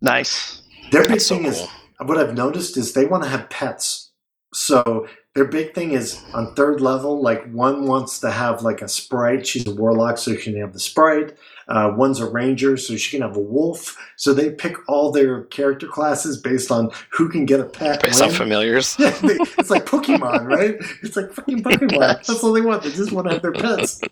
[0.03, 0.63] Nice.
[0.91, 1.67] their big That's so thing is
[2.01, 4.11] what I've noticed is they want to have pets.
[4.53, 8.89] So their big thing is on third level, like one wants to have like a
[8.89, 9.47] sprite.
[9.47, 11.37] She's a warlock, so she can have the sprite.
[11.73, 13.97] Uh, one's a ranger, so she can have a wolf.
[14.17, 18.03] So they pick all their character classes based on who can get a pet.
[18.03, 18.95] Based on familiars.
[18.99, 20.77] Yeah, they- it's like Pokemon, right?
[21.03, 21.99] It's like fucking Pokemon.
[21.99, 22.27] Nice.
[22.27, 22.83] That's all they want.
[22.83, 24.03] They just want to have their pets.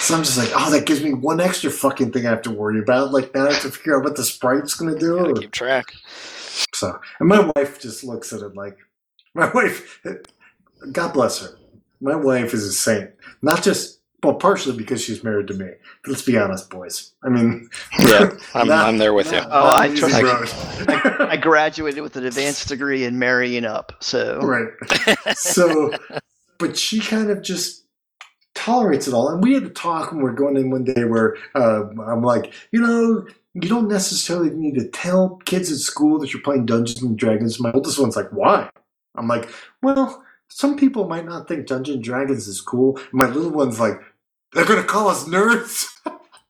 [0.00, 2.50] So I'm just like, oh, that gives me one extra fucking thing I have to
[2.50, 3.12] worry about.
[3.12, 5.18] Like now I have to figure out what the sprite's gonna do.
[5.18, 5.92] Or- keep track.
[6.74, 8.76] so, and my wife just looks at it like,
[9.34, 10.00] my wife,
[10.92, 11.56] God bless her.
[12.00, 13.10] My wife is a saint.
[13.40, 15.70] Not just, well, partially because she's married to me.
[16.06, 17.12] Let's be honest, boys.
[17.24, 17.68] I mean,
[17.98, 19.38] Yeah, I'm, not- I'm there with you.
[19.38, 20.90] Oh, not I an easy trust-
[21.20, 24.68] I graduated with an advanced degree in marrying up, so right.
[25.36, 25.92] So,
[26.58, 27.84] but she kind of just
[28.54, 29.28] tolerates it all.
[29.28, 32.22] And we had a talk when we are going in one day where uh, I'm
[32.22, 36.66] like, you know, you don't necessarily need to tell kids at school that you're playing
[36.66, 37.58] Dungeons and Dragons.
[37.60, 38.70] My oldest one's like, why?
[39.14, 39.48] I'm like,
[39.82, 42.98] well, some people might not think Dungeons and Dragons is cool.
[43.12, 44.00] My little one's like,
[44.52, 45.86] they're going to call us nerds.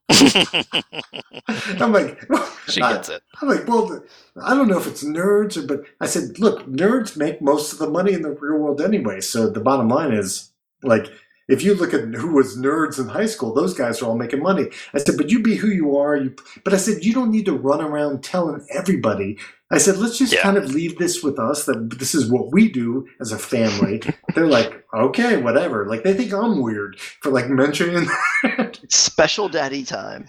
[1.80, 2.20] I'm like,
[2.68, 3.22] she gets it.
[3.40, 4.02] I'm like, well,
[4.42, 7.78] I don't know if it's nerds or, but I said, look, nerds make most of
[7.78, 9.20] the money in the real world anyway.
[9.20, 10.50] So the bottom line is,
[10.82, 11.08] like,
[11.48, 14.42] if you look at who was nerds in high school, those guys are all making
[14.42, 14.68] money.
[14.94, 16.16] I said, but you be who you are.
[16.16, 16.34] You,
[16.64, 19.38] but I said, you don't need to run around telling everybody.
[19.72, 20.42] I said, let's just Yeah.
[20.42, 24.02] kind of leave this with us that this is what we do as a family.
[24.34, 25.86] They're like, okay, whatever.
[25.88, 28.06] Like they think I'm weird for like mentioning.
[28.44, 30.28] it's special daddy time.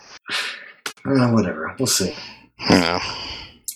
[1.06, 2.16] Uh, whatever, we'll see.
[2.70, 3.04] Yeah.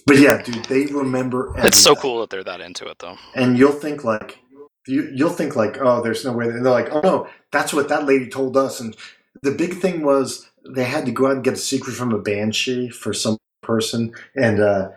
[0.05, 1.53] But yeah, dude, they remember.
[1.57, 3.17] It's so cool that they're that into it, though.
[3.35, 4.39] and you'll think like
[4.87, 7.89] you, you'll think like oh there's no way and they're like oh no that's what
[7.89, 8.95] that lady told us and
[9.43, 12.17] the big thing was they had to go out and get a secret from a
[12.21, 14.87] banshee for some person and uh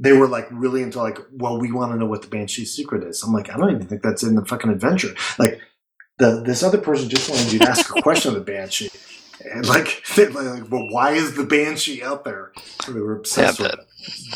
[0.00, 3.04] they were like really into like well we want to know what the banshee's secret
[3.04, 5.60] is i'm like i don't even think that's in the fucking adventure like
[6.18, 8.90] the this other person just wanted you to ask a question of the banshee
[9.54, 13.60] and like, like well why is the banshee out there so they were Yeah, obsessed
[13.60, 13.80] with that, it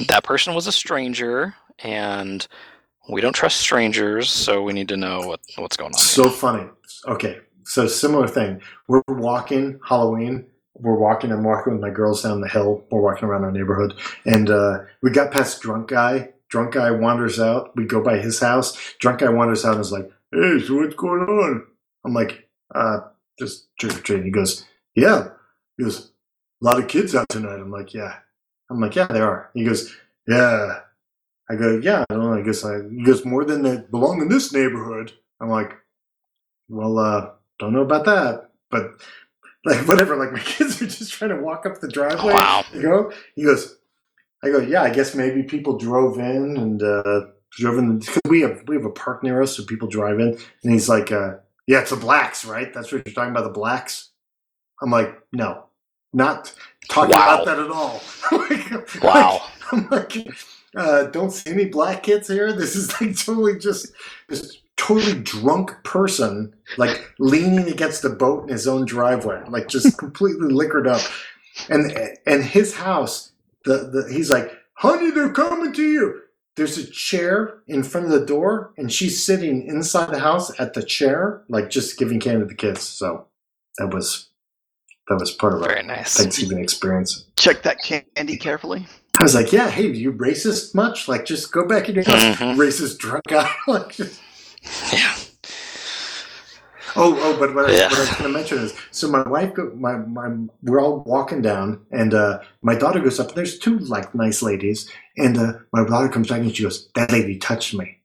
[0.08, 2.46] that person was a stranger, and
[3.10, 6.10] we don't trust strangers, so we need to know what what's going on.
[6.10, 6.68] So funny.
[7.08, 8.60] Okay, so similar thing.
[8.88, 10.46] We're walking Halloween.
[10.82, 11.30] We're walking.
[11.32, 12.84] I'm walking with my girls down the hill.
[12.90, 13.94] We're walking around our neighborhood,
[14.26, 16.30] and uh, we got past drunk guy.
[16.48, 17.74] Drunk guy wanders out.
[17.76, 18.76] We go by his house.
[18.98, 21.66] Drunk guy wanders out and is like, "Hey, so what's going on?"
[22.04, 22.98] I'm like, "Uh,
[23.38, 25.28] just trick or treating." He goes, "Yeah."
[25.78, 26.10] He goes,
[26.60, 28.16] "A lot of kids out tonight." I'm like, "Yeah."
[28.70, 29.94] I'm like, "Yeah, there are." He goes,
[30.26, 30.80] "Yeah."
[31.48, 32.34] I go, "Yeah." I don't know.
[32.34, 32.82] I guess I.
[32.90, 35.72] He goes, "More than that belong in this neighborhood." I'm like,
[36.68, 38.92] well, uh, don't know about that, but
[39.64, 40.16] like whatever.
[40.16, 42.32] Like my kids are just trying to walk up the driveway.
[42.34, 42.64] Wow.
[42.74, 43.76] You know, he goes.
[44.44, 44.82] I go, yeah.
[44.82, 48.00] I guess maybe people drove in and uh, drove in.
[48.00, 50.36] Cause we have we have a park near us, so people drive in.
[50.64, 51.34] And he's like, uh,
[51.68, 52.72] yeah, it's the blacks, right?
[52.74, 54.10] That's what you're talking about, the blacks.
[54.82, 55.66] I'm like, no,
[56.12, 56.52] not
[56.88, 57.42] talking Wow.
[57.42, 58.00] about that at all.
[58.32, 59.42] Like- Wow.
[59.70, 60.16] I'm like,
[60.76, 62.52] uh, don't see any black kids here.
[62.52, 63.92] This is like totally just
[64.28, 69.98] this totally drunk person, like leaning against a boat in his own driveway, like just
[70.04, 71.02] completely liquored up.
[71.68, 71.92] And
[72.26, 73.32] and his house,
[73.64, 76.20] the, the he's like, honey, they're coming to you.
[76.56, 80.74] There's a chair in front of the door, and she's sitting inside the house at
[80.74, 82.82] the chair, like just giving candy to the kids.
[82.82, 83.26] So
[83.78, 84.28] that was
[85.08, 86.16] that was part of our Very nice.
[86.16, 87.26] Thanksgiving experience.
[87.36, 88.86] Check that candy carefully.
[89.18, 91.06] I was like, yeah, hey, do you racist much?
[91.06, 92.56] Like, just go back in your house, Mhm.
[92.56, 93.50] racist drunk guy.
[93.66, 94.20] like, just-
[94.92, 95.14] Yeah.
[96.96, 97.88] oh, oh, but what, I, Yeah.
[97.88, 100.28] what I was going to mention is, so my wife, go, my, my,
[100.62, 104.42] we're all walking down, and uh, my daughter goes up, and there's two like nice
[104.42, 107.98] ladies, and uh, my daughter comes back and she goes, that lady touched me.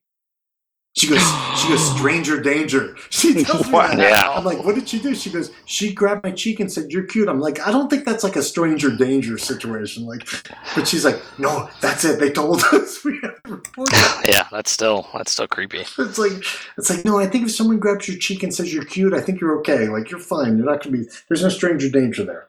[0.98, 1.22] She goes,
[1.56, 2.95] she goes, stranger danger.
[3.11, 3.99] She tells me that.
[3.99, 4.32] Yeah.
[4.32, 5.14] I'm like, what did she do?
[5.14, 8.03] She goes, she grabbed my cheek and said, "You're cute." I'm like, I don't think
[8.03, 10.06] that's like a stranger danger situation.
[10.07, 10.28] Like,
[10.76, 12.19] but she's like, no, that's it.
[12.19, 14.30] They told us we have to report it.
[14.30, 15.86] yeah, that's still that's still creepy.
[15.99, 16.32] It's like,
[16.78, 19.22] it's like, no, I think if someone grabs your cheek and says you're cute, I
[19.22, 19.90] think you're okay.
[19.90, 20.57] Like, you're fine.
[20.57, 21.06] You're not gonna be.
[21.28, 22.48] There's no stranger danger there.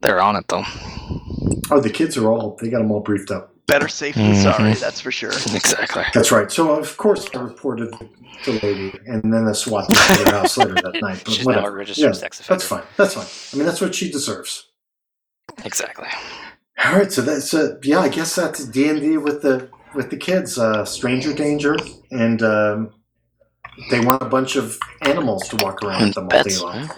[0.00, 0.64] They're on it though.
[1.72, 2.56] Oh, the kids are all.
[2.60, 3.52] They got them all briefed up.
[3.70, 4.42] Better safe than Mhm.
[4.42, 5.30] sorry, that's for sure.
[5.30, 6.04] Exactly.
[6.12, 6.50] That's right.
[6.50, 7.94] So of course I reported
[8.44, 11.22] the lady, and then the SWAT team to the house later that night.
[11.24, 12.58] But She's now a registered Yeah, sex offender.
[12.58, 12.82] That's fine.
[12.96, 13.26] That's fine.
[13.52, 14.66] I mean, that's what she deserves.
[15.64, 16.08] Exactly.
[16.84, 17.12] All right.
[17.12, 18.00] So that's uh, yeah.
[18.00, 20.58] I guess that's D and D with the with the kids.
[20.58, 21.76] Uh, Stranger danger,
[22.10, 22.90] and um,
[23.90, 26.90] they want a bunch of animals to walk around with And them all day long.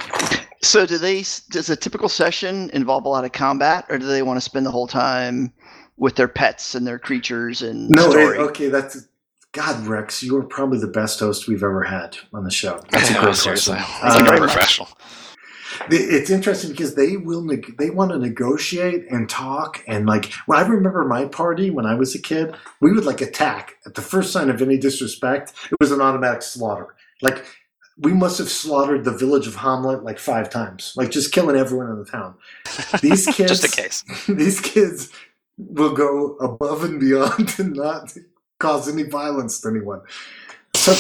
[0.62, 1.24] So, do they?
[1.50, 4.64] Does a typical session involve a lot of combat, or do they want to spend
[4.64, 5.52] the whole time
[5.96, 8.38] with their pets and their creatures and No, story?
[8.38, 8.68] wait, okay.
[8.68, 9.06] That's
[9.52, 10.22] God, Rex.
[10.22, 12.82] You are probably the best host we've ever had on the show.
[12.90, 13.74] That's a great seriously.
[13.76, 14.06] question.
[14.06, 14.88] It's like Uh, professional.
[15.90, 20.62] It's interesting because they will neg- they want to negotiate and talk and like well
[20.62, 24.02] I remember my party when I was a kid we would like attack at the
[24.02, 27.44] first sign of any disrespect it was an automatic slaughter like
[27.98, 31.90] we must have slaughtered the village of Hamlet like five times like just killing everyone
[31.90, 32.34] in the town
[33.00, 34.04] these kids Just in case.
[34.28, 35.10] these kids
[35.58, 38.12] will go above and beyond to not
[38.58, 40.00] cause any violence to anyone
[40.74, 40.92] so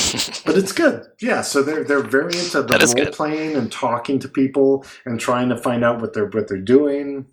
[0.44, 1.06] but it's good.
[1.20, 3.12] Yeah, so they're they're very into the role good.
[3.12, 7.26] playing and talking to people and trying to find out what they're what they're doing.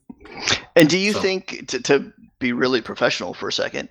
[0.75, 3.89] And do you So- think to, to be really professional for a second,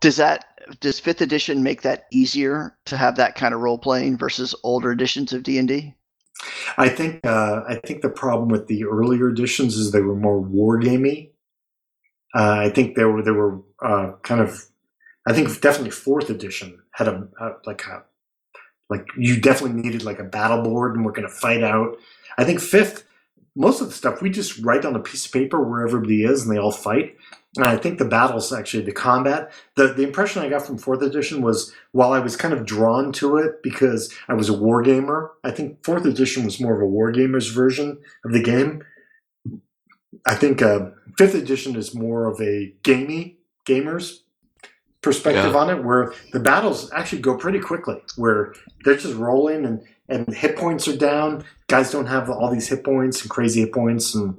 [0.00, 0.44] does that
[0.80, 4.92] does fifth edition make that easier to have that kind of role playing versus older
[4.92, 5.94] editions of D and D?
[6.76, 10.40] I think uh, I think the problem with the earlier editions is they were more
[10.40, 11.30] wargamey.
[12.34, 14.66] Uh, I think there were they were uh, kind of.
[15.28, 18.04] I think definitely fourth edition had a, a like a
[18.88, 21.96] like you definitely needed like a battle board and we're going to fight out.
[22.38, 23.04] I think fifth,
[23.56, 26.42] most of the stuff we just write on a piece of paper where everybody is
[26.42, 27.16] and they all fight.
[27.56, 29.50] And I think the battles actually the combat.
[29.76, 33.12] The the impression I got from fourth edition was while I was kind of drawn
[33.12, 36.92] to it because I was a wargamer, I think fourth edition was more of a
[36.92, 38.84] wargamer's version of the game.
[40.26, 44.20] I think uh, fifth edition is more of a gamey gamers
[45.02, 45.58] perspective Yeah.
[45.58, 48.54] on it, where the battles actually go pretty quickly, where
[48.84, 51.44] they're just rolling and and hit points are down.
[51.68, 54.36] Guys don't have all these hit points and crazy hit points, and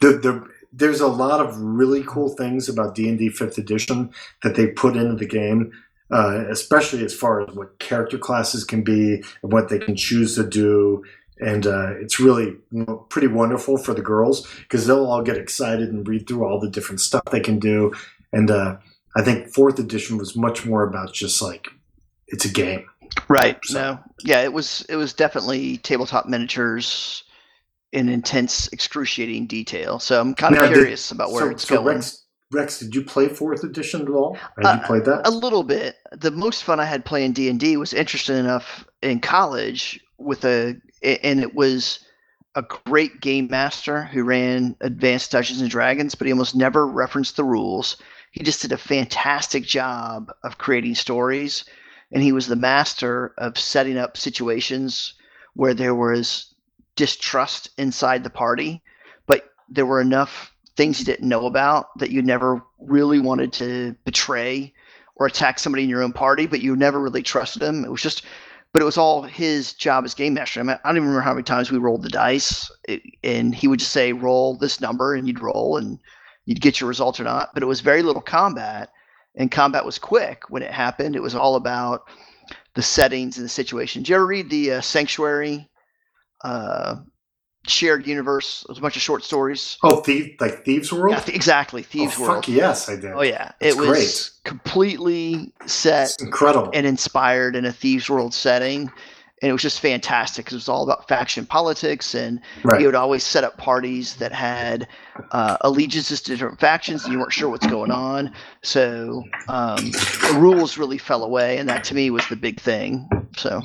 [0.00, 4.10] the the there's a lot of really cool things about D and D Fifth Edition
[4.42, 5.72] that they put into the game.
[6.08, 10.36] Uh, especially as far as what character classes can be and what they can choose
[10.36, 11.02] to do,
[11.38, 15.36] and uh, it's really you know, pretty wonderful for the girls because they'll all get
[15.36, 17.92] excited and read through all the different stuff they can do.
[18.32, 18.76] And uh,
[19.16, 21.68] I think fourth edition was much more about just like
[22.28, 22.86] it's a game.
[23.28, 23.58] Right.
[23.64, 23.98] So- No.
[24.24, 27.22] Yeah, it was it was definitely tabletop miniatures
[27.92, 29.98] in intense, excruciating detail.
[29.98, 31.96] So I'm kind of Now, curious about where so, it's so going.
[31.96, 34.34] Rex, Rex, did you play fourth edition at all?
[34.34, 35.26] Have Uh, you played that?
[35.26, 35.96] a little bit.
[36.12, 40.44] The most fun I had playing D and D was interesting enough in college with
[40.44, 42.00] a, and it was
[42.54, 47.36] a great game master who ran Advanced Dungeons and Dragons, but he almost never referenced
[47.36, 47.96] the rules.
[48.30, 51.64] He just did a fantastic job of creating stories,
[52.12, 55.14] and he was the master of setting up situations
[55.54, 56.54] where there was
[56.94, 58.82] distrust inside the party,
[59.26, 63.94] but there were enough things you didn't know about that you never really wanted to
[64.04, 64.72] betray
[65.16, 67.84] or attack somebody in your own party, but you never really trusted them.
[67.84, 68.22] It was just,
[68.72, 70.60] but it was all his job as game master.
[70.60, 72.70] I, mean, I don't even remember how many times we rolled the dice,
[73.24, 75.98] and he would just say, "Roll this number," and you'd roll, and
[76.44, 77.54] you'd get your results or not.
[77.54, 78.90] But it was very little combat,
[79.34, 81.16] and combat was quick when it happened.
[81.16, 82.08] It was all about
[82.74, 84.02] the settings and the situation.
[84.02, 85.70] Did you ever read the uh, Sanctuary?
[86.44, 86.96] Uh,
[87.68, 88.62] shared universe.
[88.62, 89.78] It was a bunch of short stories.
[89.82, 91.14] oh, thief, like Thieves World.
[91.14, 91.82] Yeah, th- exactly.
[91.82, 92.44] Thieves oh, World.
[92.44, 93.12] Fuck yes, I did.
[93.12, 94.30] Oh yeah, That's it was great.
[94.44, 96.70] completely set It's incredible.
[96.74, 98.90] and inspired in a thieves world setting,
[99.42, 102.80] and it was just fantastic because it was all about faction politics, and right.
[102.80, 104.88] he would always set up parties that had
[105.32, 108.32] uh, allegiances to different factions, and you weren't sure what's going on.
[108.62, 113.08] So um, the rules really fell away, and that to me was the big thing.
[113.36, 113.62] So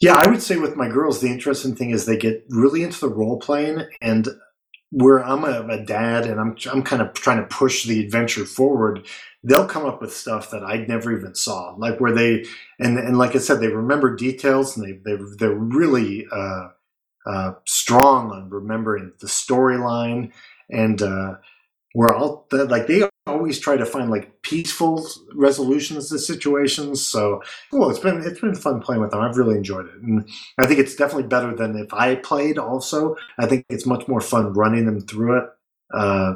[0.00, 3.00] Yeah, I would say with my girls, the interesting thing is they get really into
[3.00, 4.28] the role playing, and
[4.90, 8.46] where I'm a, a dad and I'm I'm kind of trying to push the adventure
[8.46, 9.06] forward.
[9.44, 12.44] They'll come up with stuff that I never even saw, like where they
[12.80, 16.68] and and like I said, they remember details and they they they're really uh,
[17.26, 20.32] uh, strong on remembering the storyline
[20.70, 21.02] and.
[21.02, 21.34] Uh,
[21.92, 27.04] where all the, like they always try to find like peaceful resolutions to situations.
[27.04, 27.42] So,
[27.72, 29.20] well, it's been it's been fun playing with them.
[29.20, 30.28] I've really enjoyed it, and
[30.58, 32.58] I think it's definitely better than if I played.
[32.58, 35.44] Also, I think it's much more fun running them through it.
[35.92, 36.34] Uh,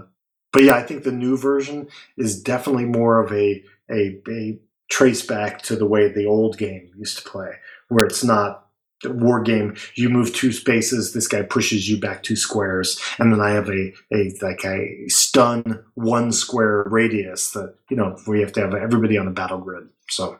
[0.52, 4.58] but yeah, I think the new version is definitely more of a a, a
[4.90, 7.52] trace back to the way the old game used to play,
[7.88, 8.61] where it's not
[9.04, 13.40] war game you move two spaces this guy pushes you back two squares and then
[13.40, 18.44] i have a, a like a stun one square radius that you know where you
[18.44, 20.38] have to have everybody on the battle grid so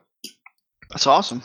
[0.91, 1.43] That's awesome.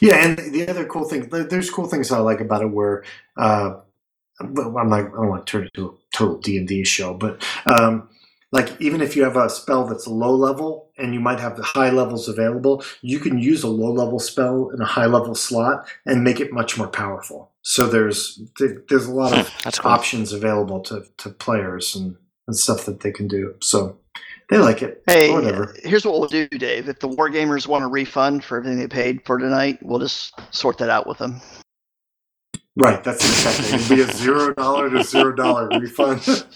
[0.00, 3.04] yeah and the other cool thing there's cool things i like about it where
[3.36, 3.74] uh
[4.40, 8.08] i'm not i don't want to turn it into a total d&d show but um
[8.56, 11.62] like even if you have a spell that's low level and you might have the
[11.62, 15.86] high levels available you can use a low level spell in a high level slot
[16.06, 18.40] and make it much more powerful so there's
[18.88, 19.90] there's a lot of hmm, cool.
[19.90, 22.16] options available to, to players and,
[22.46, 23.98] and stuff that they can do so
[24.48, 26.88] they like it Hey, whatever here's what we'll do, Dave.
[26.88, 30.78] If the wargamers want a refund for everything they paid for tonight, we'll just sort
[30.78, 31.40] that out with them.
[32.76, 36.20] right that's exactly it'll be a zero dollar to zero dollar refund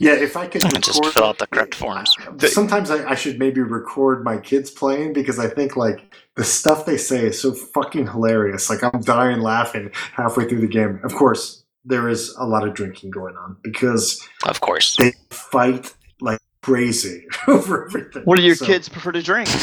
[0.00, 2.14] yeah if i could Just record- fill out the correct forms.
[2.38, 6.84] Sometimes I, I should maybe record my kids playing because I think like the stuff
[6.86, 8.68] they say is so fucking hilarious.
[8.70, 11.00] Like I'm dying laughing halfway through the game.
[11.04, 14.96] Of course, there is a lot of drinking going on because Of course.
[14.96, 18.22] they fight like crazy over everything.
[18.24, 19.48] What do your So- kids prefer to drink?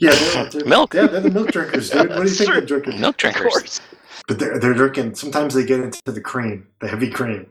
[0.00, 0.94] Yeah, they're, they're, Milk.
[0.94, 2.08] Yeah, they're the milk drinkers, dude.
[2.10, 2.54] What do you think Sure.
[2.60, 3.00] they're drinking?
[3.00, 3.52] Milk of drinkers.
[3.52, 3.80] course.
[4.28, 5.16] But they're they're drinking.
[5.16, 7.46] Sometimes they get into the cream, the heavy cream.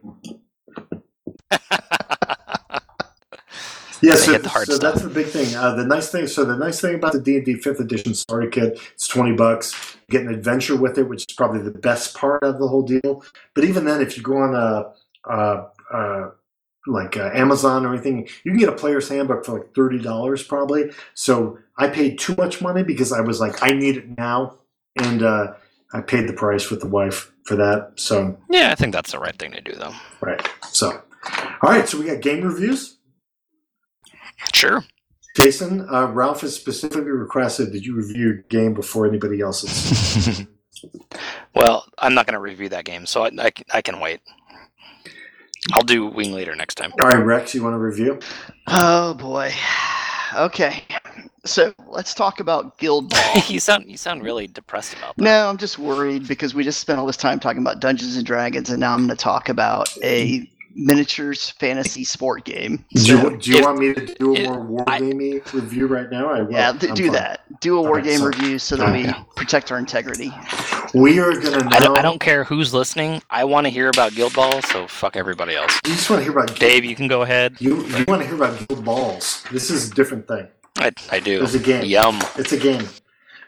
[4.01, 5.55] Yeah, so, hit the hard so that's the big thing.
[5.55, 8.13] Uh, the nice thing, so the nice thing about the D and D Fifth Edition
[8.13, 9.97] starter kit, it's twenty bucks.
[10.07, 12.83] You get an adventure with it, which is probably the best part of the whole
[12.83, 13.23] deal.
[13.55, 14.93] But even then, if you go on a,
[15.27, 16.29] uh uh
[16.85, 20.43] like uh, Amazon or anything, you can get a player's handbook for like thirty dollars
[20.43, 20.91] probably.
[21.15, 24.59] So I paid too much money because I was like, I need it now,
[24.95, 25.53] and uh,
[25.91, 27.93] I paid the price with the wife for that.
[27.95, 29.93] So Yeah, I think that's the right thing to do, though.
[30.21, 31.01] right, so
[31.61, 32.97] all right, so we got game reviews.
[34.53, 34.83] Sure.
[35.35, 40.43] Jason, uh, Ralph has specifically requested that you review a game before anybody else's.
[41.55, 44.21] well, I'm not going to review that game, so I, I, can- I can wait.
[45.73, 46.91] I'll do Wing Leader next time.
[47.01, 48.19] All right, Rex, you want to review?
[48.67, 49.51] Oh boy.
[50.35, 50.83] Okay.
[51.45, 53.41] So let's talk about Guild Ball.
[53.47, 55.23] you sound you sound really depressed about that.
[55.23, 58.25] No, I'm just worried because we just spent all this time talking about Dungeons and
[58.25, 62.85] Dragons, and now I'm going to talk about a miniatures fantasy sport game.
[62.93, 65.41] Do you, do you if- want me to do a if- more war I- gamey
[65.53, 66.29] review right now?
[66.29, 66.51] I will.
[66.53, 67.13] yeah, th- I'm do fine.
[67.13, 67.59] that.
[67.61, 69.13] Do a war Alright, game so- review so that we Okay.
[69.35, 70.31] protect our integrity.
[70.93, 71.63] We are gonna.
[71.63, 73.21] Now, I don't, I don't care who's listening.
[73.29, 75.79] I want to hear about Guild Ball, so fuck everybody else.
[75.85, 77.57] You just want to hear about Dave, you can go ahead.
[77.59, 79.43] You you want to hear about guild balls?
[79.51, 80.47] This is a different thing.
[80.77, 81.43] I, I do.
[81.43, 81.83] It's a game.
[81.85, 82.21] Yum.
[82.37, 82.87] It's a game.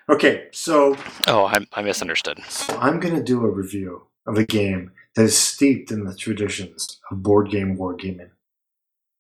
[0.10, 0.98] Okay, so
[1.28, 2.40] Oh, I, I misunderstood.
[2.50, 6.16] So I'm going to do a review of a game that is steeped in the
[6.16, 8.30] traditions of board game wargaming.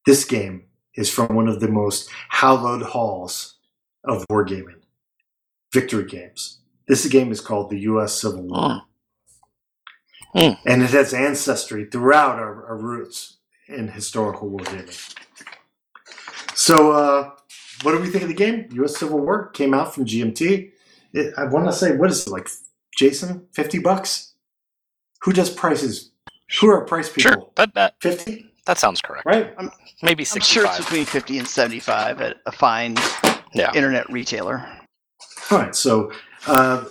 [0.06, 0.64] This game
[0.96, 3.56] is from one of the most hallowed halls
[4.04, 4.82] of wargaming,
[5.74, 6.60] Victory Games.
[6.88, 8.20] This game is called the U.S.
[8.20, 8.82] Civil War,
[10.36, 10.58] Mm.
[10.66, 13.38] and it has ancestry throughout our, our roots
[13.68, 15.16] in historical wargaming.
[16.56, 17.32] So, uh,
[17.82, 18.68] what do we think of the game?
[18.74, 18.98] U.S.
[18.98, 20.72] Civil War came out from GMT.
[21.14, 22.48] It, I want to say, what is it like,
[22.96, 23.48] Jason?
[23.54, 24.29] Fifty bucks?
[25.24, 26.12] Who does prices?
[26.60, 27.32] Who are price people?
[27.32, 29.26] Sure, that that Fifty, that sounds correct.
[29.26, 29.54] right?
[30.02, 32.96] Maybe I'm sure it's between 50 and 75 at a fine
[33.54, 33.72] Yeah.
[33.74, 34.66] internet retailer.
[35.52, 35.76] All right.
[35.76, 36.12] So,
[36.48, 36.86] uh,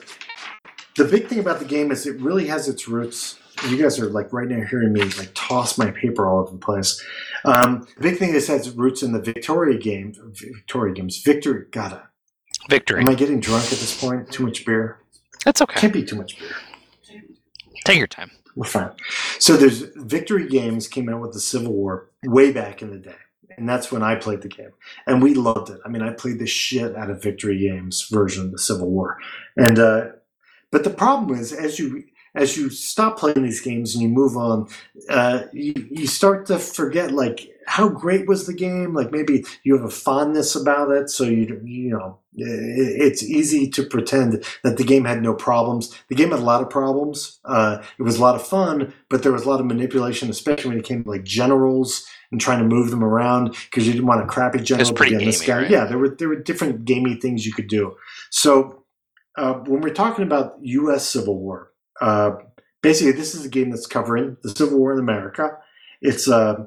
[0.97, 3.39] the big thing about the game is it really has its roots.
[3.67, 6.59] You guys are like right now hearing me like toss my paper all over the
[6.59, 7.03] place.
[7.45, 11.23] Um, the big thing is it has roots in the Victoria game, Victoria games.
[11.25, 11.65] Victory.
[11.73, 12.01] God,
[12.69, 13.01] Victory.
[13.01, 14.31] am I getting drunk at this point?
[14.31, 14.99] Too much beer?
[15.45, 15.81] That's okay.
[15.81, 16.55] Can't be too much beer.
[17.89, 18.31] Take your time.
[18.55, 18.91] We're fine.
[19.39, 23.17] So there's Victory Games came out with the Civil War way back in the day.
[23.57, 24.73] And that's when I played the game.
[25.07, 25.81] And we loved it.
[25.87, 29.17] I mean, I played the shit out of Victory Games version of the Civil War.
[29.57, 30.09] And uh
[30.71, 32.05] but the problem is as you
[32.39, 34.69] as you stop playing these games and you move on,
[35.11, 38.95] uh, you, you start to forget like how great was the game.
[38.95, 43.83] Like maybe you have a fondness about it, so you you know it's easy to
[43.83, 45.95] pretend that the game had no problems.
[46.09, 47.41] The game had a lot of problems.
[47.45, 50.71] Uh, it was a lot of fun, but there was a lot of manipulation, especially
[50.71, 54.07] when it came to like generals and trying to move them around because you didn't
[54.07, 54.95] want a crappy general.
[54.95, 55.63] to get this gamey, guy.
[55.63, 55.71] right?
[55.71, 57.97] Yeah, there were there were different gamey things you could do.
[58.31, 58.85] So
[59.37, 61.07] uh, when we're talking about U.S.
[61.07, 62.33] Civil War, uh,
[62.83, 65.59] basically this is a game that's covering the Civil War in America.
[66.01, 66.67] It's uh,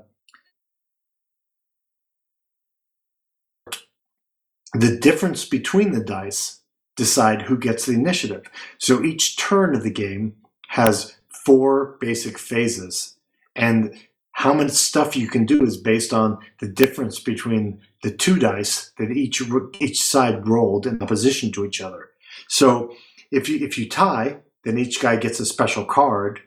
[4.74, 6.60] the difference between the dice
[6.96, 8.44] decide who gets the initiative.
[8.78, 10.36] So each turn of the game
[10.70, 13.18] has four basic phases,
[13.56, 13.96] and
[14.34, 18.92] how much stuff you can do is based on the difference between the two dice
[18.98, 19.42] that each
[19.80, 22.10] each side rolled in opposition to each other.
[22.48, 22.94] So
[23.32, 26.42] if you if you tie, then each guy gets a special card.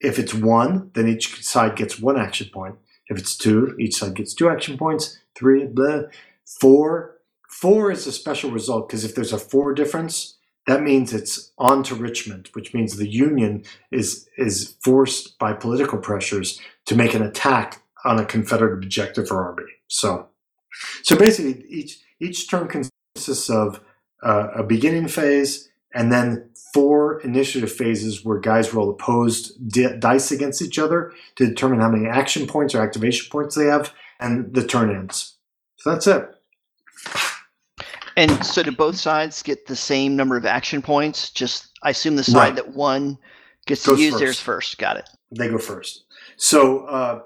[0.00, 2.76] If it's one, then each side gets one action point.
[3.08, 5.18] If it's two, each side gets two action points.
[5.34, 6.02] Three, blah.
[6.60, 7.16] Four,
[7.48, 11.82] four is a special result because if there's a four difference, that means it's on
[11.84, 17.22] to Richmond, which means the Union is is forced by political pressures to make an
[17.22, 19.64] attack on a Confederate objective or army.
[19.88, 20.28] So,
[21.02, 23.80] so basically, each each turn consists of
[24.22, 30.30] uh, a beginning phase and then four initiative phases where guys roll opposed di- dice
[30.30, 34.52] against each other to determine how many action points or activation points they have, and
[34.54, 35.34] the turn ends.
[35.76, 36.28] So that's it.
[38.16, 41.30] And so, do both sides get the same number of action points?
[41.30, 42.56] Just, I assume the side Right.
[42.56, 43.18] that won
[43.66, 44.20] gets Goes to use first.
[44.20, 44.78] theirs first.
[44.78, 45.08] Got it.
[45.36, 46.04] They go first.
[46.38, 47.20] So, uh,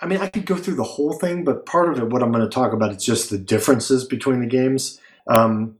[0.00, 2.32] I mean, I could go through the whole thing, but part of it, what I'm
[2.32, 4.98] going to talk about, is just the differences between the games.
[5.26, 5.76] Um,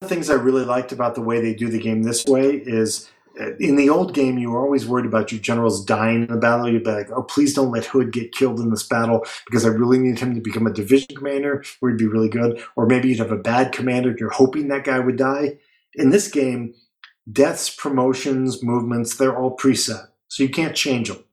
[0.00, 3.10] the things I really liked about the way they do the game this way is
[3.40, 6.36] uh, in the old game, you were always worried about your generals dying in the
[6.36, 6.68] battle.
[6.68, 9.68] You'd be like, oh, please don't let Hood get killed in this battle because I
[9.68, 12.62] really need him to become a division commander where he'd be really good.
[12.76, 15.58] Or maybe you'd have a bad commander and you're hoping that guy would die.
[15.94, 16.74] In this game,
[17.30, 20.08] deaths, promotions, movements, they're all preset.
[20.28, 21.24] So you can't change them.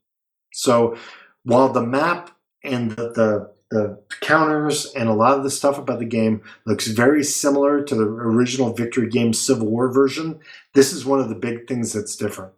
[0.54, 0.96] So
[1.44, 2.32] while the map
[2.64, 6.88] and the, the, the counters and a lot of the stuff about the game looks
[6.88, 10.40] very similar to the original Victory Game Civil War version,
[10.74, 12.54] this is one of the big things that's different.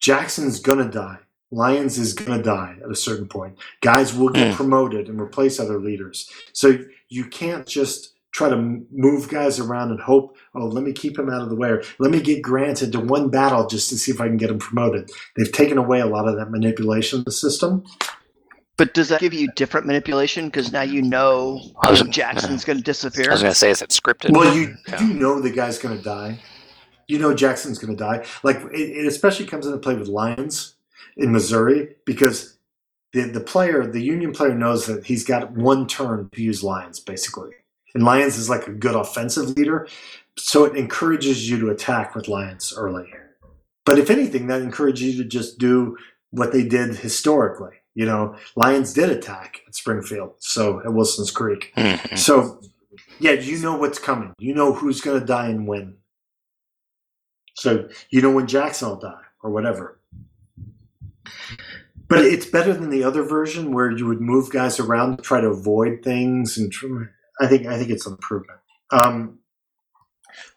[0.00, 1.18] Jackson's gonna die.
[1.50, 3.56] Lyons is gonna die at a certain point.
[3.80, 4.56] Guys will get Mm.
[4.56, 6.28] promoted and replace other leaders.
[6.52, 8.56] So you can't just try to
[8.90, 11.82] move guys around and hope, oh, let me keep him out of the way, or
[12.00, 14.58] let me get Grant into one battle just to see if I can get him
[14.58, 15.08] promoted.
[15.36, 17.84] They've taken away a lot of that manipulation of the system.
[18.76, 20.46] But does that give you different manipulation?
[20.46, 23.30] Because now you know was- Jackson's going to disappear.
[23.30, 24.32] I was going to say, is it scripted?
[24.32, 25.00] Well, you Yeah.
[25.06, 26.40] you know the guy's going to die.
[27.06, 28.24] You know Jackson's going to die.
[28.42, 30.74] Like it, it especially comes into play with Lyons
[31.16, 32.58] in Missouri because
[33.12, 36.98] the the player, the Union player, knows that he's got one turn to use Lyons
[36.98, 37.50] basically,
[37.94, 39.86] and Lyons is like a good offensive leader,
[40.36, 43.08] so it encourages you to attack with Lyons early.
[43.84, 45.96] But if anything, that encourages you to just do
[46.30, 47.76] what they did historically.
[47.94, 51.72] You know, Lyons did attack at Springfield, so at Wilson's Creek.
[51.76, 52.18] Mhm.
[52.18, 52.60] So,
[53.20, 54.34] yeah, you know what's coming.
[54.38, 55.98] You know who's going to die and when.
[57.56, 60.00] So you know when Jackson will die or whatever.
[62.08, 65.40] But it's better than the other version where you would move guys around to try
[65.40, 67.04] to avoid things, and tr-
[67.40, 68.58] I think I think it's an improvement.
[68.90, 69.38] Um,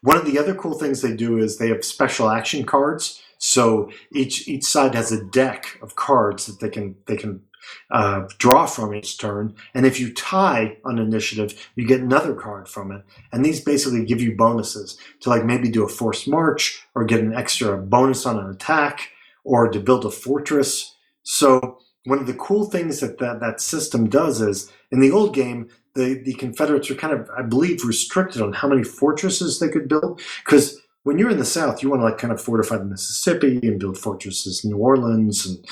[0.02, 3.22] one of the other cool things they do is they have special action cards.
[3.38, 7.42] So each each side has a deck of cards that they can they can
[7.90, 12.68] uh, draw from each turn, and if you tie on initiative, you get another card
[12.68, 13.02] from it.
[13.32, 17.20] And these basically give you bonuses to like maybe do a forced march or get
[17.20, 19.10] an extra bonus on an attack
[19.44, 20.94] or to build a fortress.
[21.22, 25.34] So one of the cool things that that, that system does is in the old
[25.34, 29.68] game, the, the Confederates were kind of, I believe, restricted on how many fortresses they
[29.68, 30.22] could build.
[30.44, 33.58] Because when you're in the South, you want to like kind of fortify the Mississippi
[33.62, 35.46] and build fortresses in New Orleans.
[35.46, 35.64] And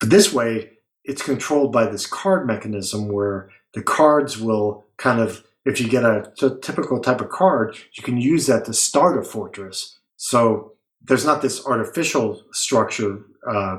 [0.00, 0.68] but this way,
[1.02, 6.04] it's controlled by this card mechanism where the cards will kind of, if you get
[6.04, 9.98] a, t- typical type of card, you can use that to start a fortress.
[10.18, 13.78] So there's not this artificial structure uh,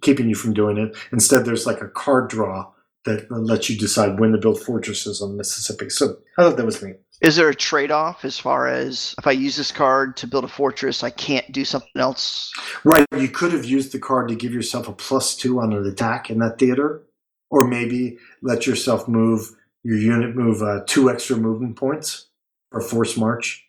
[0.00, 0.96] keeping you from doing it.
[1.12, 2.72] Instead, there's like a card draw
[3.04, 5.90] that lets you decide when to build fortresses on Mississippi.
[5.90, 6.96] So I thought that was neat.
[7.22, 10.44] Is there a trade off as far as if I use this card to build
[10.44, 12.52] a fortress, I can't do something else?
[12.84, 13.06] Right.
[13.16, 16.30] You could have used the card to give yourself a plus two on an attack
[16.30, 17.02] in that theater,
[17.50, 22.26] or maybe let yourself move your unit move uh, two extra movement points
[22.72, 23.64] or force march.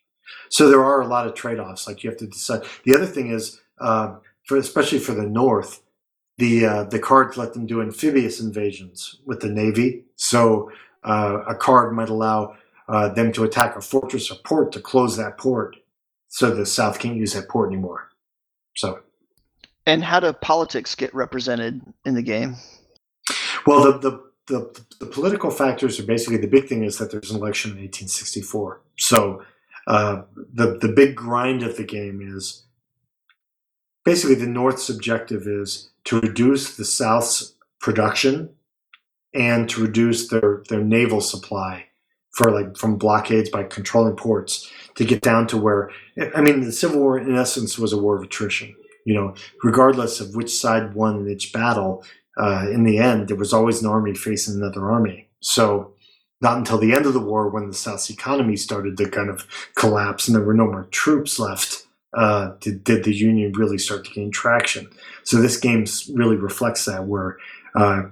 [0.49, 1.87] So there are a lot of trade offs.
[1.87, 2.63] Like you have to decide.
[2.83, 4.15] The other thing is, uh,
[4.45, 5.83] for especially for the North,
[6.37, 10.03] the uh, the cards let them do amphibious invasions with the Navy.
[10.15, 10.71] So
[11.03, 12.55] uh, a card might allow
[12.87, 15.75] uh, them to attack a fortress or port to close that port,
[16.27, 18.09] so the South can't use that port anymore.
[18.75, 18.99] So.
[19.85, 22.55] And how do politics get represented in the game?
[23.65, 27.31] Well, the, the, the, the political factors are basically the big thing is that there's
[27.31, 28.81] an election in 1864.
[28.97, 29.43] So
[29.87, 30.23] uh,
[30.53, 32.63] the, the big grind of the game is
[34.05, 38.49] basically the North's objective is to reduce the South's production
[39.33, 41.86] and to reduce their, their naval supply
[42.37, 45.89] for like from blockades by controlling ports to get down to where
[46.35, 48.75] I mean the Civil War in essence was a war of attrition.
[49.05, 49.33] You know,
[49.63, 52.03] regardless of which side won in each battle,
[52.37, 55.29] uh, in the end there was always an army facing another army.
[55.39, 55.93] So
[56.39, 59.47] not until the end of the war when the South's economy started to kind of
[59.75, 64.05] collapse and there were no more troops left uh, did, did, the Union really start
[64.05, 64.89] to gain traction.
[65.23, 67.37] So this game really reflects that where
[67.75, 68.03] uh,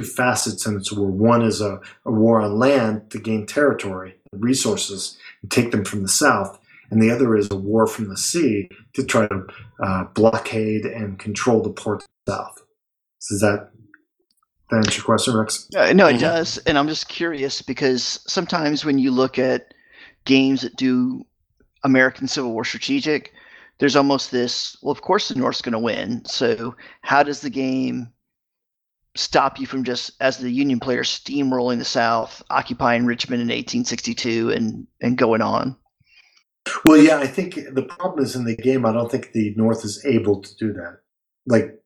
[0.00, 1.10] facets in its war.
[1.10, 6.02] One is a, a war on land to gain territory, resources, and take them from
[6.02, 6.58] the south.
[6.90, 9.46] And the other is a war from the sea to try to
[9.82, 12.62] uh, blockade and control the port south.
[13.18, 13.70] So does that,
[14.70, 15.68] that answer your question, Rex?
[15.74, 16.20] Uh, no, it mm-hmm.
[16.20, 16.58] does.
[16.58, 19.72] And I'm just curious because sometimes when you look at
[20.24, 21.24] games that do
[21.84, 23.32] American Civil War strategic,
[23.78, 26.24] there's almost this well, of course, the North's going to win.
[26.24, 28.12] So, how does the game
[29.14, 34.50] stop you from just as the Union player steamrolling the South, occupying Richmond in 1862,
[34.50, 35.76] and and going on.
[36.84, 38.86] Well, yeah, I think the problem is in the game.
[38.86, 40.98] I don't think the North is able to do that,
[41.46, 41.82] like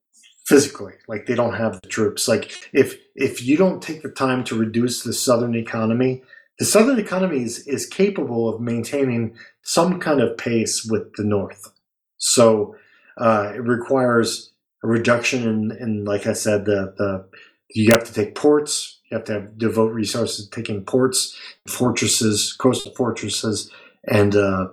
[0.46, 0.92] physically.
[1.08, 2.28] Like they don't have the troops.
[2.28, 6.22] Like if if you don't take the time to reduce the Southern economy,
[6.58, 11.72] the Southern economy is, is capable of maintaining some kind of pace with the North.
[12.18, 12.76] So
[13.18, 14.52] uh, it requires
[14.86, 17.26] a reduction in, in like I said, the, the
[17.70, 19.00] you have to take ports.
[19.10, 21.36] You have to have, devote resources to taking ports,
[21.68, 23.70] fortresses, coastal fortresses,
[24.04, 24.68] and uh,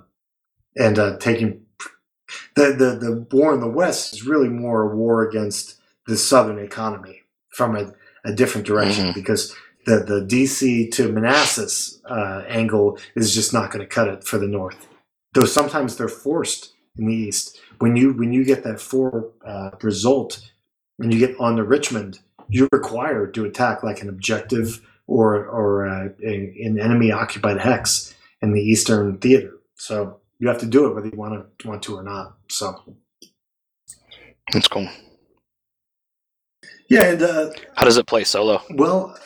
[0.76, 1.66] and uh, taking
[2.56, 6.60] the, the the war in the West is really more a war against the Southern
[6.60, 7.22] economy
[7.56, 7.94] from a,
[8.26, 9.20] a different direction mm-hmm.
[9.20, 14.24] because the the DC to Manassas uh, angle is just not going to cut it
[14.24, 14.88] for the North.
[15.34, 19.72] Though sometimes they're forced in the East when you when you get that four uh,
[19.82, 20.40] result
[21.00, 25.86] and you get on to Richmond, you're required to attack like an objective or or
[25.86, 26.34] uh, a,
[26.64, 29.58] an enemy occupied hex in the Eastern Theater.
[29.76, 32.38] So you have to do it whether you want to want to or not.
[32.48, 32.96] So
[34.54, 34.88] that's cool.
[36.90, 38.62] Yeah, and uh, how does it play solo?
[38.70, 39.18] Well,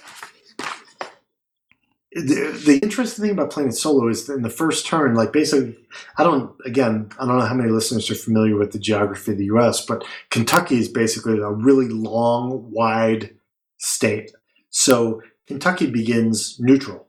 [2.14, 5.78] the, the interesting thing about playing it solo is in the first turn, like basically,
[6.18, 9.38] I don't, again, I don't know how many listeners are familiar with the geography of
[9.38, 13.36] the US, but Kentucky is basically a really long, wide
[13.78, 14.32] state.
[14.70, 17.08] So Kentucky begins neutral.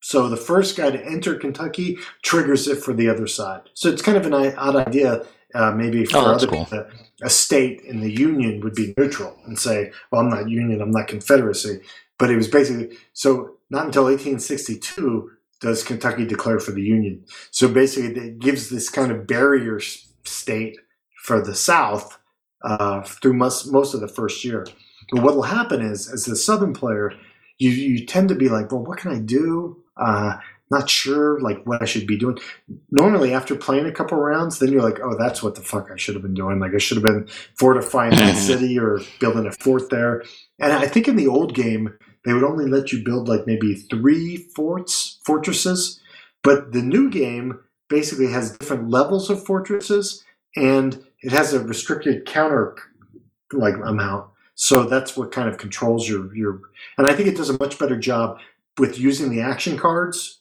[0.00, 3.62] So the first guy to enter Kentucky triggers it for the other side.
[3.74, 6.64] So it's kind of an odd idea, uh, maybe for oh, other cool.
[6.64, 6.86] people.
[7.22, 10.92] A state in the Union would be neutral and say, well, I'm not Union, I'm
[10.92, 11.80] not Confederacy.
[12.16, 15.30] But it was basically, so not until 1862
[15.60, 17.24] does Kentucky declare for the Union.
[17.50, 19.80] So basically, it gives this kind of barrier
[20.24, 20.76] state
[21.22, 22.18] for the South
[22.62, 24.66] uh, through most, most of the first year.
[25.10, 27.12] But what will happen is, as a Southern player,
[27.58, 29.82] you, you tend to be like, well, what can I do?
[29.96, 30.38] Uh,
[30.70, 32.38] not sure like what I should be doing.
[32.90, 35.96] Normally, after playing a couple rounds, then you're like, oh, that's what the fuck I
[35.96, 36.58] should have been doing.
[36.58, 37.26] Like I should have been
[37.58, 40.22] fortifying that city or building a fort there.
[40.58, 41.96] And I think in the old game,
[42.28, 46.00] they would only let you build like maybe three forts, fortresses.
[46.42, 50.24] But the new game basically has different levels of fortresses
[50.54, 52.76] and it has a restricted counter
[53.52, 54.30] like amount.
[54.54, 56.60] So that's what kind of controls your your
[56.98, 58.38] and I think it does a much better job
[58.78, 60.40] with using the action cards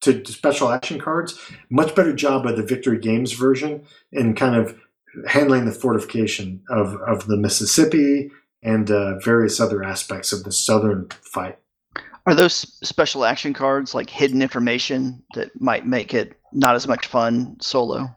[0.00, 1.38] to, to special action cards.
[1.70, 4.78] Much better job of the Victory Games version in kind of
[5.26, 8.30] handling the fortification of, of the Mississippi
[8.62, 11.58] and uh, various other aspects of the southern fight.
[12.26, 12.54] Are those
[12.86, 18.14] special action cards like hidden information that might make it not as much fun solo?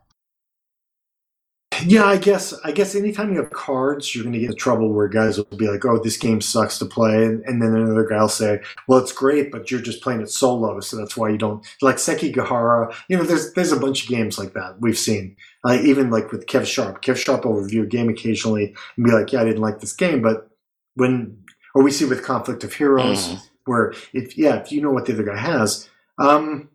[1.86, 4.92] Yeah, I guess I guess anytime you have cards, you're going to get in trouble
[4.92, 8.06] where guys will be like, "Oh, this game sucks to play," and, and, then another
[8.06, 11.30] guy will say, "Well, it's great, but you're just playing it solo, so that's why
[11.30, 14.98] you don't like Sekigahara." You know, there's there's a bunch of games like that we've
[14.98, 15.36] seen.
[15.66, 19.12] Uh, even like with Kev Sharp, Kev Sharp will review a game occasionally and be
[19.12, 20.50] like, "Yeah, I didn't like this game," but
[20.96, 21.38] when
[21.76, 23.44] or we see with Conflict of Heroes, mm-hmm.
[23.66, 25.90] where if yeah, if you know what the other guy has.
[26.20, 26.70] Um,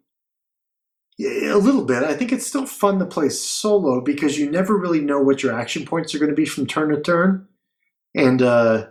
[1.20, 2.02] a little bit.
[2.04, 5.58] I think it's still fun to play solo because you never really know what your
[5.58, 7.46] action points are going to be from turn to turn,
[8.14, 8.86] and uh,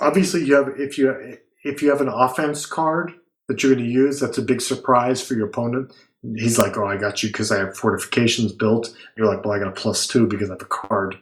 [0.00, 3.12] obviously you have if you if you have an offense card
[3.48, 5.92] that you're going to use, that's a big surprise for your opponent.
[6.36, 9.58] He's like, "Oh, I got you because I have fortifications built." You're like, "Well, I
[9.58, 11.16] got a plus two because I have a card."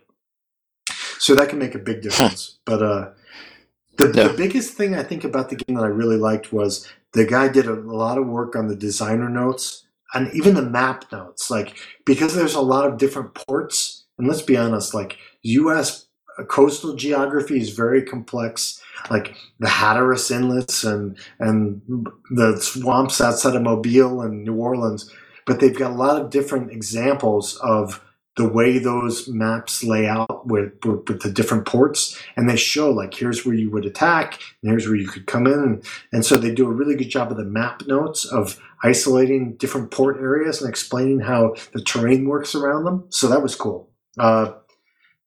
[1.19, 2.59] So that can make a big difference.
[2.65, 3.11] but uh,
[3.99, 4.29] the, yeah.
[4.29, 7.48] the biggest thing I think about the game that I really liked was the guy
[7.48, 11.74] did a, lot of work on the designer notes and even the map notes, like
[12.05, 16.09] because there's a lot of different ports, and let's be honest, like U.S.
[16.48, 18.82] coastal geography is very complex.
[19.10, 21.80] Like the Hatteras Inlets and and
[22.30, 25.10] the swamps outside of Mobile and New Orleans,
[25.47, 28.05] but they've got a lot of different examples of
[28.37, 32.91] the way those maps lay out with, with, with the different ports and they show
[32.91, 35.83] like here's where you would attack and here's where you could come in.
[36.13, 39.91] And, so they do a really good job of the map notes of isolating different
[39.91, 43.07] port areas and explaining how the terrain works around them.
[43.09, 43.91] So that was cool.
[44.19, 44.53] Uh,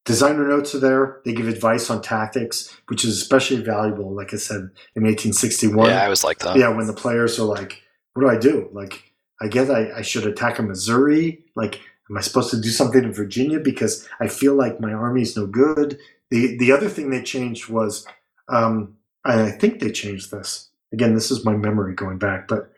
[0.05, 1.21] designer notes are there.
[1.25, 6.03] They give advice on tactics which is especially valuable like i said in 1861 Yeah,
[6.03, 6.55] I was like that.
[6.57, 7.81] yeah when the players are like
[8.13, 8.69] what do i do?
[8.73, 9.03] Like
[9.41, 11.43] i guess I, I should attack a missouri.
[11.55, 11.79] Like
[12.09, 13.59] am i supposed to do something in virginia?
[13.59, 15.99] Because i feel like my army is no good.
[16.31, 18.05] The the other thing they changed was
[18.47, 18.95] um
[19.25, 20.69] i think they changed this.
[20.93, 22.71] Again this is my memory going back but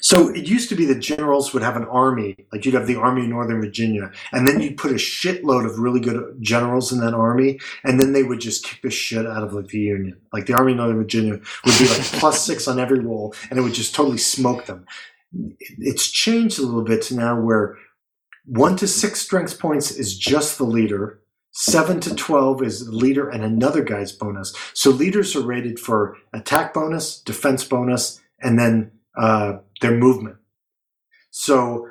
[0.00, 2.96] so it used to be that generals would have an army like you'd have the
[2.96, 6.98] army of northern virginia and then you'd put a shitload of really good generals in
[7.00, 10.20] that army and then they would just kick the shit out of like the union.
[10.32, 11.34] Like the army of northern virginia
[11.64, 14.86] would be like plus six on every roll and it would just totally smoke them.
[15.78, 17.78] It's changed a little bit to now where
[18.44, 21.20] one to six strength points is just the leader.
[21.52, 24.54] Seven to 12 is the leader and another guy's bonus.
[24.72, 30.36] So leaders are rated for attack bonus, defense bonus, and then uh, their movement.
[31.30, 31.88] So,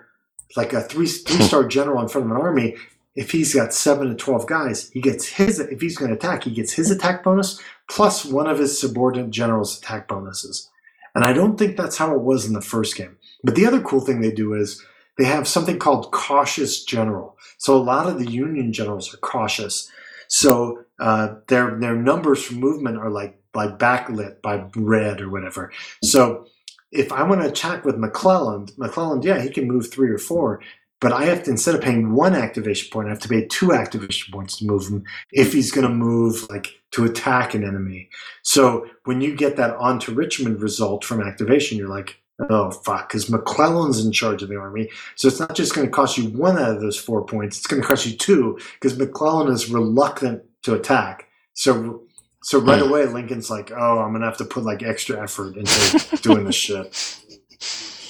[0.57, 2.76] like a three three star general in front of an army,
[3.15, 6.44] if he's got seven to 12 guys, he gets his, if he's going to attack,
[6.44, 10.69] he gets his attack bonus plus one of his subordinate general's attack bonuses.
[11.14, 13.18] And I don't think that's how it was in the first game.
[13.44, 14.84] But the other cool thing they do is
[15.18, 17.38] they have something called cautious general.
[17.58, 19.90] So a lot of the Union generals are cautious.
[20.28, 25.72] So uh, their their numbers for movement are like like backlit by red or whatever.
[26.04, 26.46] So
[26.92, 30.62] if I want to attack with McClellan, McClellan, yeah, he can move three or four,
[31.02, 33.74] but I have to instead of paying one activation point, I have to pay two
[33.74, 38.10] activation points to move him if he's going to move like to attack an enemy.
[38.44, 43.09] So when you get that on to Richmond result from activation, you're like, oh fuck,
[43.09, 44.89] because McClellan's in charge of the army.
[45.15, 47.68] So it's not just going to cost you one out of those four points; it's
[47.68, 51.27] going to cost you two because McClellan is reluctant to attack.
[51.53, 52.03] So
[52.43, 55.57] so right away, Lincoln's like, oh, I'm going to have to put like extra effort
[55.57, 57.19] into doing this shit.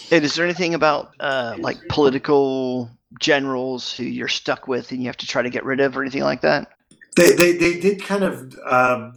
[0.10, 2.90] And is there anything about uh, like political
[3.20, 6.02] generals who you're stuck with and you have to try to get rid of or
[6.02, 6.72] anything like that?
[7.18, 8.58] They they, they did kind of.
[8.66, 9.12] Uh,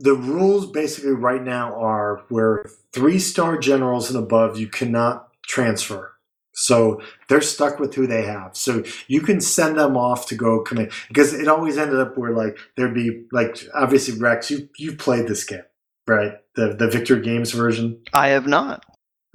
[0.00, 6.12] the rules basically right now are where three star generals and above you cannot transfer.
[6.52, 8.56] So they're stuck with who they have.
[8.56, 12.32] So you can send them off to go command because it always ended up where
[12.32, 15.62] like there'd be like obviously Rex, you you played this game,
[16.06, 16.32] right?
[16.56, 18.00] The the Victor Games version.
[18.12, 18.84] I have not.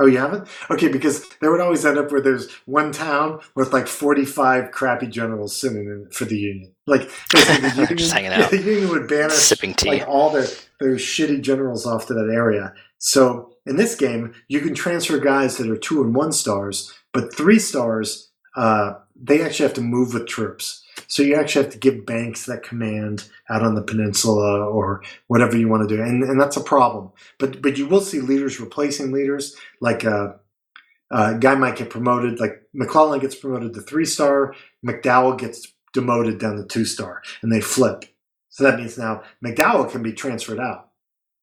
[0.02, 0.48] Oh, you haven't?
[0.72, 5.06] Okay, because there would always end up where there's one town with like 45 crappy
[5.08, 6.72] generals sitting in for the Union.
[6.88, 8.50] Like, basically the Union, Just hanging out.
[8.50, 9.90] the Union would banish Sipping tea.
[9.90, 10.48] like all their,
[10.80, 12.74] their shitty generals off to that area.
[12.98, 17.34] So in this game, you can transfer guys that are two and one stars, but
[17.36, 20.83] three stars, uh, they actually have to move with troops.
[21.08, 25.58] So you actually have to give Banks that command out on the peninsula or whatever
[25.58, 27.12] you want to do, and, and that's a problem.
[27.40, 29.56] But but you will see leaders replacing leaders.
[29.82, 30.34] Like uh,
[31.12, 34.56] a guy might get promoted, like McClellan gets promoted to three star,
[34.86, 38.06] McDowell gets demoted down to two star, and they flip.
[38.50, 40.90] So that means now McDowell can be transferred out.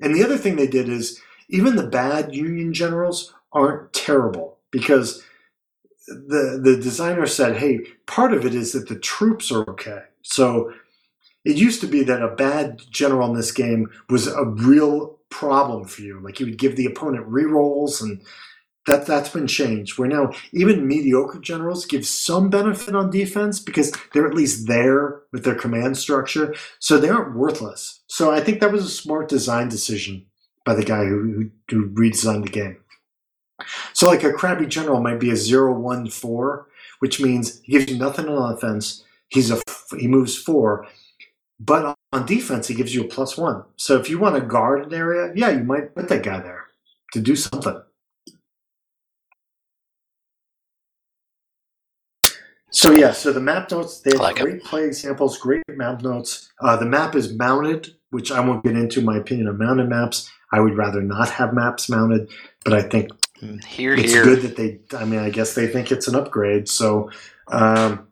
[0.01, 5.23] And the other thing they did is even the bad Union generals aren't terrible because
[6.11, 10.73] the the designer said, "Hey, part of it is that the troops are okay." So
[11.45, 15.85] it used to be that a bad general in this game was a real problem
[15.85, 16.21] for you.
[16.21, 18.23] Like you would give the opponent rerolls, and
[18.87, 19.99] that that's been changed.
[19.99, 25.23] Where now even mediocre generals give some benefit on defense because they're at least there
[25.33, 28.03] with their command structure, so they aren't worthless.
[28.09, 30.27] So I think that was a smart design decision
[30.65, 32.80] by the guy who, who, who redesigned the game.
[33.93, 36.69] So, like a crabby general might be a zero one four,
[37.01, 39.05] which means he gives you nothing on offense.
[39.29, 39.61] He's a
[39.99, 40.87] he moves four,
[41.59, 43.65] but on defense he gives you a plus one.
[43.77, 46.67] So if you want to guard an area, yeah, you might put that guy there
[47.13, 47.81] to do something.
[52.73, 54.43] So yeah, so the map notes they have like it.
[54.43, 56.51] great play examples, great map notes.
[56.61, 60.31] Uh, the map is mounted, which I won't get into my opinion of mounted maps.
[60.53, 62.31] I would rather not have maps mounted,
[62.65, 63.11] but I think
[63.67, 64.25] Here, it's here.
[64.25, 64.81] good that they.
[64.97, 66.69] I mean, I guess they think it's an upgrade.
[66.69, 67.11] So,
[67.49, 68.07] um,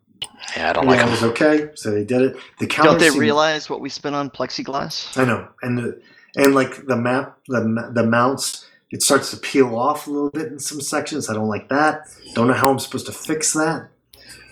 [0.57, 1.11] Yeah, I don't yeah, like it them.
[1.11, 1.71] was okay.
[1.75, 2.37] So they did it.
[2.61, 2.91] The counter.
[2.91, 5.17] Don't they seemed- realize what we spent on plexiglass?
[5.19, 6.01] I know, and the,
[6.37, 8.67] and like the map, the the mounts.
[8.91, 11.29] it starts to peel off a little bit in some sections.
[11.29, 12.09] I don't like that.
[12.35, 13.89] Don't know how I'm supposed to fix that.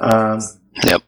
[0.01, 0.41] Um,
[0.85, 1.03] Yep.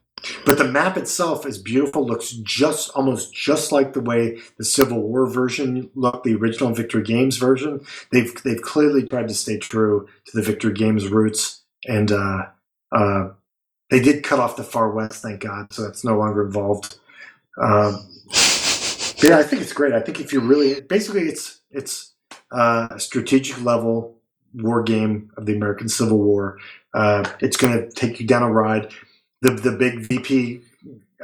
[0.44, 2.06] But the map itself is beautiful.
[2.06, 7.02] Looks just almost just like the way the Civil War version looked, the original Victory
[7.02, 7.80] Games version.
[8.12, 12.46] They've they've clearly tried to stay true to the Victory Games roots, and uh,
[12.92, 13.28] uh,
[13.90, 16.98] they did cut off the Far West, thank God, so that's no longer involved.
[17.60, 18.08] Um,
[19.22, 19.92] yeah, I think it's great.
[19.94, 22.14] I think if you really, basically, it's it's
[22.52, 24.18] uh, a strategic level
[24.54, 26.58] war game of the American Civil War.
[26.94, 28.92] Uh, it's going to take you down a ride.
[29.42, 30.60] The the big VP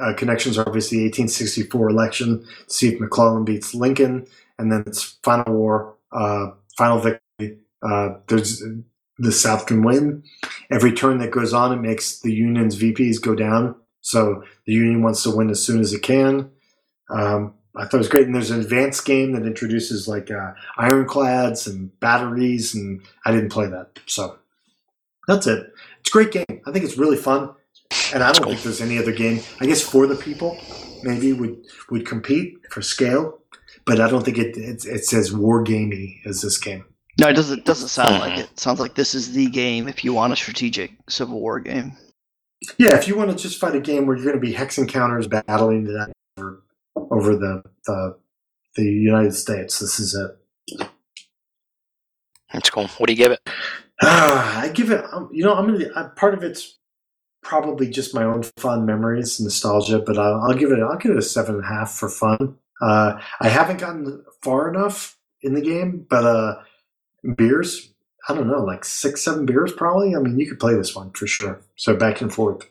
[0.01, 2.47] uh, connections are obviously the 1864 election.
[2.69, 4.27] See if McClellan beats Lincoln,
[4.59, 7.59] and then it's final war, uh, final victory.
[7.82, 8.62] Uh, there's
[9.19, 10.23] the South can win.
[10.70, 13.77] Every turn that goes on, it makes the Union's VPs go down.
[14.01, 16.51] So the Union wants to win as soon as it can.
[17.11, 18.27] Um, I thought it was great.
[18.27, 23.51] And there's an advanced game that introduces like uh, ironclads and batteries, and I didn't
[23.51, 23.99] play that.
[24.07, 24.39] So
[25.27, 25.73] that's it.
[26.01, 26.61] It's a great game.
[26.66, 27.51] I think it's really fun.
[28.12, 29.41] And I don't think there's any other game.
[29.61, 30.59] I guess for the people,
[31.03, 31.57] maybe would
[31.91, 33.41] would compete for scale,
[33.85, 36.85] but I don't think it it, it's as war gamey as this game.
[37.21, 37.65] No, it doesn't.
[37.65, 38.51] Doesn't sound like it.
[38.51, 38.59] it.
[38.59, 41.93] Sounds like this is the game if you want a strategic Civil War game.
[42.79, 44.79] Yeah, if you want to just fight a game where you're going to be hex
[44.79, 46.62] encounters battling that over,
[46.97, 48.16] over the, the
[48.77, 50.89] the United States, this is it.
[52.53, 52.87] That's cool.
[52.99, 53.41] What do you give it?
[54.03, 55.05] Ah, I give it.
[55.12, 55.87] um, You know, I'm gonna.
[55.95, 56.79] Uh, part of it's
[57.45, 60.81] probably just my own fond memories, nostalgia, but I'll, I'll give it.
[60.81, 62.57] I'll give it a seven and a half for fun.
[62.83, 66.57] Uh, I haven't gotten far enough in the game, but uh,
[67.37, 67.91] beers.
[68.27, 70.16] I don't know, like six, seven beers, probably.
[70.16, 71.61] I mean, you could play this one for sure.
[71.77, 72.66] So back and forth.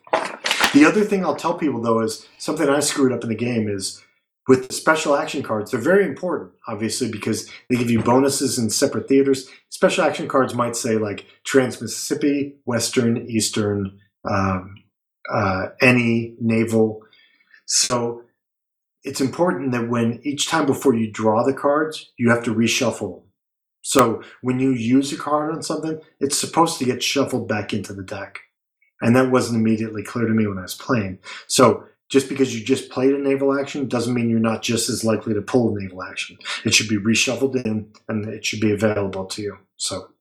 [0.74, 3.70] The other thing I'll tell people though is something I screwed up in the game
[3.70, 4.04] is
[4.48, 5.70] with the special action cards.
[5.70, 9.48] They're very important, obviously, because they give you bonuses in separate theaters.
[9.70, 14.76] Special action cards might say like Trans Mississippi, Western, Eastern, um,
[15.32, 17.02] uh, any naval.
[17.66, 18.24] So
[19.04, 23.16] it's important that when each time before you draw the cards, you have to reshuffle
[23.16, 23.24] them.
[23.82, 27.94] So when you use a card on something, it's supposed to get shuffled back into
[27.94, 28.40] the deck.
[29.02, 31.20] And that wasn't immediately clear to me when I was playing.
[31.48, 35.04] So just because you just played a naval action doesn't mean you're not just as
[35.04, 36.38] likely to pull a naval action.
[36.64, 39.58] It should be reshuffled in and it should be available to you.
[39.76, 40.13] So,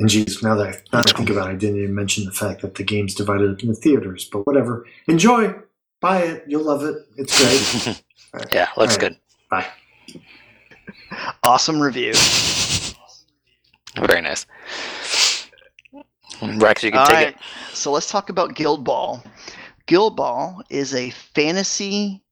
[0.00, 2.24] and geez, now that I, now that I think about it, I didn't even mention
[2.24, 4.86] the fact that the game's divided up into theaters, but whatever.
[5.06, 5.54] Enjoy,
[6.00, 6.96] buy it, you'll love it.
[7.18, 8.02] It's great.
[8.52, 9.12] yeah, looks All right.
[9.12, 9.16] good.
[9.50, 9.66] Bye.
[11.42, 12.14] Awesome review.
[13.94, 14.46] Very nice.
[16.42, 17.36] Rex, you can All take right, it.
[17.74, 19.22] so let's talk about Guild Ball.
[19.84, 22.22] Guild Ball is a fantasy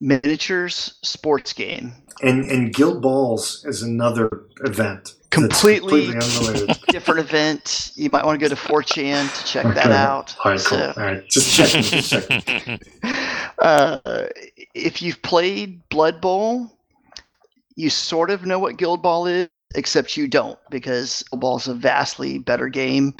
[0.00, 1.92] miniatures sports game.
[2.22, 5.14] And and Guild Balls is another event.
[5.30, 6.14] That's Completely-
[6.88, 7.92] Different event.
[7.94, 10.34] You might want to go to 4chan to check that out.
[10.44, 10.78] All right, cool.
[10.78, 11.82] So, All right, just checking.
[11.82, 12.80] Just checking.
[13.60, 13.98] uh,
[14.74, 16.76] if you've played Blood Bowl,
[17.76, 21.74] you sort of know what Guild Ball is, except you don't, because Ball is a
[21.74, 23.14] vastly better game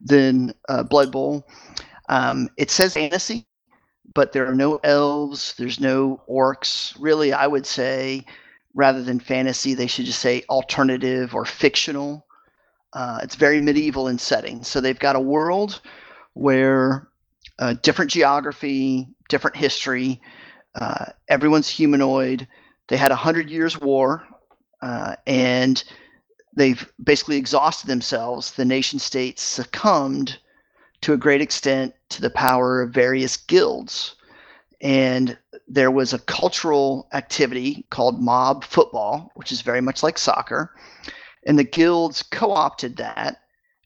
[0.00, 1.46] than uh, Blood Bowl.
[2.08, 3.44] Um, it says fantasy,
[4.14, 6.94] but there are no elves, there's no orcs.
[7.00, 8.24] Really, I would say
[8.76, 12.26] rather than fantasy, they should just say alternative or fictional.
[12.92, 14.62] Uh, it's very medieval in setting.
[14.62, 15.80] So they've got a world
[16.34, 17.08] where
[17.58, 20.20] uh, different geography, different history.
[20.74, 22.46] Uh, everyone's humanoid.
[22.88, 24.26] They had a hundred years war,
[24.82, 25.82] uh, and
[26.54, 28.52] they've basically exhausted themselves.
[28.52, 30.38] The nation states succumbed
[31.00, 34.16] to a great extent to the power of various guilds,
[34.82, 35.38] and
[35.68, 40.74] there was a cultural activity called mob football, which is very much like soccer,
[41.46, 43.38] and the guilds co-opted that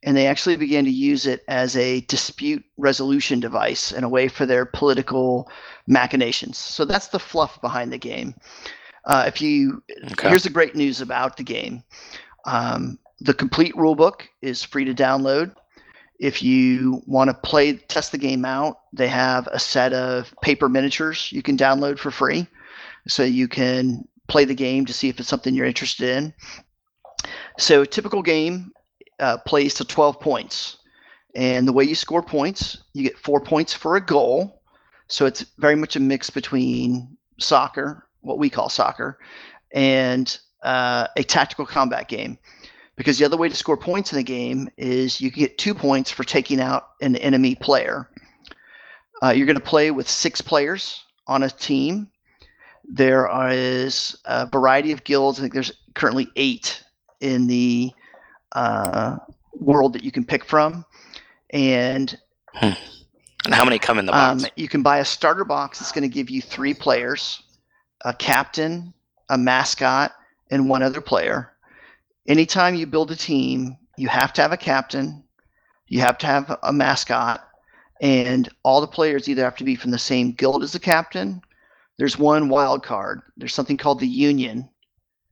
[0.03, 4.29] and they actually began to use it as a dispute resolution device and a way
[4.29, 5.51] for their political
[5.87, 6.57] machinations.
[6.57, 8.35] So that's the fluff behind the game.
[9.05, 9.83] Uh, if you
[10.13, 10.29] Okay.
[10.29, 11.83] here's the great news about the game:
[12.47, 15.55] um, the complete rulebook is free to download.
[16.21, 20.69] If you want to play test the game out, they have a set of paper
[20.69, 22.47] miniatures you can download for free,
[23.09, 26.35] so you can play the game to see if it's something you're interested in.
[27.59, 28.73] So, typical game
[29.19, 30.77] uh, plays to 12 points.
[31.35, 34.63] And the way you score points, you get four points for a goal.
[35.09, 39.19] So it's very much a mix between soccer, what we call soccer,
[39.73, 42.39] and uh, a tactical combat game.
[43.01, 45.73] Because the other way to score points in the game is you can get two
[45.73, 48.11] points for taking out an enemy player.
[49.23, 52.11] Uh, you're going to play with six players on a team.
[52.85, 55.39] There is a variety of guilds.
[55.39, 56.85] I think there's currently eight
[57.23, 57.91] in the
[58.53, 59.17] uh,
[59.55, 60.85] world that you can pick from,
[61.55, 62.19] and
[63.47, 64.51] And how many come in the um, box?
[64.57, 67.43] you can buy a starter box that's going to give you three players,
[68.05, 68.93] a captain,
[69.31, 70.13] a mascot,
[70.51, 71.50] and one other player.
[72.31, 75.25] Anytime you build a team, you have to have a captain,
[75.89, 77.45] you have to have a mascot,
[78.01, 81.43] and all the players either have to be from the same guild as the captain.
[81.99, 83.23] There's one wild card.
[83.37, 84.71] There's something called the union.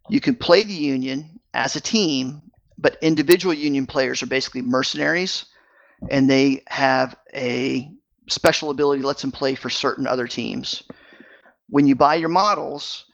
[0.08, 2.42] You can play the union as a team,
[2.78, 5.44] but individual union players are basically mercenaries,
[6.10, 7.92] and they have a
[8.28, 10.82] special ability that lets them play for certain other teams.
[11.68, 13.04] When you buy your models,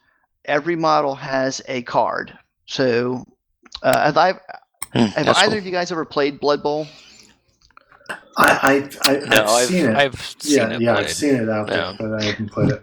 [0.46, 2.32] every model has a card.
[2.64, 3.26] So,
[3.84, 4.32] uh, have I
[4.92, 5.58] Hmm, have that's either cool.
[5.58, 6.86] of you guys ever played Blood Bowl?
[8.36, 9.96] I, I, I, I've, I've seen it.
[9.96, 11.06] I've seen yeah, it yeah, played.
[11.06, 11.96] I've seen it out there, Yeah.
[11.98, 12.82] but I haven't played it.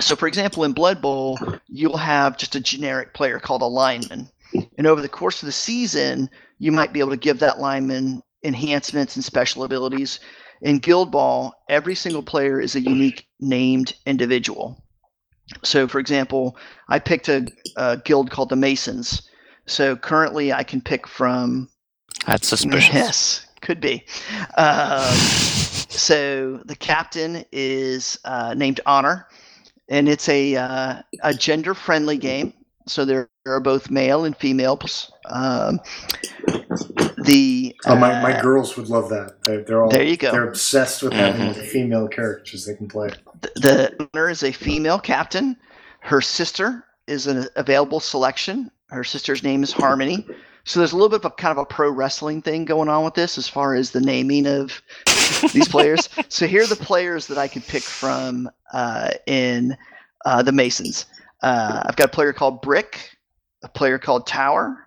[0.00, 1.38] So, for example, in Blood Bowl,
[1.68, 4.28] you'll have just a generic player called a lineman.
[4.78, 8.22] And over the course of the season, you might be able to give that lineman
[8.44, 10.20] enhancements and special abilities.
[10.62, 14.82] In Guild Ball, every single player is a unique named individual.
[15.62, 16.56] So, for example,
[16.88, 17.46] I picked a,
[17.76, 19.28] a guild called the Masons.
[19.70, 21.68] So currently, I can pick from
[22.26, 22.92] That's suspicious.
[22.92, 24.04] Yes, could be.
[24.56, 29.28] Um, so the captain is uh, named Honor,
[29.88, 32.52] and it's a uh, a gender friendly game.
[32.88, 34.80] So there are both male and female.
[35.26, 35.78] Um,
[37.24, 39.40] the Oh, my, my uh, girls would love that.
[39.44, 40.32] They're, they're all There you go.
[40.32, 41.66] They're obsessed with having Mhm.
[41.66, 43.10] female characters they can play.
[43.42, 45.56] th- the owner is a female captain.
[46.00, 48.70] Her sister is an available selection.
[48.90, 50.26] Her sister's name is Harmony.
[50.64, 53.04] So there's a little bit of a kind of a pro wrestling thing going on
[53.04, 54.82] with this as far as the naming of
[55.52, 56.08] these players.
[56.28, 59.76] So here are the players that I could pick from uh, in
[60.24, 61.06] uh, the Masons.
[61.42, 63.16] Uh, I've got a player called Brick,
[63.62, 64.86] a player called Tower,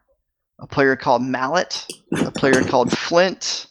[0.60, 1.86] a player called Mallet,
[2.18, 3.68] a player called Flint,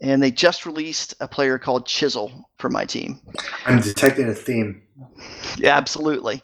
[0.00, 3.20] and they just released a player called Chisel for my team.
[3.64, 4.82] I'm detecting a theme.
[5.56, 6.42] Yeah, absolutely.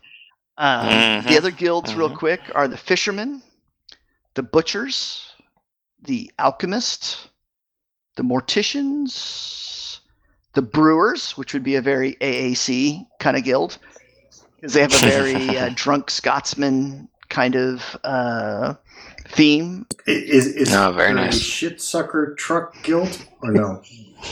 [0.59, 1.29] Um, Mhm.
[1.29, 2.17] The other guilds, real Mhm.
[2.19, 3.43] quick, are the fishermen,
[4.35, 5.25] the butchers,
[6.03, 7.29] the alchemist,
[8.17, 10.01] the morticians,
[10.55, 13.79] the brewers, which would be a very AAC kind of guild,
[14.57, 18.75] because they have a very uh, drunk Scotsman kind of uh,
[19.29, 19.87] theme.
[20.09, 21.39] I- Is, is No, very there a nice.
[21.39, 23.83] shit sucker truck guild or no?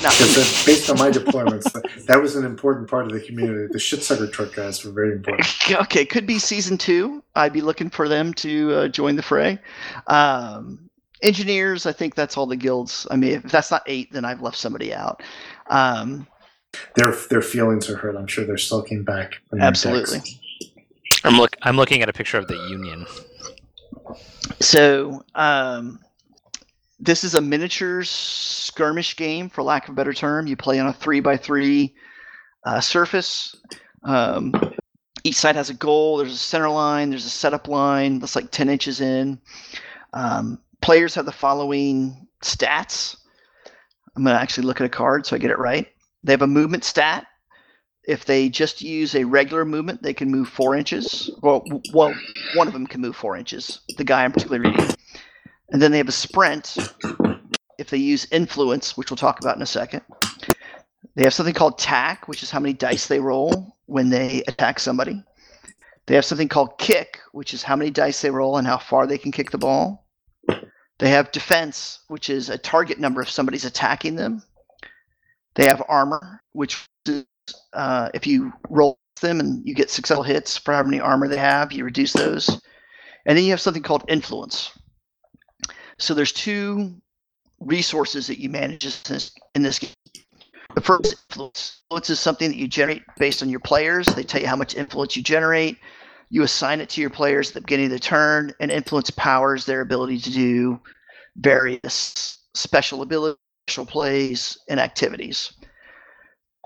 [0.02, 3.68] Now, Because based on my deployments, that, that was an important part of the community.
[3.72, 5.48] The shit sucker truck guys were very important.
[5.82, 7.22] okay, could be season two.
[7.34, 9.58] I'd be looking for them to uh, join the fray.
[10.08, 10.90] Um,
[11.22, 13.06] engineers, I think that's all the guilds.
[13.10, 15.22] I mean, if that's not eight, then I've left somebody out.
[15.68, 16.26] Um,
[16.94, 18.16] Their their feelings are hurt.
[18.16, 19.34] I'm sure they're sulking back.
[19.58, 20.20] Absolutely.
[21.24, 21.56] I'm look.
[21.62, 23.06] I'm looking at a picture of the Union.
[24.60, 26.00] so um,
[26.98, 30.46] this is a miniature skirmish game, for lack of a better term.
[30.46, 31.94] You play on a three by three
[32.64, 33.54] uh, surface.
[34.02, 34.52] Um,
[35.24, 36.18] each side has a goal.
[36.18, 37.10] There's a center line.
[37.10, 39.40] There's a setup line that's like 10 inches in.
[40.12, 43.16] Um, players have the following stats.
[44.14, 45.86] I'm going to actually look at a card so I get it right.
[46.24, 47.26] They have a movement stat.
[48.04, 51.28] If they just use a regular movement, they can move four inches.
[51.42, 52.14] Well, well,
[52.54, 53.80] one of them can move four inches.
[53.96, 54.95] The guy I'm particularly reading.
[55.70, 56.76] And then they have a sprint.
[57.78, 60.02] If they use influence, which we'll talk about in a second,
[61.14, 64.78] they have something called tack, which is how many dice they roll when they attack
[64.78, 65.22] somebody.
[66.06, 69.06] They have something called kick, which is how many dice they roll and how far
[69.06, 70.06] they can kick the ball.
[70.98, 74.42] They have defense, which is a target number if somebody's attacking them.
[75.54, 77.24] They have armor, which is
[77.72, 81.36] uh, if you roll them and you get successful hits for how many armor they
[81.38, 82.48] have, you reduce those.
[83.26, 84.70] And then you have something called influence.
[85.98, 86.94] So there's two
[87.60, 89.90] resources that you manage in this, game.
[90.74, 91.82] The first influence.
[91.84, 94.06] Influence is something that you generate based on your players.
[94.06, 95.78] They tell you how much influence you generate.
[96.28, 99.64] You assign it to your players at the beginning of the turn, and influence powers
[99.64, 100.80] their ability to do
[101.36, 105.52] various special abilities, special plays, and activities.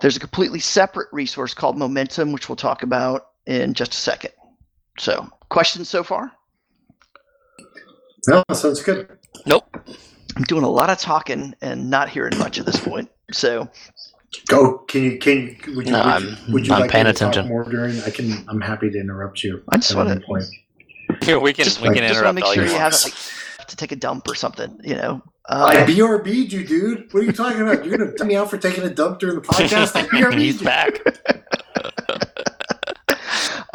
[0.01, 4.33] There's a completely separate resource called Momentum, which we'll talk about in just a second.
[4.99, 6.33] So, questions so far?
[8.27, 9.19] No, sounds good.
[9.47, 9.67] Nope.
[10.37, 13.11] I'm doing a lot of talking and not hearing much at this point.
[13.33, 13.69] So,
[14.47, 14.79] Go.
[14.79, 15.19] Can you?
[15.19, 15.77] Can you?
[15.77, 15.93] Would you?
[15.93, 17.49] No, would I'm- you, would you I'm like paying to talk attention.
[17.49, 18.01] more during?
[18.03, 18.45] I can.
[18.49, 19.63] I'm happy to interrupt you.
[19.69, 20.45] I just wanna- point.
[21.23, 22.79] Here we can just, we can just want interrupt to make all sure your you
[22.79, 24.79] haven't like to take a dump or something.
[24.85, 25.23] You know.
[25.49, 27.13] I Uh, BRB'd you, dude.
[27.13, 27.85] What are you talking about?
[27.85, 29.97] You're gonna dump me out for taking a dump during the podcast?
[29.97, 30.65] I BRB'd He's you.
[30.65, 31.01] back.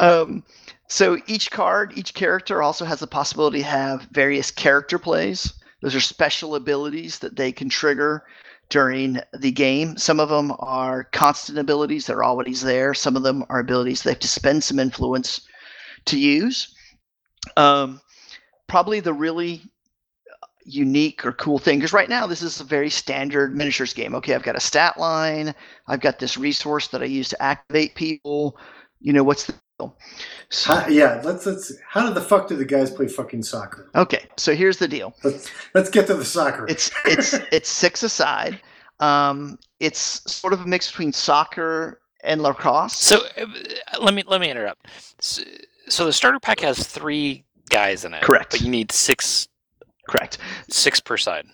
[0.00, 0.42] um,
[0.88, 5.52] So each card, each character also has the possibility to have various character plays.
[5.82, 8.24] Those are special abilities that they can trigger
[8.68, 9.96] during the game.
[9.96, 12.94] Some of them are constant abilities, they're always there.
[12.94, 15.40] Some of them are abilities they have to spend some influence
[16.06, 16.74] to use.
[17.56, 18.00] Um,
[18.66, 19.62] probably the really
[20.64, 24.34] unique or cool thing because right now this is a very standard miniatures game okay
[24.34, 25.54] i've got a stat line
[25.86, 28.58] i've got this resource that i use to activate people
[28.98, 32.64] you know what's the so, how, yeah let's let's how did the fuck do the
[32.64, 36.66] guys play fucking soccer okay so here's the deal let's let's get to the soccer
[36.68, 38.58] it's it's it's six aside
[39.00, 43.46] um it's sort of a mix between soccer and lacrosse so uh,
[44.00, 44.86] let me let me interrupt
[45.20, 45.42] so,
[45.88, 49.48] so the starter pack has three guys in it correct but you need six
[50.08, 50.38] Correct.
[50.68, 51.46] Six per side.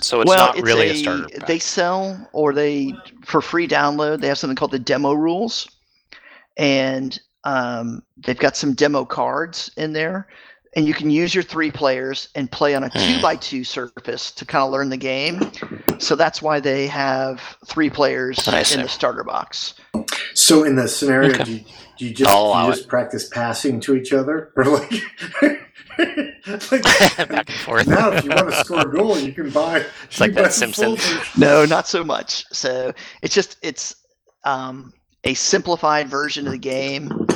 [0.00, 1.28] So it's well, not it's really a, a, starter.
[1.28, 1.46] Pack.
[1.46, 2.94] They sell or they
[3.24, 4.20] for free download.
[4.20, 5.68] They have something called the demo rules,
[6.56, 10.28] and um, they've got some demo cards in there,
[10.74, 14.30] and you can use your three players and play on a two by two surface
[14.32, 15.50] to kind of learn the game.
[15.98, 19.74] So that's why they have three players in the starter box.
[20.34, 21.44] So in the scenario, okay.
[21.44, 21.64] do, you,
[21.98, 24.92] do you just you just practice passing to each other, or like?
[25.98, 26.82] like,
[27.28, 27.86] Back and forth.
[27.86, 29.84] Now, if you want to score a goal, you can buy.
[30.04, 30.96] It's like that Simpson.
[31.36, 32.44] No, not so much.
[32.52, 33.94] So it's just it's
[34.44, 34.92] um,
[35.24, 37.26] a simplified version of the game,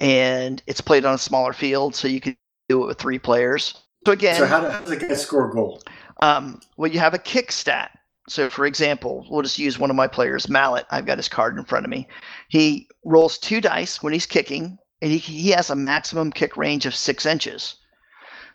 [0.00, 2.36] and it's played on a smaller field, so you can
[2.68, 3.74] do it with three players.
[4.04, 5.82] So again, so how does a guy score a goal?
[6.22, 7.90] Um, well, you have a kick stat.
[8.28, 10.86] So, for example, we'll just use one of my players, Mallet.
[10.90, 12.08] I've got his card in front of me.
[12.48, 16.86] He rolls two dice when he's kicking, and he, he has a maximum kick range
[16.86, 17.76] of six inches.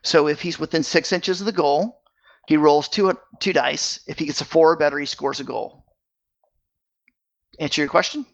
[0.03, 2.01] So if he's within six inches of the goal,
[2.47, 4.01] he rolls two two dice.
[4.07, 5.85] If he gets a four or better, he scores a goal.
[7.59, 8.25] Answer your question?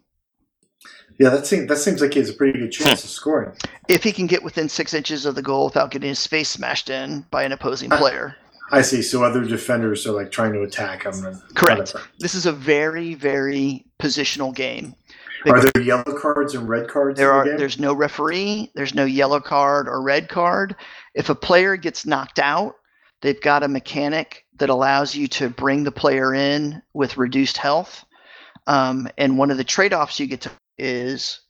[1.20, 3.52] Yeah, that seems that seems like he has a pretty good chance of scoring.
[3.88, 6.90] If he can get within six inches of the goal without getting his face smashed
[6.90, 8.36] in by an opposing player.
[8.72, 9.02] I see.
[9.02, 11.42] So other defenders are like trying to attack him.
[11.56, 11.96] Correct.
[12.20, 14.94] This is a very, very positional game.
[15.46, 17.18] Are there yellow cards and red cards?
[17.18, 17.46] There are.
[17.46, 18.72] The there's no referee.
[18.76, 20.76] There's no yellow card or red card.
[21.16, 22.76] If a player gets knocked out,
[23.22, 28.04] they've got a mechanic that allows you to bring the player in with reduced health.
[28.66, 31.42] Um, and one of the trade-offs you get to is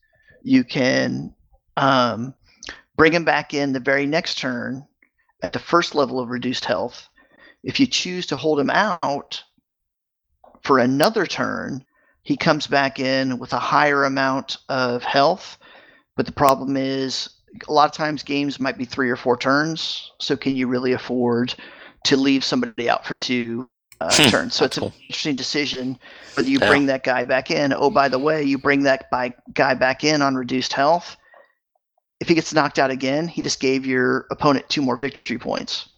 [0.44, 1.34] you can
[1.76, 2.34] um,
[2.96, 4.86] bring him back in the very next turn
[5.42, 7.08] at the first level of reduced health.
[7.64, 9.44] If you choose to hold him out
[10.64, 11.86] for another turn,
[12.24, 15.58] he comes back in with a higher amount of health.
[16.16, 17.30] But the problem is,
[17.68, 20.12] a lot of times games might be three or four turns.
[20.20, 21.56] So can you really afford
[22.06, 23.70] to leave somebody out for two
[24.02, 24.56] uh, hmm, turns?
[24.56, 24.90] So it's cool.
[24.90, 26.00] an interesting decision
[26.36, 26.70] whether you yeah.
[26.70, 27.74] bring that guy back in.
[27.74, 31.18] Oh, by the way, you bring that by, guy back in on reduced health.
[32.20, 35.90] If he gets knocked out again, he just gave your opponent two more victory points.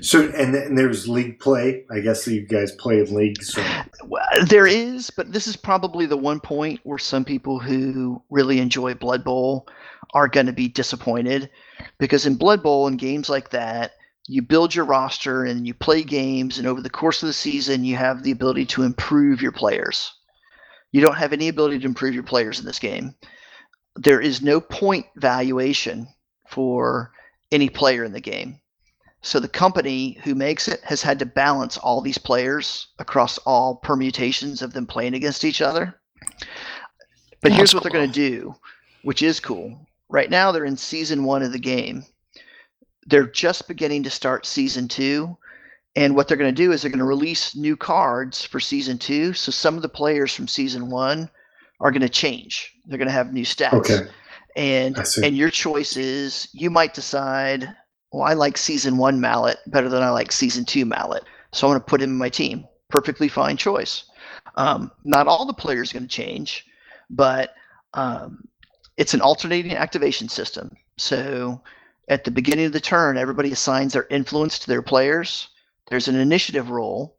[0.00, 1.84] So and, and there's league play.
[1.90, 3.52] I guess you guys play in leagues.
[3.52, 3.62] So.
[4.06, 8.60] Well, there is, but this is probably the one point where some people who really
[8.60, 9.68] enjoy Blood Bowl
[10.14, 11.50] are going to be disappointed
[11.98, 13.92] because in Blood Bowl and games like that,
[14.26, 17.84] you build your roster and you play games, and over the course of the season,
[17.84, 20.12] you have the ability to improve your players.
[20.92, 23.14] You don't have any ability to improve your players in this game.
[23.96, 26.08] There is no point valuation
[26.48, 27.12] for
[27.52, 28.60] any player in the game
[29.24, 33.76] so the company who makes it has had to balance all these players across all
[33.76, 35.98] permutations of them playing against each other.
[37.40, 37.90] But here's what cool.
[37.90, 38.54] they're going to do,
[39.02, 39.88] which is cool.
[40.10, 42.04] Right now, they're in season one of the game.
[43.06, 45.36] They're just beginning to start season two.
[45.96, 48.98] And what they're going to do is they're going to release new cards for season
[48.98, 49.32] two.
[49.32, 51.30] So some of the players from season one
[51.80, 52.72] are going to change.
[52.86, 53.74] They're going to have new stats.
[53.74, 54.06] Okay.
[54.56, 57.74] And and your choice is you might decide
[58.12, 61.24] well, I like season one Mallet better than I like season two Mallet.
[61.52, 62.64] So I'm going to put him in my team.
[62.88, 64.04] Perfectly fine choice.
[64.56, 66.64] Um, not all the players are going to change,
[67.10, 67.54] but
[67.94, 68.46] um,
[68.96, 70.76] it's an alternating activation system.
[70.96, 71.60] So
[72.08, 75.48] at the beginning of the turn, everybody assigns their influence to their players.
[75.88, 77.16] There's an initiative roll.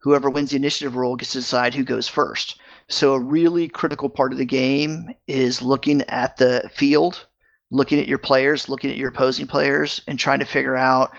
[0.00, 2.58] Whoever wins the initiative roll gets to decide who goes first.
[2.88, 7.26] So a really critical part of the game is looking at the field
[7.70, 11.12] looking at your players, looking at your opposing players, and trying to figure out,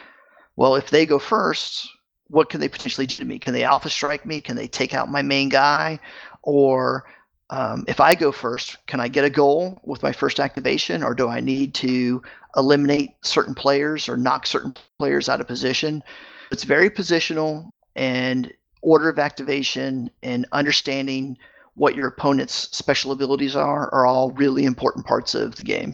[0.56, 1.90] well, if they go first,
[2.28, 3.40] what can they potentially do to me?
[3.40, 4.42] Can they alpha strike me?
[4.42, 6.00] Can they take out my main guy?
[6.44, 7.06] Or
[7.50, 11.14] um, if I go first, can I get a goal with my first activation, or
[11.14, 12.22] do I need to
[12.58, 16.04] eliminate certain players or knock certain players out of position?
[16.52, 18.52] It's very positional and
[18.82, 21.38] order of activation and understanding
[21.76, 25.94] what your opponent's special abilities are are all really important parts of the game.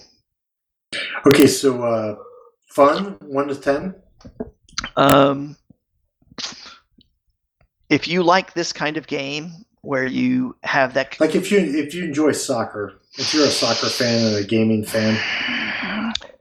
[1.25, 2.15] Okay, so uh,
[2.69, 3.95] fun one to ten.
[4.95, 5.57] Um,
[7.89, 11.93] if you like this kind of game where you have that Like if you if
[11.93, 15.17] you enjoy soccer, if you're a soccer fan and a gaming fan,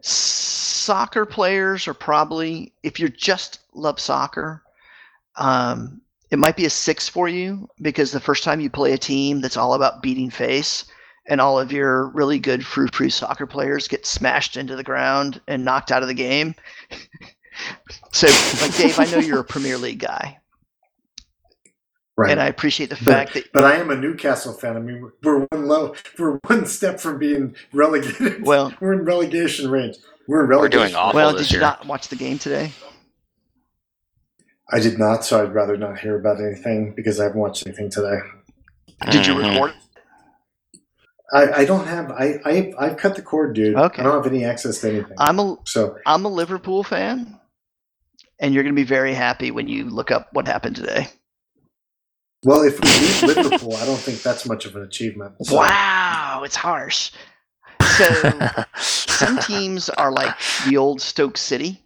[0.01, 4.63] soccer players are probably if you just love soccer
[5.37, 6.01] um,
[6.31, 9.41] it might be a six for you because the first time you play a team
[9.41, 10.85] that's all about beating face
[11.27, 15.41] and all of your really good frou frou soccer players get smashed into the ground
[15.47, 16.55] and knocked out of the game.
[18.13, 18.29] So
[18.63, 20.39] like dave i know you're a premier league guy
[22.17, 22.31] right?
[22.31, 24.77] and i appreciate the fact that But I am a Newcastle fan.
[24.77, 28.45] I mean, we're one low, we're one step from being relegated.
[28.47, 29.97] well we're in relegation range.
[30.29, 30.81] We're in We're relegation.
[30.89, 31.69] doing awful well this did you year.
[31.69, 32.73] not watch the game today
[34.75, 37.91] I did not, so I'd rather not hear about anything because I haven't watched anything
[37.91, 38.19] today.
[39.11, 39.51] did you Mhm.
[39.53, 39.77] record it
[41.35, 42.11] I, I don't have.
[42.11, 43.75] I I I've cut the cord, dude.
[43.75, 44.03] Okay.
[44.03, 45.15] I don't have any access to anything.
[45.17, 47.41] i'm a so I'm a Liverpool fan,
[48.39, 51.09] and you're going to be very happy when you look up what happened today.
[52.45, 52.89] Well, if we
[53.27, 55.35] beat Liverpool, I don't think that's much of an achievement.
[55.47, 57.13] So, Wow, it's harsh.
[57.97, 58.05] So
[58.79, 60.35] some teams are like
[60.67, 61.83] the old Stoke City,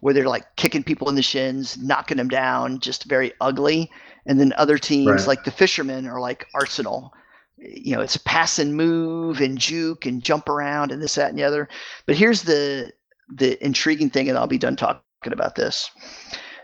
[0.00, 3.90] where they're like kicking people in the shins, knocking them down, just very ugly.
[4.26, 5.26] And then other teams Right.
[5.28, 7.12] like the Fishermen are like Arsenal.
[7.58, 11.38] You know, it's pass and move and juke and jump around and this, that, and
[11.38, 11.68] the other.
[12.06, 12.92] But here's the
[13.28, 15.90] the intriguing thing, and I'll be done talking about this.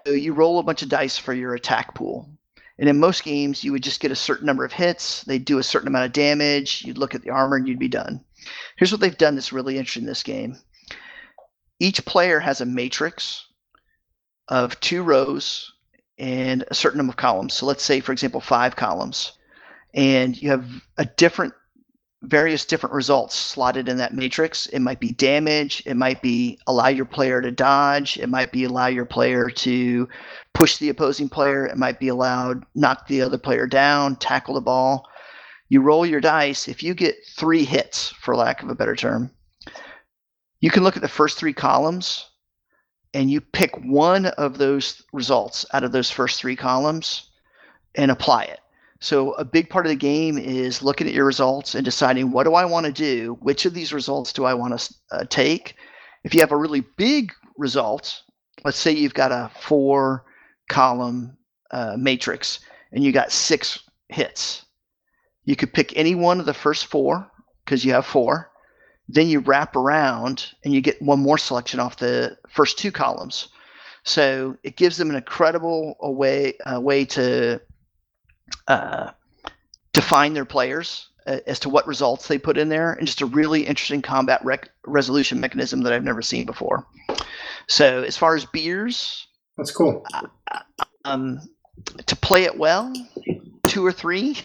[0.06, 2.28] So you roll a bunch of dice for your attack pool.
[2.78, 5.23] And in most games, you would just get a certain number of hits.
[5.24, 6.82] They'd do a certain amount of damage.
[6.85, 8.24] You'd look at the armor and you'd be done.
[8.77, 10.57] Here's what they've done that's really interesting in this game.
[11.78, 13.47] Each player has a matrix
[14.49, 15.73] of two rows
[16.19, 17.55] and a certain number of columns.
[17.55, 19.32] So let's say, for example, five columns.
[19.94, 20.66] And you have
[20.97, 21.55] a different,
[22.23, 24.66] various different results slotted in that matrix.
[24.66, 25.82] It might be damage.
[25.85, 28.16] It might be allow your player to dodge.
[28.19, 30.09] It might be allow your player to
[30.55, 31.66] push the opposing player.
[31.66, 35.09] It might be allowed knock the other player down, tackle the ball.
[35.69, 36.69] You roll your dice.
[36.69, 39.31] If you get three hits, for lack of a better term,
[40.61, 42.27] you can look at the first three columns
[43.15, 47.31] and you pick one of those results out of those first three columns
[47.95, 48.61] and apply it.
[49.01, 52.45] So a big part of the game is looking at your results and deciding what
[52.45, 53.37] do I want to do?
[53.41, 55.74] Which of these results do I want to uh, take?
[56.23, 58.23] If you have a really big result,
[58.65, 60.24] let's say you've got a four
[60.73, 61.36] column
[61.70, 62.60] uh, matrix
[62.92, 63.78] and you got six
[64.09, 64.65] hits,
[65.44, 67.31] you could pick any one of the first four
[67.65, 68.51] because you have four.
[69.09, 73.49] Then you wrap around and you get one more selection off the first two columns.
[74.05, 77.60] So it gives them an incredible a way a way to
[78.67, 79.10] uh,
[79.92, 83.26] define their players uh, as to what results they put in there, and just a
[83.26, 86.86] really interesting combat rec- resolution mechanism that I've never seen before.
[87.68, 90.05] So as far as beers, that's cool.
[91.05, 91.40] um,
[92.06, 92.92] to play it well,
[93.66, 94.39] two or three.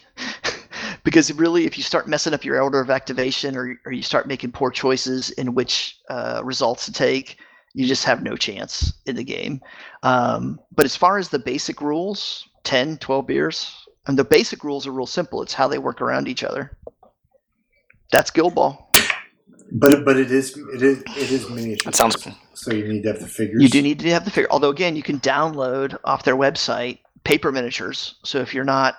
[1.04, 4.28] because really, if you start messing up your order of activation or, or you start
[4.28, 7.38] making poor choices in which uh, results to take,
[7.74, 9.60] you just have no chance in the game.
[10.02, 14.86] Um, but as far as the basic rules 10, 12 beers, and the basic rules
[14.86, 15.42] are real simple.
[15.42, 16.76] It's how they work around each other.
[18.10, 18.87] That's Guild Ball.
[19.70, 21.90] But but it is it is it is miniature.
[21.90, 23.62] That sounds So you need to have the figures.
[23.62, 24.48] You do need to have the figure.
[24.50, 28.14] Although again, you can download off their website paper miniatures.
[28.24, 28.96] So if you're not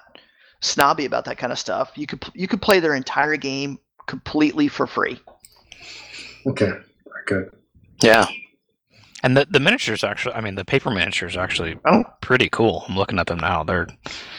[0.61, 4.67] snobby about that kind of stuff, you could you could play their entire game completely
[4.67, 5.19] for free.
[6.45, 6.71] Okay.
[7.25, 7.51] Good.
[8.01, 8.27] Yeah.
[9.23, 12.03] And the, the miniatures actually, I mean, the paper miniatures are actually Oh.
[12.21, 12.85] pretty cool.
[12.87, 13.63] I'm looking at them now.
[13.63, 13.87] They're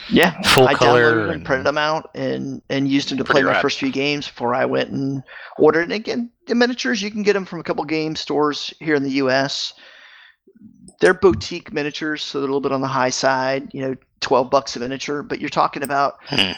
[0.09, 1.03] Yeah, full I color.
[1.13, 3.79] downloaded them, and- printed them out, and and used them to Pretty play my first
[3.79, 5.23] few games before I went and
[5.59, 5.83] ordered.
[5.83, 9.03] And again, the miniatures you can get them from a couple game stores here in
[9.03, 9.75] the U.S.
[11.01, 13.69] They're boutique miniatures, so they're a little bit on the high side.
[13.73, 16.53] You know, twelve bucks a miniature, but you're talking about Hmm.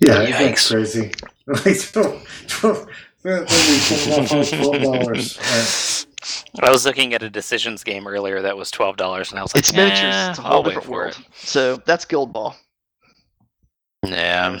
[0.00, 0.38] Yeah, Yikes.
[0.38, 1.12] that's crazy.
[1.46, 2.86] Like twelve, twelve,
[3.24, 6.06] that- that'd be twelve dollars.
[6.60, 9.54] I was looking at a decisions game earlier that was twelve dollars, and I was
[9.54, 10.14] like, it's miniatures.
[10.14, 11.18] "Eh, It's a I'll whole wait different for world.
[11.34, 12.56] So that's Guild Ball.
[14.04, 14.58] it." Yeah.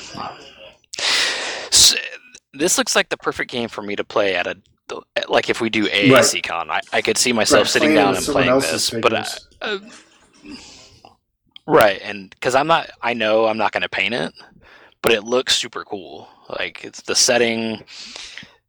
[0.98, 1.94] S
[2.52, 4.56] this looks like the perfect game for me to play at a
[5.28, 6.70] like if we do AAC Con.
[6.70, 9.26] I, I could see myself Right, sitting down and playing this, but I,
[9.62, 9.78] uh,
[11.66, 14.34] right, and because I'm not, I know I'm not going to paint it,
[15.00, 16.28] but it looks super cool.
[16.58, 17.82] Like it's the setting,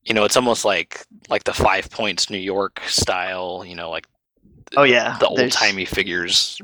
[0.06, 3.64] you know, it's almost like like the Five Points New York style.
[3.66, 4.08] You know, like
[4.76, 6.60] Oh yeah, the old timey figures.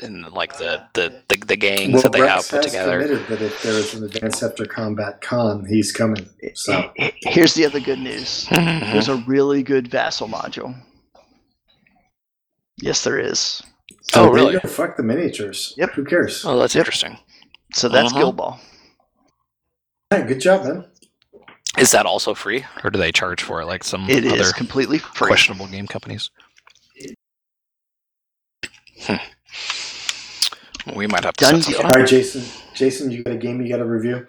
[0.00, 3.02] in like the the the, the gangs Well, that they Rex have put has together.
[3.02, 6.28] committed that if there is an advanced after combat con, he's coming.
[6.54, 6.92] So
[7.22, 8.46] Here's the other good news.
[8.46, 8.92] Mhm.
[8.92, 10.72] There's a really good vassal module.
[12.80, 13.60] Yes, there is.
[14.14, 14.56] Oh, really?
[14.60, 15.74] Fuck the miniatures.
[15.76, 15.92] Yep.
[15.94, 16.44] Who cares?
[16.44, 16.82] Oh, that's Yep.
[16.82, 17.18] interesting.
[17.74, 18.20] So that's Uh-huh.
[18.20, 18.60] Guild Ball.
[20.10, 20.84] Hey, good job, man.
[21.78, 24.52] Is that also free, or do they charge for it like some It is other
[24.52, 25.28] completely free.
[25.28, 26.30] questionable game companies?
[29.02, 29.16] Hmm.
[30.96, 31.90] We might have to Done set something deal.
[31.92, 32.42] All right, Jason.
[32.74, 34.26] Jason, you got a game you got to review.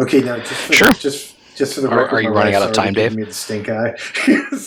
[0.00, 0.92] Okay, now just for, Sure.
[0.92, 2.94] just just for the Are- record, are you my running wife's out of time, already
[3.02, 3.18] giving Dave?
[3.18, 3.94] Me the stink eye.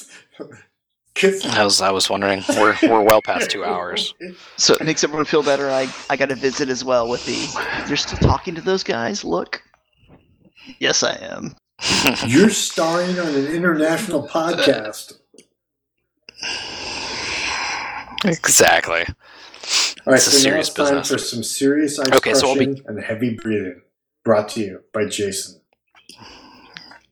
[1.16, 2.44] 'Cause- I was I was wondering.
[2.50, 4.14] We're we're well past two hours.
[4.58, 5.70] So it makes everyone feel better.
[5.70, 7.86] I, I got a visit as well with the.
[7.88, 9.24] You're still talking to those guys?
[9.24, 9.62] Look.
[10.80, 11.56] Yes, I am.
[12.28, 15.14] You're starring on an international podcast.
[18.26, 19.02] exactly.
[20.06, 21.08] All right, It's a so now serious it's time business.
[21.10, 23.82] for some serious ice Okay, so I'll be- crushing and heavy breathing.
[24.24, 25.62] Brought to you by Jason.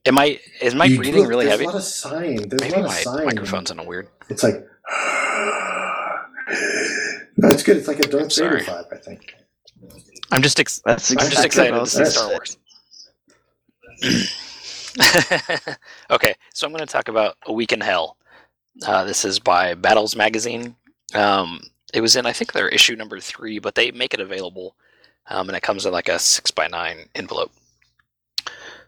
[0.06, 1.64] Am I is my You- breathing look, really there's heavy?
[1.64, 2.48] a lot of sighing.
[2.48, 3.24] There's Maybe a lot my of sighing.
[3.26, 4.08] microphone's in a weird.
[4.28, 4.54] It's like.
[7.36, 7.76] no, it's good.
[7.76, 8.50] It's like a Darth I'm.
[8.50, 9.34] Vader vibe, I think.
[10.32, 12.28] I'm just ex- That's I'm just excited to see Star.
[12.28, 12.56] Wars.
[16.10, 18.16] okay, so I'm going to talk about A Week in Hell.
[18.86, 20.74] Uh, this is by Battles Magazine.
[21.14, 21.60] Um,
[21.92, 24.74] it was in, I think, their issue number three, but they make it available,
[25.28, 27.52] um, and it comes in like a six by nine envelope.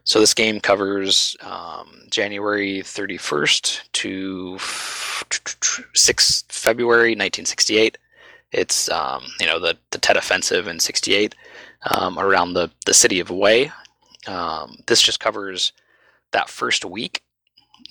[0.03, 5.23] So this game covers um, January 31st to f-
[5.93, 7.97] 6 February 1968.
[8.51, 11.33] It's um, you know the the Tet Offensive in '68
[11.89, 13.71] um, around the the city of Hue.
[14.27, 15.73] Um, this just covers
[16.31, 17.23] that first week.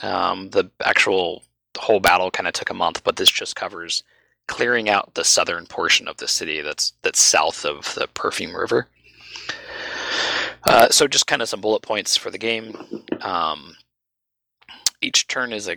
[0.02, 1.42] Um, the actual
[1.78, 4.02] whole battle kind of took a month, but this just covers
[4.46, 8.88] clearing out the southern portion of the city that's that's south of the Perfume River.
[10.64, 12.76] Uh, so just kind of some bullet points for the game.
[13.20, 13.76] Um,
[15.00, 15.76] each turn is a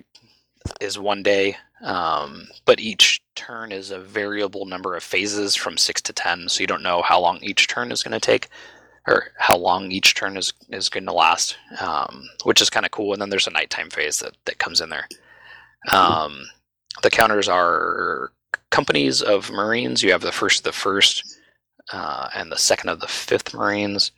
[0.81, 6.01] is one day, um, but each turn is a variable number of phases from six
[6.03, 6.49] to ten.
[6.49, 8.49] So you don't know how long each turn is going to take,
[9.07, 12.91] or how long each turn is is going to last, um, which is kind of
[12.91, 13.13] cool.
[13.13, 15.07] And then there's a nighttime phase that that comes in there.
[15.91, 16.45] Um,
[17.03, 18.31] the counters are
[18.71, 20.01] companies of Marines.
[20.01, 21.39] You have the first of the first,
[21.91, 24.11] uh, and the second of the fifth Marines.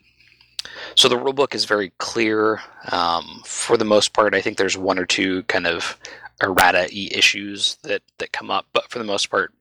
[0.94, 2.60] So the rulebook is very clear.
[2.90, 5.98] Um, for the most part, I think there's one or two kind of
[6.42, 9.52] errata issues that that come up, but for the most part,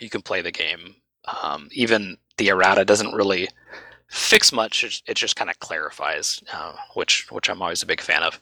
[0.00, 0.94] you can play the game.
[1.42, 3.48] Um, even the errata doesn't really
[4.08, 8.22] fix much; it, just kind of clarifies, uh, which which I'm always a big fan
[8.22, 8.40] of.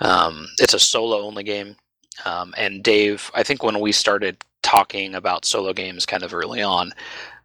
[0.00, 1.76] Um, it's a solo only game,
[2.24, 6.62] um, and Dave, I think when we started talking about solo games kind of early
[6.62, 6.92] on,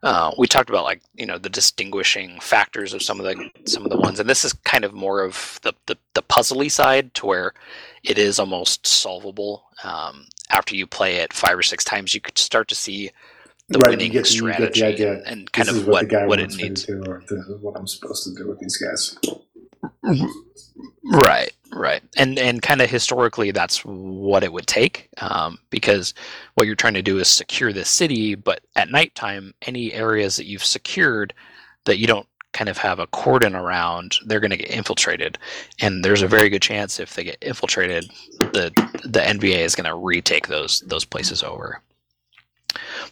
[0.02, 3.84] uh, we talked about like you know the distinguishing factors of some of the some
[3.84, 7.14] of the ones, and this is kind of more of the the, the puzzly side
[7.16, 7.54] to where
[8.04, 9.66] it is almost solvable.
[9.84, 13.12] Um, after you play it five or six times, you could start to see
[13.70, 15.14] the Right, you get the- you get the idea.
[15.20, 16.84] and, and kind this of is what, what the guy what it needs.
[16.86, 19.18] to do, or this is what I'm supposed to do with these guys.
[21.04, 26.14] Right, right, and and kind of historically, that's what it would take, um, because
[26.56, 30.46] what you're trying to do is secure the city, but at nighttime, any areas that
[30.46, 31.34] you've secured
[31.86, 35.38] that you don't kind of have a cordon around, they're going to get infiltrated,
[35.82, 38.06] and there's a very good chance if they get infiltrated,
[38.40, 38.72] the
[39.04, 41.82] the NVA is going to retake those those places over.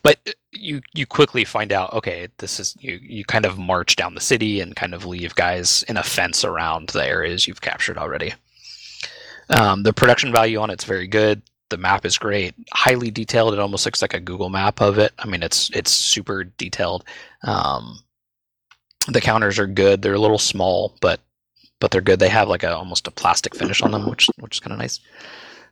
[0.03, 0.19] But
[0.57, 4.21] you you quickly find out okay this is you you kind of march down the
[4.21, 8.33] city and kind of leave guys in a fence around the areas you've captured already.
[9.49, 11.41] Um, the production value on it's very good.
[11.69, 12.55] The map is great.
[12.71, 13.53] Highly detailed.
[13.53, 15.13] It almost looks like a google map of it.
[15.19, 17.03] I mean it's it's super detailed.
[17.43, 17.99] Um,
[19.07, 20.01] the counters are good.
[20.01, 21.19] They're a little small but
[21.79, 22.19] but they're good.
[22.19, 24.79] They have like a almost a plastic finish on them which which is kind of
[24.79, 24.99] nice.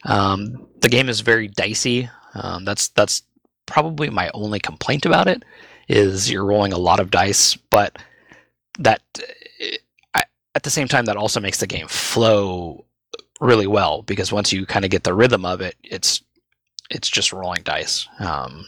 [0.05, 2.09] Um, the game is very dicey.
[2.35, 3.23] Um, that's that's
[3.65, 5.43] probably my only complaint about it
[5.87, 7.97] is you're rolling a lot of dice, but
[8.79, 9.01] that
[10.55, 12.85] at the same time that also makes the game flow
[13.41, 16.23] really well because once you kind of get the rhythm of it, it's
[16.89, 18.07] it's just rolling dice.
[18.19, 18.65] Um,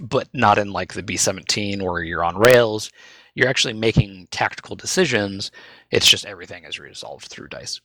[0.00, 2.90] but not in like the B17 where you're on rails.
[3.34, 5.50] You're actually making tactical decisions.
[5.90, 7.80] It's just everything is resolved through dice.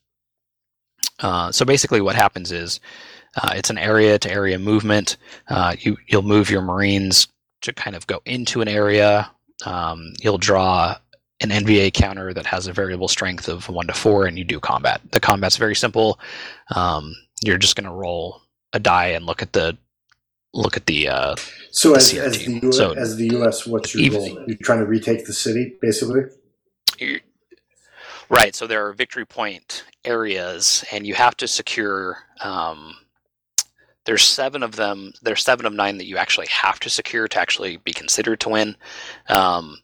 [1.20, 2.80] Uh, so basically, what happens is
[3.38, 5.18] uh, it's an area to area movement.
[5.48, 7.28] Uh, you you'll move your Marines
[7.62, 9.30] to kind of go into an area.
[9.66, 10.96] Um, you'll draw
[11.42, 14.60] an NVA counter that has a variable strength of one to four, and you do
[14.60, 15.02] combat.
[15.12, 16.20] The combat's very simple.
[16.76, 18.42] Um, you're just going to roll
[18.74, 19.78] a die and look at the
[20.54, 21.36] look at the uh,
[21.72, 24.44] So The as, as the U- So- as the U.S., what's your Even- goal?
[24.48, 26.22] You're trying to retake the city, basically.
[28.30, 28.56] Right.
[28.56, 32.18] So there are victory point areas, and you have to secure.
[32.42, 32.96] Um,
[34.06, 35.14] there's seven of them.
[35.22, 38.50] There's seven of nine that you actually have to secure to actually be considered to
[38.50, 38.76] win.
[39.28, 39.78] Um,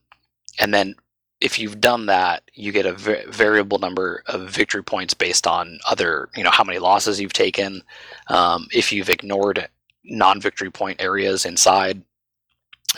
[0.59, 0.95] and then,
[1.41, 2.93] if you've done that, you get a
[3.29, 7.81] variable number of victory points based on other, you know, how many losses you've taken.
[8.27, 9.67] Um, if you've ignored
[10.05, 12.01] non-victory point areas inside.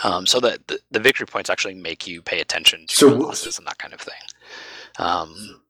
[0.04, 3.18] Um, so that the, the victory points actually make you pay attention to So- your
[3.20, 4.14] losses and that kind of thing.
[5.00, 5.62] Um,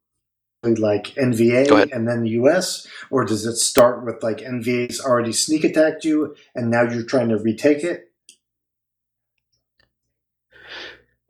[0.64, 5.64] Like NVA and then the U.S., or does it start with like NVA's already sneak
[5.64, 8.11] attacked you, and now you're trying to retake it?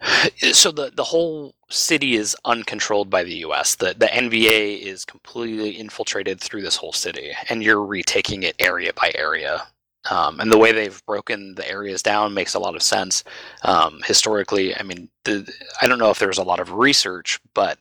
[0.53, 3.75] so the the whole city is uncontrolled by the U.S.
[3.75, 8.93] The the NVA is completely infiltrated through this whole city, and you're retaking it area
[8.93, 9.67] by area.
[10.09, 13.25] Um, and the way they've broken the areas down makes a lot of sense.
[13.63, 17.77] Um, historically, I mean, the, I don't know if there's a lot of research, but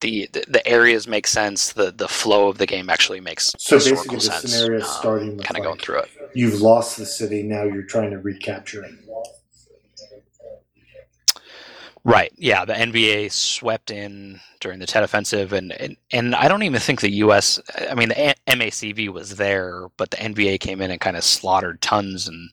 [0.00, 1.72] the, the, the areas make sense.
[1.72, 4.50] The the flow of the game actually makes So basically, the sense.
[4.52, 6.10] scenario is um, starting with kind of like, going through it.
[6.34, 7.42] You've lost the city.
[7.42, 8.92] Now you're trying to recapture it.
[12.04, 12.32] Right.
[12.36, 12.64] Yeah.
[12.64, 17.00] The NVA swept in during the Tet Offensive, and, and and I don't even think
[17.00, 17.60] the U.S.
[17.90, 21.24] I mean, the A- MACV was there, but the NVA came in and kind of
[21.24, 22.50] slaughtered tons and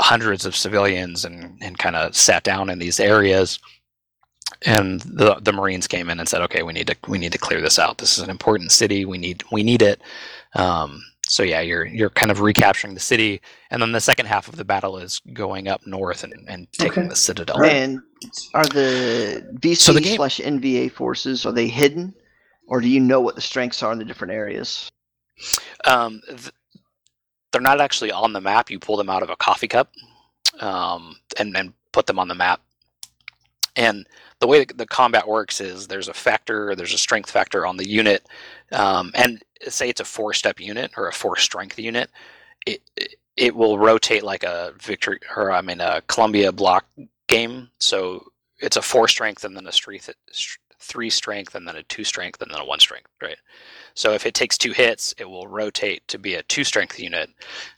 [0.00, 3.58] hundreds of civilians, and and kind of sat down in these areas.
[4.66, 7.38] And the the Marines came in and said, "Okay, we need to we need to
[7.38, 7.98] clear this out.
[7.98, 9.04] This is an important city.
[9.04, 10.00] We need we need it."
[10.54, 14.48] Um, so yeah, you're you're kind of recapturing the city, and then the second half
[14.48, 17.08] of the battle is going up north and, and taking Okay.
[17.08, 17.62] the citadel.
[17.64, 18.00] And
[18.54, 22.12] are the VC So the game- slash NVA forces are they hidden,
[22.66, 24.90] or do you know what the strengths are in the different areas?
[25.84, 26.50] Um, th-
[27.52, 28.70] they're not actually on the map.
[28.70, 29.90] You pull them out of a coffee cup,
[30.60, 32.60] um, and and put them on the map.
[33.76, 34.04] And
[34.40, 37.88] the way the combat works is there's a factor, there's a strength factor on the
[37.88, 38.26] unit,
[38.72, 42.10] um, and say it's a four step unit or a four strength unit,
[42.66, 43.14] it it-
[43.56, 46.86] will rotate like a victory or I mean a Columbia block
[47.28, 47.70] game.
[47.80, 48.26] So
[48.60, 49.72] it's a four strength and then a
[50.80, 53.38] three strength and then a two strength and then a one strength, right?
[53.94, 57.30] So if it takes two hits, it will rotate to be a two strength unit.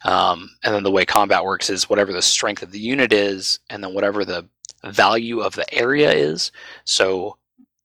[0.05, 3.61] Um, and then the way combat works is whatever the strength of the unit is,
[3.71, 4.49] and then whatever the
[4.85, 6.53] value of the area is.
[6.85, 7.37] So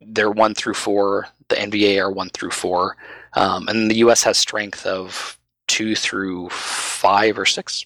[0.02, 1.28] they're one through four.
[1.50, 2.98] The NVA are one through four,
[3.34, 7.86] um, and the US has strength of two through five or six,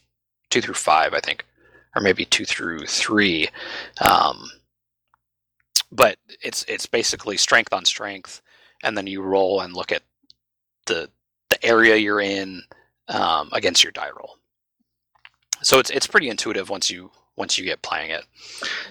[0.50, 1.46] two through five, I think,
[1.96, 3.50] or maybe two through three.
[4.02, 4.50] Um,
[5.92, 8.42] but it's it's basically strength on strength,
[8.84, 10.04] and then you roll and look at
[10.86, 11.10] the
[11.50, 12.64] the area you're in
[13.10, 14.38] um, against your die roll.
[15.62, 18.24] So it's it's pretty intuitive once you once you get playing it.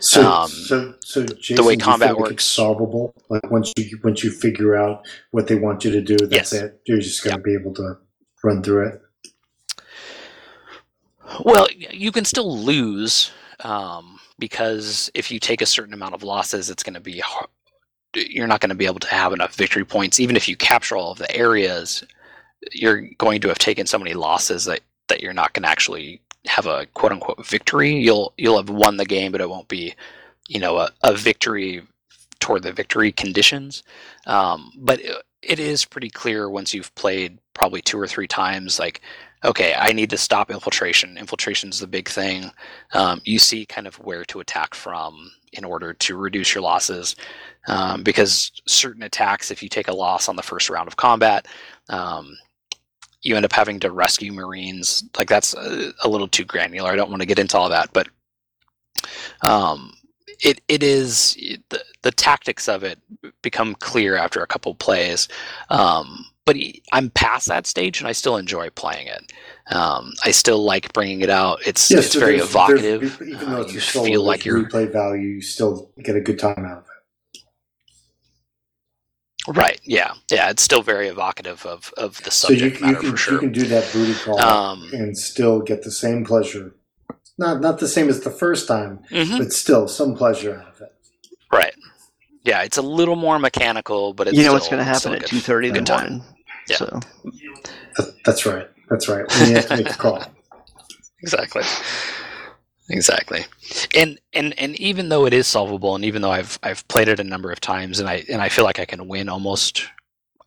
[0.01, 3.15] So, Um, so, so Jason, way combat works- solvable.
[3.29, 6.53] Like once you once you figure out what they want you to do, that's Yes.
[6.53, 6.81] it.
[6.87, 7.97] You're just going to be able to
[8.43, 9.01] run through it.
[11.45, 16.71] Well, you can still lose um, because if you take a certain amount of losses,
[16.71, 17.49] it's going to be har-
[18.15, 20.19] you're not going to be able to have enough victory points.
[20.19, 22.03] Even if you capture all of the areas,
[22.73, 26.21] you're going to have taken so many losses that that you're not going to actually
[26.47, 27.95] have a quote unquote victory.
[27.95, 29.95] You'll you'll have won the game, but it won't be
[30.49, 31.83] you know a, a victory
[32.41, 33.83] toward the victory conditions.
[34.27, 38.79] Um, but it, it is pretty clear once you've played probably two or three times,
[38.79, 39.01] like
[39.45, 41.17] okay, I need to stop infiltration.
[41.17, 42.51] Infiltration's the big thing.
[42.93, 47.17] Um, you see kind of where to attack from in order to reduce your losses.
[47.67, 51.47] Um, because certain attacks, if you take a loss on the first round of combat,
[51.89, 52.37] um,
[53.23, 55.05] you end up having to rescue Marines.
[55.19, 56.91] Like that's a, a little too granular.
[56.91, 58.09] I don't want to get into all that, but
[59.43, 59.93] um,
[60.43, 61.35] it it is
[61.71, 62.99] the, the tactics of it
[63.43, 65.29] become clear after a couple plays.
[65.69, 66.57] Um, but
[66.93, 69.33] I'm past that stage, and I still enjoy playing it.
[69.73, 71.61] Um, I still like bringing it out.
[71.67, 73.01] It's it's so very there's- evocative.
[73.19, 75.29] there's- even though Uh, it's you a feel like you're replay value.
[75.29, 76.90] You still get a good time out of it.
[79.49, 79.81] Right.
[79.85, 80.51] Yeah, yeah.
[80.51, 83.35] It's still very evocative of of the So you, subject you matter can for sure.
[83.35, 86.75] you can do that booty call Um, and still get the same pleasure.
[87.39, 89.39] Not not the same as the first time, mhm.
[89.39, 90.93] but still some pleasure out of it.
[91.53, 91.75] Right.
[92.45, 95.27] Yeah, it's a little more mechanical, but it's you know what's going to happen at
[95.27, 96.11] two thirty in the time.
[96.11, 96.25] morning.
[96.69, 96.77] Yeah.
[96.77, 97.01] So
[97.97, 98.69] That, that's right.
[98.89, 99.25] That's right.
[99.39, 100.25] When you have to make a call.
[101.23, 101.63] exactly
[102.91, 103.45] exactly
[103.97, 107.21] and and and even though it is solvable and even though i've i've played it
[107.21, 109.87] a number of times and i and i feel like i can win almost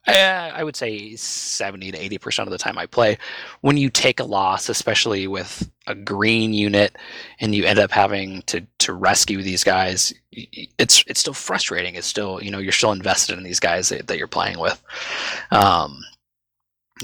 [0.07, 3.17] Uh, I would say 70 to 80% of the time I play.
[3.61, 6.97] When you take a loss, especially with a green unit,
[7.39, 11.95] and you end up having to, to rescue these guys, it's it's still frustrating.
[11.95, 14.81] It's still, you know, you're still invested in these guys that, that you're playing with.
[15.51, 16.03] Um,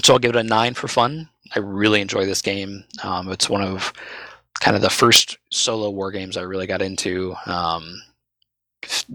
[0.04, 1.28] so I'll give it a 9 for fun.
[1.54, 2.84] I really enjoy this game.
[3.02, 3.92] Um, it's one of
[4.60, 7.34] kind of the first solo war games I really got into.
[7.46, 8.00] Um,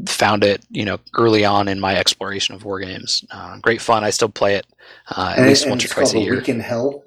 [0.06, 3.24] found it, you know, early on in my exploration of war games.
[3.32, 4.04] Uh, great fun.
[4.04, 4.68] I still play it
[5.16, 6.36] uh, at And, least and once or twice a year.
[6.36, 7.04] Week in Hell.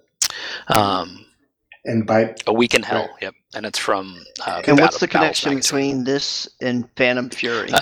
[0.69, 1.25] Um,
[1.85, 3.03] And by a week in hell.
[3.13, 3.23] Right.
[3.23, 4.21] Yep, and it's from.
[4.45, 7.71] Uh, And what's Battle- the connection between this and Phantom Fury?
[7.71, 7.81] Uh,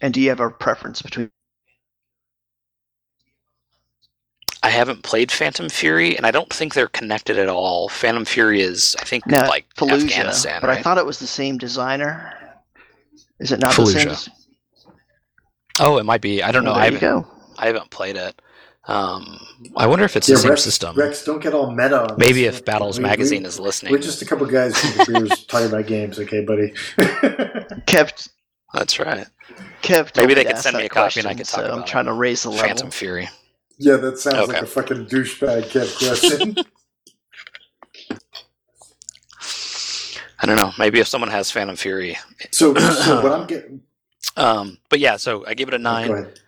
[0.00, 1.30] and do you have a preference between?
[4.66, 7.88] I haven't played Phantom Fury, and I don't think they're connected at all.
[7.88, 10.78] Phantom Fury is, I think, Now, like Fallujah, Afghanistan, but right?
[10.78, 12.34] I thought it was the same designer.
[13.38, 14.32] Is it not the same?
[15.78, 16.42] Oh, it might be.
[16.42, 16.72] I don't know.
[16.72, 17.22] Well, I you haven't.
[17.22, 17.28] go.
[17.58, 18.42] I haven't played it.
[18.88, 19.38] Um,
[19.76, 20.96] I wonder if it's yeah, the same Rex, system.
[20.96, 22.02] Rex, don't get all meta.
[22.10, 22.56] On Maybe this.
[22.58, 24.74] if Battles We- we- Magazine is listening, We're just a couple guys
[25.06, 26.70] beers talking about games, okay, buddy?
[27.86, 28.28] Kev,
[28.74, 29.28] that's right.
[29.82, 30.10] Kev.
[30.10, 31.66] told Maybe they could send me that a copy and I question, could talk so
[31.66, 32.64] I'm about trying to raise the level.
[32.66, 33.28] Phantom Fury.
[33.78, 34.52] Yeah, that sounds Okay.
[34.54, 36.56] like a fucking douchebag Kev question.
[40.38, 40.72] I don't know.
[40.78, 42.16] Maybe if someone has Phantom Fury.
[42.52, 43.80] so, so what I'm getting.
[44.36, 46.10] Um, but yeah, so I give it a nine.
[46.10, 46.40] ahead.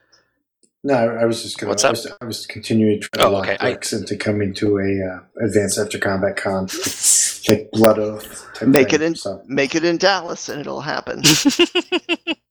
[0.85, 1.71] No, I, I was just gonna.
[1.71, 1.93] What's I up?
[1.95, 4.79] was, I was continuing to try to Oh, lock okay, I- Rex into coming to
[4.79, 6.67] a uh, advanced after combat con,
[7.49, 8.47] like Blood Oath.
[8.63, 8.95] Make thing.
[8.97, 11.23] it in- So, Make it in Dallas, and it'll happen.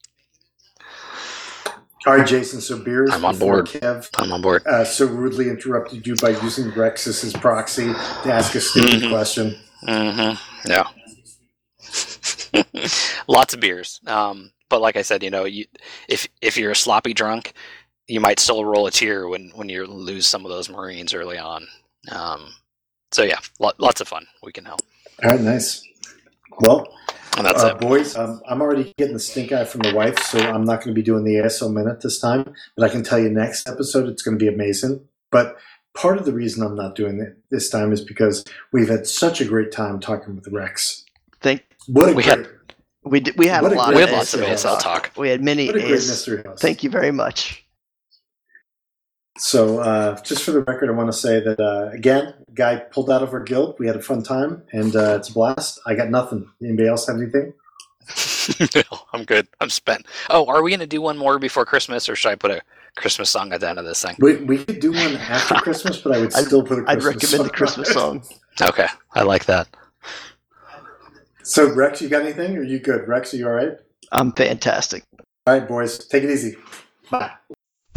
[2.08, 2.62] all right, Jason.
[2.62, 3.10] So beers.
[3.12, 3.68] I'm on board.
[3.68, 4.66] Kev I'm on board.
[4.66, 7.88] uh, so rudely interrupted you by using Rex as his proxy
[8.24, 9.10] to ask a stupid Mhm.
[9.10, 9.56] question.
[9.88, 10.70] Mm-hmm.
[10.72, 10.88] Yeah.
[13.28, 14.00] Lots of beers.
[14.08, 15.66] Um, but like I said, you know, you,
[16.10, 17.54] if if you're a sloppy drunk,
[18.08, 21.38] you might still roll a tear when when you lose some of those Marines early
[21.38, 21.68] on.
[22.12, 22.54] Um,
[23.12, 24.26] so yeah, lo- lots of fun.
[24.44, 24.82] We can help,
[25.24, 25.84] All right, nice.
[26.60, 26.88] Well,
[27.44, 27.80] that's uh, it.
[27.80, 30.94] boys, um, I'm already getting the stink eye from the wife, so I'm not going
[30.94, 32.54] to be doing the ASO minute this time.
[32.76, 35.02] But I can tell you, next episode it's going to be amazing.
[35.32, 35.58] But
[35.94, 39.42] part of the reason I'm not doing it this time is because we've had such
[39.42, 41.04] a great time talking with Rex.
[41.42, 42.48] Thank What a We great, had-
[43.04, 45.12] we did, we had a a lot We of had lots of ASL ASL talk.
[45.18, 46.08] We had many what a great AS.
[46.10, 46.60] mystery house.
[46.62, 47.66] Thank you very much.
[49.38, 53.10] So, uh, just for the record, I want to say that uh, again, guy pulled
[53.10, 53.76] out of our guild.
[53.80, 55.80] We had a fun time, and uh, it's a blast.
[55.86, 56.50] I got nothing.
[56.62, 57.54] Anybody else have anything?
[58.76, 59.48] no, I'm good.
[59.60, 60.06] I'm spent.
[60.30, 62.62] Oh, are we going to do one more before Christmas, or should I put a
[62.96, 64.16] Christmas song at the end of this thing?
[64.20, 67.22] We, we could do one after Christmas, but I would still put a Christmas I'd
[67.22, 68.24] recommend the Christmas song.
[68.62, 69.68] Okay, I like that.
[71.44, 72.58] So, Rex, you got anything?
[72.58, 73.08] Are you good?
[73.08, 73.74] Rex, are you all right?
[74.12, 75.04] I'm fantastic.
[75.46, 76.56] All right, boys, take it easy.
[77.10, 77.32] Bye.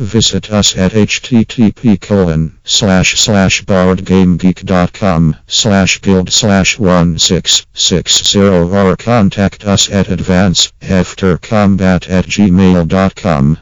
[0.00, 9.90] Visit us at http colon slash slash boardgamegeek.com slash guild slash 1660 or contact us
[9.90, 13.58] at advance after combat at gmail.com.